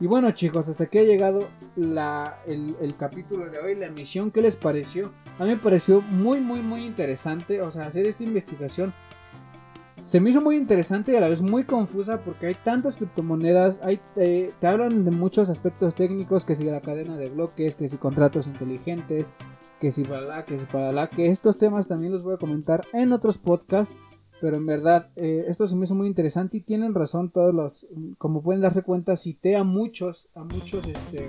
Y 0.00 0.06
bueno 0.06 0.30
chicos, 0.30 0.68
hasta 0.68 0.84
aquí 0.84 0.98
ha 0.98 1.02
llegado 1.02 1.48
el, 1.76 2.76
el, 2.80 2.96
capítulo 2.96 3.50
de 3.50 3.58
hoy, 3.58 3.74
la 3.74 3.86
emisión, 3.86 4.30
¿qué 4.30 4.40
les 4.40 4.54
pareció? 4.54 5.12
A 5.38 5.44
mí 5.44 5.50
me 5.50 5.56
pareció 5.56 6.00
muy 6.02 6.40
muy 6.40 6.60
muy 6.60 6.84
interesante, 6.84 7.60
o 7.62 7.72
sea, 7.72 7.86
hacer 7.86 8.06
esta 8.06 8.22
investigación. 8.22 8.94
Se 10.02 10.20
me 10.20 10.30
hizo 10.30 10.40
muy 10.40 10.56
interesante 10.56 11.12
y 11.12 11.16
a 11.16 11.20
la 11.20 11.28
vez 11.28 11.40
muy 11.40 11.64
confusa 11.64 12.20
porque 12.20 12.46
hay 12.46 12.54
tantas 12.54 12.96
criptomonedas, 12.96 13.80
hay, 13.82 14.00
eh, 14.14 14.52
te 14.60 14.66
hablan 14.68 15.04
de 15.04 15.10
muchos 15.10 15.50
aspectos 15.50 15.96
técnicos, 15.96 16.44
que 16.44 16.54
si 16.54 16.62
la 16.62 16.80
cadena 16.80 17.16
de 17.16 17.28
bloques, 17.28 17.74
que 17.74 17.88
si 17.88 17.96
contratos 17.96 18.46
inteligentes, 18.46 19.32
que 19.80 19.90
si 19.90 20.04
para 20.04 20.22
la, 20.22 20.44
que 20.44 20.60
si 20.60 20.64
para 20.66 20.92
la, 20.92 21.08
que 21.08 21.26
estos 21.26 21.58
temas 21.58 21.88
también 21.88 22.12
los 22.12 22.22
voy 22.22 22.34
a 22.34 22.38
comentar 22.38 22.86
en 22.92 23.12
otros 23.12 23.38
podcasts, 23.38 23.92
pero 24.40 24.56
en 24.56 24.66
verdad 24.66 25.10
eh, 25.16 25.44
esto 25.48 25.66
se 25.66 25.76
me 25.76 25.84
hizo 25.84 25.94
muy 25.94 26.06
interesante 26.06 26.58
y 26.58 26.60
tienen 26.60 26.94
razón 26.94 27.30
todos 27.30 27.54
los, 27.54 27.86
como 28.18 28.42
pueden 28.42 28.62
darse 28.62 28.82
cuenta, 28.82 29.16
cité 29.16 29.56
a 29.56 29.64
muchos, 29.64 30.28
a 30.34 30.44
muchos, 30.44 30.86
este, 30.86 31.26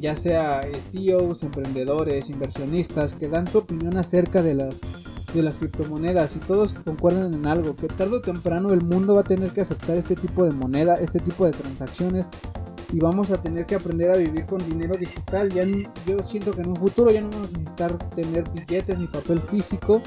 ya 0.00 0.14
sea 0.14 0.62
eh, 0.62 0.80
CEOs, 0.80 1.42
emprendedores, 1.42 2.30
inversionistas, 2.30 3.14
que 3.14 3.28
dan 3.28 3.46
su 3.46 3.58
opinión 3.58 3.96
acerca 3.96 4.42
de 4.42 4.54
las 4.54 4.80
de 5.34 5.42
las 5.42 5.58
criptomonedas 5.58 6.36
y 6.36 6.38
todos 6.38 6.74
concuerdan 6.74 7.34
en 7.34 7.46
algo, 7.46 7.74
que 7.74 7.88
tarde 7.88 8.18
o 8.18 8.20
temprano 8.20 8.72
el 8.72 8.82
mundo 8.82 9.14
va 9.14 9.22
a 9.22 9.24
tener 9.24 9.50
que 9.50 9.62
aceptar 9.62 9.96
este 9.96 10.14
tipo 10.14 10.44
de 10.44 10.52
moneda, 10.52 10.94
este 10.94 11.18
tipo 11.18 11.44
de 11.44 11.50
transacciones 11.50 12.26
y 12.92 13.00
vamos 13.00 13.32
a 13.32 13.42
tener 13.42 13.66
que 13.66 13.74
aprender 13.74 14.12
a 14.12 14.16
vivir 14.16 14.46
con 14.46 14.64
dinero 14.64 14.96
digital. 14.96 15.50
Ya 15.50 15.64
yo 16.06 16.22
siento 16.22 16.52
que 16.52 16.60
en 16.60 16.68
un 16.68 16.76
futuro 16.76 17.10
ya 17.10 17.20
no 17.20 17.30
vamos 17.30 17.48
a 17.48 17.58
necesitar 17.58 17.98
tener 18.10 18.48
billetes 18.50 18.96
ni 18.96 19.08
papel 19.08 19.40
físico. 19.40 20.00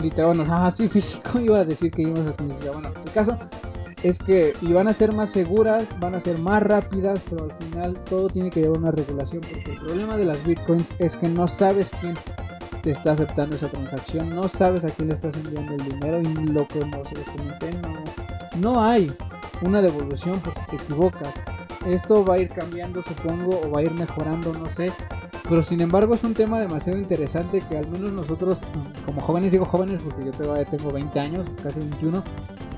Literal, 0.00 0.36
bueno, 0.36 0.54
así 0.54 0.88
físico 0.90 1.40
iba 1.40 1.60
a 1.60 1.64
decir 1.64 1.90
que 1.90 2.02
íbamos 2.02 2.20
a 2.38 2.42
necesitar. 2.42 2.72
Bueno, 2.72 2.90
el 3.04 3.12
caso 3.12 3.38
es 4.02 4.18
que 4.18 4.52
y 4.60 4.72
van 4.72 4.88
a 4.88 4.92
ser 4.92 5.12
más 5.12 5.30
seguras, 5.30 5.84
van 5.98 6.14
a 6.14 6.20
ser 6.20 6.38
más 6.38 6.62
rápidas, 6.62 7.20
pero 7.28 7.44
al 7.44 7.52
final 7.52 7.94
todo 8.04 8.28
tiene 8.28 8.50
que 8.50 8.60
llevar 8.60 8.78
una 8.78 8.90
regulación 8.90 9.40
porque 9.40 9.72
el 9.72 9.80
problema 9.80 10.16
de 10.16 10.26
las 10.26 10.44
bitcoins 10.44 10.94
es 10.98 11.16
que 11.16 11.28
no 11.28 11.48
sabes 11.48 11.90
quién 12.00 12.14
te 12.82 12.90
está 12.90 13.12
aceptando 13.12 13.56
esa 13.56 13.68
transacción, 13.68 14.34
no 14.34 14.48
sabes 14.48 14.84
a 14.84 14.90
quién 14.90 15.08
le 15.08 15.14
estás 15.14 15.34
enviando 15.36 15.74
el 15.74 15.84
dinero 15.84 16.20
y 16.20 16.48
lo 16.52 16.68
que 16.68 16.84
no 16.84 17.04
se 17.04 17.16
les 17.16 17.26
comenté, 17.30 17.72
no, 17.72 18.04
no 18.60 18.84
hay 18.84 19.12
una 19.62 19.80
devolución 19.80 20.38
por 20.40 20.54
si 20.54 20.60
te 20.66 20.76
equivocas. 20.76 21.34
Esto 21.86 22.24
va 22.24 22.34
a 22.34 22.38
ir 22.38 22.48
cambiando, 22.48 23.02
supongo, 23.02 23.60
o 23.60 23.70
va 23.70 23.80
a 23.80 23.82
ir 23.82 23.92
mejorando, 23.92 24.52
no 24.52 24.68
sé. 24.68 24.92
Pero 25.48 25.62
sin 25.62 25.80
embargo 25.80 26.14
es 26.14 26.24
un 26.24 26.34
tema 26.34 26.60
demasiado 26.60 26.98
interesante 26.98 27.62
que 27.68 27.78
al 27.78 27.88
menos 27.88 28.12
nosotros, 28.12 28.58
como 29.04 29.20
jóvenes, 29.20 29.52
digo 29.52 29.64
jóvenes 29.64 30.02
porque 30.02 30.26
yo 30.26 30.32
todavía 30.32 30.64
tengo 30.64 30.90
20 30.90 31.20
años, 31.20 31.48
casi 31.62 31.78
21, 31.78 32.24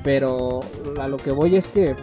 pero 0.04 0.60
a 1.00 1.08
lo 1.08 1.16
que 1.16 1.30
voy 1.30 1.56
es 1.56 1.66
que, 1.66 1.96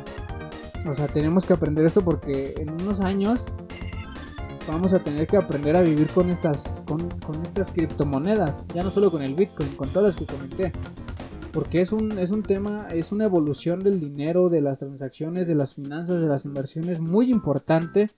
o 0.88 0.96
sea, 0.96 1.08
tenemos 1.08 1.46
que 1.46 1.54
aprender 1.54 1.86
esto 1.86 2.04
porque 2.04 2.56
en 2.58 2.72
unos 2.72 3.00
años 3.00 3.46
vamos 4.68 4.94
a 4.94 5.00
tener 5.00 5.28
que 5.28 5.38
aprender 5.38 5.76
a 5.76 5.82
vivir 5.82 6.08
con 6.08 6.30
estas, 6.30 6.82
con, 6.88 7.08
estas 7.44 7.72
criptomonedas, 7.72 8.66
ya 8.74 8.84
no 8.84 8.90
solo 8.90 9.12
con 9.12 9.22
el 9.22 9.36
Bitcoin, 9.36 9.70
con 9.76 9.90
todas 9.90 10.10
las 10.10 10.16
que 10.16 10.26
comenté. 10.26 10.72
Porque 11.52 11.82
es 11.82 11.94
un, 11.94 12.20
es 12.20 12.32
un 12.32 12.44
tema, 12.44 12.88
es 12.92 13.14
una 13.14 13.26
evolución 13.26 13.82
del 13.82 14.00
dinero, 14.00 14.50
de 14.50 14.60
las 14.60 14.80
transacciones, 14.80 15.48
de 15.48 15.56
las 15.56 15.74
finanzas, 15.74 16.20
de 16.20 16.28
las 16.28 16.44
inversiones 16.44 17.00
muy 17.00 17.32
importante. 17.32 18.10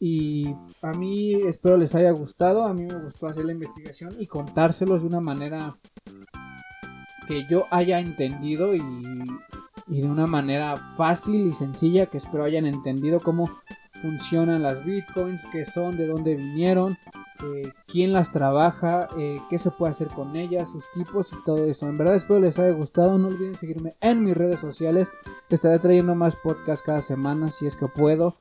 Y 0.00 0.56
a 0.80 0.92
mí 0.92 1.34
espero 1.34 1.76
les 1.76 1.94
haya 1.94 2.10
gustado, 2.10 2.64
a 2.64 2.72
mí 2.72 2.84
me 2.84 2.98
gustó 2.98 3.26
hacer 3.26 3.44
la 3.44 3.52
investigación 3.52 4.14
y 4.18 4.26
contárselos 4.26 5.02
de 5.02 5.06
una 5.06 5.20
manera 5.20 5.76
que 7.28 7.46
yo 7.50 7.66
haya 7.70 8.00
entendido 8.00 8.74
y, 8.74 8.82
y 9.88 10.00
de 10.00 10.08
una 10.08 10.26
manera 10.26 10.94
fácil 10.96 11.46
y 11.46 11.52
sencilla 11.52 12.06
que 12.06 12.16
espero 12.16 12.44
hayan 12.44 12.64
entendido 12.64 13.20
cómo 13.20 13.50
funcionan 14.00 14.62
las 14.62 14.84
bitcoins, 14.84 15.44
qué 15.52 15.64
son, 15.64 15.96
de 15.96 16.06
dónde 16.06 16.34
vinieron, 16.34 16.96
eh, 17.42 17.72
quién 17.86 18.12
las 18.12 18.32
trabaja, 18.32 19.08
eh, 19.18 19.40
qué 19.48 19.58
se 19.58 19.70
puede 19.70 19.92
hacer 19.92 20.08
con 20.08 20.36
ellas, 20.36 20.70
sus 20.70 20.84
tipos 20.94 21.32
y 21.32 21.36
todo 21.44 21.64
eso. 21.66 21.88
En 21.88 21.98
verdad 21.98 22.16
espero 22.16 22.40
les 22.40 22.58
haya 22.58 22.72
gustado. 22.72 23.18
No 23.18 23.28
olviden 23.28 23.56
seguirme 23.56 23.96
en 24.00 24.24
mis 24.24 24.36
redes 24.36 24.60
sociales. 24.60 25.08
Estaré 25.48 25.78
trayendo 25.78 26.14
más 26.14 26.36
podcasts 26.36 26.84
cada 26.84 27.02
semana 27.02 27.50
si 27.50 27.66
es 27.66 27.76
que 27.76 27.86
puedo 27.86 28.36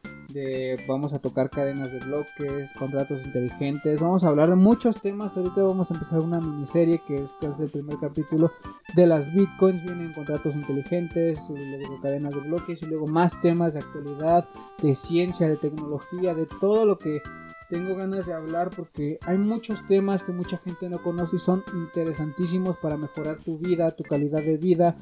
vamos 0.87 1.13
a 1.13 1.19
tocar 1.19 1.49
cadenas 1.49 1.91
de 1.91 1.99
bloques, 1.99 2.73
contratos 2.73 3.25
inteligentes, 3.25 3.99
vamos 3.99 4.23
a 4.23 4.29
hablar 4.29 4.49
de 4.49 4.55
muchos 4.55 5.01
temas. 5.01 5.35
Ahorita 5.35 5.63
vamos 5.63 5.89
a 5.89 5.93
empezar 5.93 6.19
una 6.19 6.39
miniserie 6.39 7.01
que 7.07 7.15
es, 7.15 7.31
el 7.59 7.69
primer 7.69 7.97
capítulo 7.99 8.51
de 8.95 9.07
las 9.07 9.33
bitcoins, 9.33 9.83
vienen 9.83 10.13
contratos 10.13 10.55
inteligentes, 10.55 11.49
luego 11.49 11.99
cadenas 12.01 12.33
de 12.33 12.41
bloques 12.41 12.81
y 12.81 12.85
luego 12.85 13.07
más 13.07 13.39
temas 13.41 13.73
de 13.73 13.79
actualidad, 13.79 14.47
de 14.81 14.95
ciencia, 14.95 15.47
de 15.47 15.57
tecnología, 15.57 16.33
de 16.33 16.45
todo 16.59 16.85
lo 16.85 16.97
que 16.97 17.21
tengo 17.69 17.95
ganas 17.95 18.25
de 18.25 18.33
hablar 18.33 18.71
porque 18.75 19.19
hay 19.25 19.37
muchos 19.37 19.85
temas 19.87 20.23
que 20.23 20.31
mucha 20.31 20.57
gente 20.57 20.89
no 20.89 21.01
conoce 21.01 21.35
y 21.35 21.39
son 21.39 21.63
interesantísimos 21.73 22.77
para 22.77 22.97
mejorar 22.97 23.37
tu 23.37 23.59
vida, 23.59 23.95
tu 23.95 24.03
calidad 24.03 24.41
de 24.41 24.57
vida, 24.57 24.95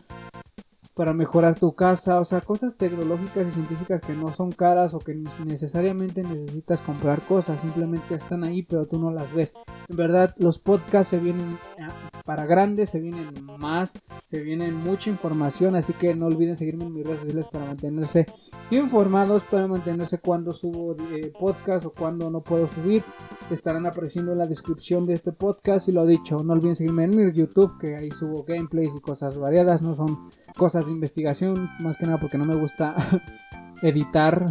para 0.98 1.14
mejorar 1.14 1.60
tu 1.60 1.74
casa, 1.74 2.20
o 2.20 2.26
sea, 2.26 2.42
cosas 2.42 2.76
tecnológicas 2.76 3.48
y 3.48 3.52
científicas 3.52 4.02
que 4.02 4.14
no 4.14 4.34
son 4.34 4.52
caras 4.52 4.96
o 4.96 5.00
que 5.00 5.14
necesariamente 5.14 6.24
necesitas 6.24 6.82
comprar 6.82 7.22
cosas, 7.22 7.62
simplemente 7.62 8.16
están 8.16 8.44
ahí 8.44 8.64
pero 8.64 8.88
tú 8.88 9.00
no 9.00 9.12
las 9.12 9.32
ves. 9.32 9.54
En 9.90 9.96
verdad, 9.96 10.34
los 10.38 10.58
podcasts 10.58 11.12
se 11.12 11.20
vienen 11.20 11.60
eh, 11.78 11.86
para 12.26 12.48
grandes, 12.48 12.90
se 12.90 13.00
vienen 13.00 13.28
más, 13.60 13.94
se 14.26 14.42
vienen 14.42 14.76
mucha 14.76 15.12
información, 15.12 15.76
así 15.76 15.94
que 15.94 16.16
no 16.16 16.26
olviden 16.26 16.58
seguirme 16.58 16.86
en 16.86 16.94
mis 16.96 17.06
redes 17.06 17.20
sociales 17.20 17.48
para 17.48 17.66
mantenerse 17.66 18.26
informados, 18.72 19.44
para 19.44 19.68
mantenerse 19.68 20.18
cuando 20.18 20.52
subo 20.52 20.96
eh, 21.14 21.32
podcast 21.40 21.86
o 21.86 21.92
cuando 21.92 22.32
no 22.32 22.42
puedo 22.42 22.68
subir. 22.70 23.04
Estarán 23.52 23.86
apareciendo 23.86 24.32
en 24.34 24.40
la 24.40 24.48
descripción 24.48 25.06
de 25.06 25.14
este 25.14 25.32
podcast 25.32 25.88
y 25.88 25.92
lo 25.92 26.06
dicho, 26.06 26.38
no 26.44 26.54
olviden 26.54 26.76
seguirme 26.76 27.04
en 27.04 27.16
mi 27.16 27.32
YouTube, 27.32 27.78
que 27.80 27.96
ahí 27.96 28.12
subo 28.12 28.44
gameplays 28.44 28.94
y 28.96 29.00
cosas 29.00 29.38
variadas, 29.38 29.82
no 29.82 29.96
son 29.96 30.30
cosas 30.58 30.88
de 30.88 30.94
investigación, 30.94 31.70
más 31.80 31.98
que 31.98 32.06
nada 32.06 32.20
porque 32.20 32.38
no 32.38 32.46
me 32.46 32.56
gusta 32.56 32.96
editar, 33.82 34.46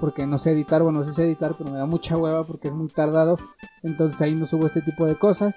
porque 0.00 0.26
no 0.26 0.38
sé 0.38 0.52
editar, 0.52 0.82
bueno, 0.82 1.04
sí 1.04 1.12
sé 1.12 1.24
editar, 1.24 1.54
pero 1.56 1.70
me 1.70 1.78
da 1.78 1.86
mucha 1.86 2.16
hueva 2.16 2.44
porque 2.44 2.68
es 2.68 2.74
muy 2.74 2.88
tardado, 2.88 3.38
entonces 3.82 4.20
ahí 4.20 4.34
no 4.34 4.46
subo 4.46 4.66
este 4.66 4.82
tipo 4.82 5.06
de 5.06 5.16
cosas. 5.16 5.56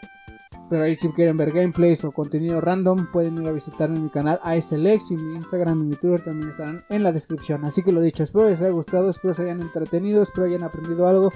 Pero 0.70 0.84
ahí 0.84 0.96
si 0.96 1.10
quieren 1.10 1.36
ver 1.36 1.52
gameplays 1.52 2.06
o 2.06 2.14
contenido 2.14 2.62
random 2.62 3.12
pueden 3.12 3.42
ir 3.42 3.46
a 3.46 3.52
visitarme 3.52 3.98
en 3.98 4.06
mi 4.06 4.10
canal 4.10 4.40
ASLX 4.42 5.12
y 5.12 5.18
mi 5.18 5.36
Instagram 5.36 5.82
y 5.82 5.86
mi 5.88 5.96
Twitter 5.98 6.24
también 6.24 6.50
estarán 6.50 6.86
en 6.88 7.04
la 7.04 7.12
descripción. 7.12 7.66
Así 7.66 7.84
que 7.84 7.92
lo 7.92 8.00
dicho, 8.00 8.24
espero 8.24 8.48
les 8.48 8.62
haya 8.62 8.72
gustado, 8.72 9.10
espero 9.10 9.34
se 9.34 9.42
hayan 9.44 9.60
entretenido, 9.60 10.22
espero 10.22 10.48
hayan 10.48 10.64
aprendido 10.64 11.08
algo. 11.08 11.34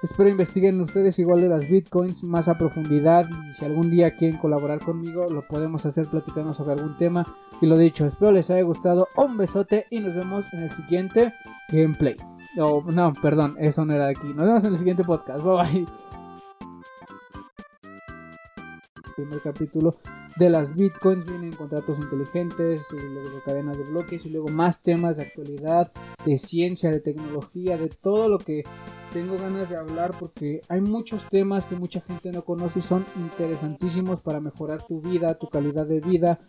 Espero 0.00 0.28
investiguen 0.28 0.80
ustedes 0.80 1.18
igual 1.18 1.40
de 1.40 1.48
las 1.48 1.68
bitcoins 1.68 2.22
más 2.22 2.46
a 2.46 2.56
profundidad 2.56 3.28
y 3.28 3.52
si 3.52 3.64
algún 3.64 3.90
día 3.90 4.12
quieren 4.12 4.38
colaborar 4.38 4.78
conmigo 4.78 5.26
lo 5.28 5.42
podemos 5.48 5.84
hacer 5.86 6.06
platicando 6.06 6.52
sobre 6.52 6.74
algún 6.74 6.96
tema. 6.96 7.26
Y 7.60 7.66
lo 7.66 7.76
dicho, 7.76 8.06
espero 8.06 8.30
les 8.30 8.48
haya 8.50 8.62
gustado. 8.62 9.08
Un 9.16 9.36
besote 9.36 9.86
y 9.90 9.98
nos 9.98 10.14
vemos 10.14 10.46
en 10.52 10.62
el 10.62 10.70
siguiente 10.70 11.32
gameplay. 11.70 12.14
Oh, 12.60 12.84
no, 12.86 13.12
perdón, 13.20 13.56
eso 13.58 13.84
no 13.84 13.92
era 13.92 14.04
de 14.06 14.12
aquí. 14.12 14.28
Nos 14.28 14.46
vemos 14.46 14.64
en 14.64 14.70
el 14.70 14.78
siguiente 14.78 15.02
podcast. 15.02 15.42
Bye 15.42 15.56
bye. 15.56 15.86
Primer 19.16 19.40
capítulo 19.40 19.96
de 20.36 20.48
las 20.48 20.76
bitcoins 20.76 21.26
vienen 21.26 21.52
contratos 21.52 21.98
inteligentes, 21.98 22.86
y 22.92 23.14
luego 23.14 23.30
de 23.30 23.42
cadenas 23.44 23.76
de 23.76 23.82
bloques 23.82 24.24
y 24.24 24.30
luego 24.30 24.46
más 24.46 24.80
temas 24.80 25.16
de 25.16 25.24
actualidad, 25.24 25.90
de 26.24 26.38
ciencia, 26.38 26.90
de 26.90 27.00
tecnología, 27.00 27.76
de 27.76 27.88
todo 27.88 28.28
lo 28.28 28.38
que 28.38 28.62
tengo 29.12 29.38
ganas 29.38 29.70
de 29.70 29.76
hablar 29.76 30.12
porque 30.18 30.60
hay 30.68 30.80
muchos 30.80 31.24
temas 31.28 31.64
que 31.66 31.76
mucha 31.76 32.00
gente 32.00 32.30
no 32.32 32.44
conoce 32.44 32.80
y 32.80 32.82
son 32.82 33.04
interesantísimos 33.16 34.20
para 34.20 34.40
mejorar 34.40 34.82
tu 34.82 35.00
vida, 35.00 35.38
tu 35.38 35.48
calidad 35.48 35.86
de 35.86 36.00
vida, 36.00 36.40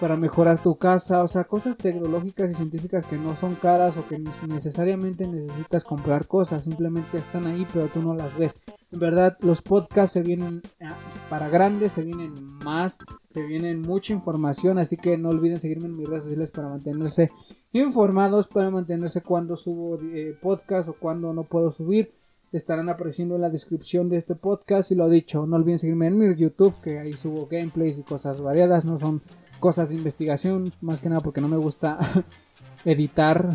para 0.00 0.16
mejorar 0.16 0.62
tu 0.62 0.76
casa, 0.76 1.22
o 1.22 1.28
sea, 1.28 1.44
cosas 1.44 1.76
tecnológicas 1.76 2.50
y 2.50 2.54
científicas 2.54 3.06
que 3.06 3.16
no 3.16 3.36
son 3.36 3.54
caras 3.54 3.96
o 3.96 4.06
que 4.06 4.18
necesariamente 4.18 5.26
necesitas 5.26 5.84
comprar 5.84 6.26
cosas, 6.26 6.64
simplemente 6.64 7.18
están 7.18 7.46
ahí 7.46 7.66
pero 7.72 7.88
tú 7.88 8.02
no 8.02 8.14
las 8.14 8.36
ves. 8.36 8.54
En 8.92 9.00
verdad, 9.00 9.36
los 9.40 9.62
podcasts 9.62 10.12
se 10.12 10.22
vienen 10.22 10.62
eh, 10.80 10.86
para 11.28 11.48
grandes, 11.48 11.92
se 11.92 12.02
vienen 12.02 12.34
más, 12.64 12.98
se 13.30 13.42
vienen 13.42 13.82
mucha 13.82 14.12
información, 14.12 14.78
así 14.78 14.96
que 14.96 15.18
no 15.18 15.30
olviden 15.30 15.60
seguirme 15.60 15.86
en 15.86 15.96
mis 15.96 16.08
redes 16.08 16.24
sociales 16.24 16.50
para 16.50 16.68
mantenerse 16.68 17.30
informados, 17.72 18.48
para 18.48 18.70
mantenerse 18.70 19.22
cuando 19.22 19.56
subo 19.56 19.98
eh, 20.00 20.36
podcast 20.40 20.88
o 20.88 20.94
cuando 20.94 21.32
no 21.32 21.44
puedo 21.44 21.72
subir. 21.72 22.12
Estarán 22.52 22.88
apareciendo 22.88 23.34
en 23.34 23.42
la 23.42 23.50
descripción 23.50 24.08
de 24.08 24.18
este 24.18 24.36
podcast 24.36 24.92
y 24.92 24.94
lo 24.94 25.08
dicho, 25.08 25.46
no 25.46 25.56
olviden 25.56 25.78
seguirme 25.78 26.06
en 26.06 26.18
mi 26.18 26.34
YouTube, 26.36 26.74
que 26.80 27.00
ahí 27.00 27.12
subo 27.12 27.48
gameplays 27.50 27.98
y 27.98 28.02
cosas 28.02 28.40
variadas, 28.40 28.84
no 28.84 29.00
son 29.00 29.20
cosas 29.60 29.90
de 29.90 29.96
investigación, 29.96 30.72
más 30.80 31.00
que 31.00 31.08
nada 31.08 31.20
porque 31.20 31.40
no 31.40 31.48
me 31.48 31.56
gusta 31.56 31.98
editar, 32.84 33.48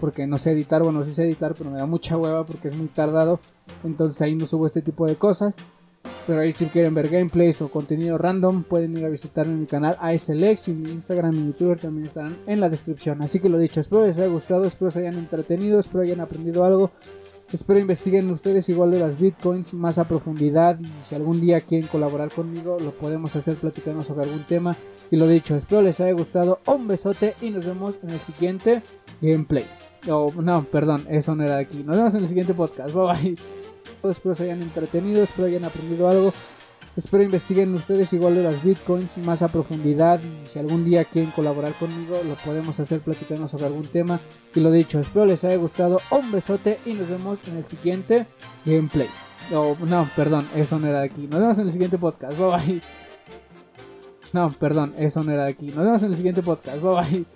porque 0.00 0.26
no 0.26 0.38
sé 0.38 0.52
editar, 0.52 0.82
bueno, 0.82 1.04
sí 1.04 1.12
sé 1.12 1.24
editar, 1.24 1.54
pero 1.56 1.70
me 1.70 1.78
da 1.78 1.86
mucha 1.86 2.16
hueva 2.16 2.44
porque 2.44 2.68
es 2.68 2.76
muy 2.76 2.88
tardado, 2.88 3.40
entonces 3.84 4.20
ahí 4.22 4.34
no 4.34 4.46
subo 4.46 4.66
este 4.66 4.82
tipo 4.82 5.06
de 5.06 5.16
cosas. 5.16 5.56
Pero 6.26 6.40
ahí 6.40 6.52
si 6.52 6.66
quieren 6.66 6.94
ver 6.94 7.08
gameplays 7.08 7.60
o 7.60 7.70
contenido 7.70 8.16
random 8.16 8.62
pueden 8.64 8.96
ir 8.96 9.04
a 9.04 9.08
visitarme 9.08 9.54
en 9.54 9.60
mi 9.60 9.66
canal 9.66 9.96
ASLX 10.00 10.68
y 10.68 10.72
mi 10.72 10.90
Instagram 10.90 11.34
y 11.34 11.38
mi 11.38 11.52
Twitter 11.52 11.80
también 11.80 12.06
estarán 12.06 12.36
en 12.46 12.60
la 12.60 12.68
descripción. 12.68 13.22
Así 13.22 13.40
que 13.40 13.48
lo 13.48 13.58
dicho, 13.58 13.80
espero 13.80 14.06
les 14.06 14.16
haya 14.16 14.28
gustado, 14.28 14.64
espero 14.64 14.90
se 14.90 15.00
hayan 15.00 15.18
entretenido, 15.18 15.78
espero 15.78 16.02
hayan 16.02 16.20
aprendido 16.20 16.64
algo. 16.64 16.90
Espero 17.52 17.78
investiguen 17.78 18.30
ustedes 18.30 18.68
igual 18.68 18.90
de 18.90 18.98
las 18.98 19.20
bitcoins 19.20 19.74
más 19.74 19.98
a 19.98 20.08
profundidad 20.08 20.78
y 20.80 20.86
si 21.04 21.14
algún 21.14 21.40
día 21.40 21.60
quieren 21.60 21.88
colaborar 21.88 22.32
conmigo 22.32 22.78
lo 22.80 22.92
podemos 22.92 23.36
hacer 23.36 23.56
platicando 23.56 24.02
sobre 24.02 24.24
algún 24.24 24.44
tema. 24.44 24.76
Y 25.10 25.16
lo 25.16 25.26
dicho, 25.26 25.56
espero 25.56 25.82
les 25.82 26.00
haya 26.00 26.12
gustado. 26.12 26.60
Un 26.66 26.88
besote 26.88 27.34
y 27.40 27.50
nos 27.50 27.66
vemos 27.66 27.98
en 28.02 28.10
el 28.10 28.18
siguiente 28.20 28.82
gameplay. 29.20 29.66
Oh, 30.08 30.30
no, 30.36 30.64
perdón, 30.64 31.06
eso 31.08 31.34
no 31.34 31.44
era 31.44 31.56
de 31.56 31.62
aquí. 31.62 31.82
Nos 31.82 31.96
vemos 31.96 32.14
en 32.14 32.22
el 32.22 32.28
siguiente 32.28 32.54
podcast. 32.54 32.94
Bye 32.94 33.06
bye. 33.06 33.36
Espero 34.10 34.34
se 34.34 34.44
hayan 34.44 34.62
entretenido, 34.62 35.22
espero 35.22 35.46
hayan 35.46 35.64
aprendido 35.64 36.08
algo. 36.08 36.32
Espero 36.96 37.24
investiguen 37.24 37.74
ustedes 37.74 38.12
igual 38.12 38.36
de 38.36 38.44
las 38.44 38.62
bitcoins 38.62 39.18
más 39.18 39.42
a 39.42 39.48
profundidad 39.48 40.20
y 40.22 40.46
si 40.46 40.60
algún 40.60 40.84
día 40.84 41.04
quieren 41.04 41.32
colaborar 41.32 41.72
conmigo 41.72 42.20
lo 42.24 42.34
podemos 42.36 42.78
hacer 42.78 43.00
platicando 43.00 43.48
sobre 43.48 43.66
algún 43.66 43.86
tema. 43.86 44.20
Y 44.54 44.60
lo 44.60 44.70
dicho, 44.70 45.00
espero 45.00 45.26
les 45.26 45.42
haya 45.42 45.56
gustado. 45.56 46.00
Un 46.10 46.30
besote 46.30 46.78
y 46.86 46.92
nos 46.92 47.08
vemos 47.08 47.40
en 47.48 47.56
el 47.56 47.66
siguiente 47.66 48.26
gameplay. 48.64 49.08
Oh, 49.52 49.76
no, 49.88 50.08
perdón, 50.14 50.46
eso 50.54 50.78
no 50.78 50.86
era 50.86 51.00
de 51.00 51.06
aquí. 51.06 51.26
Nos 51.26 51.40
vemos 51.40 51.58
en 51.58 51.66
el 51.66 51.72
siguiente 51.72 51.98
podcast. 51.98 52.38
Bye 52.38 52.50
bye. 52.50 53.03
No, 54.34 54.50
perdón, 54.50 54.94
eso 54.98 55.22
no 55.22 55.30
era 55.30 55.44
de 55.44 55.50
aquí. 55.52 55.66
Nos 55.66 55.84
vemos 55.84 56.02
en 56.02 56.10
el 56.10 56.16
siguiente 56.16 56.42
podcast. 56.42 56.82
Bye 56.82 56.92
bye. 56.92 57.26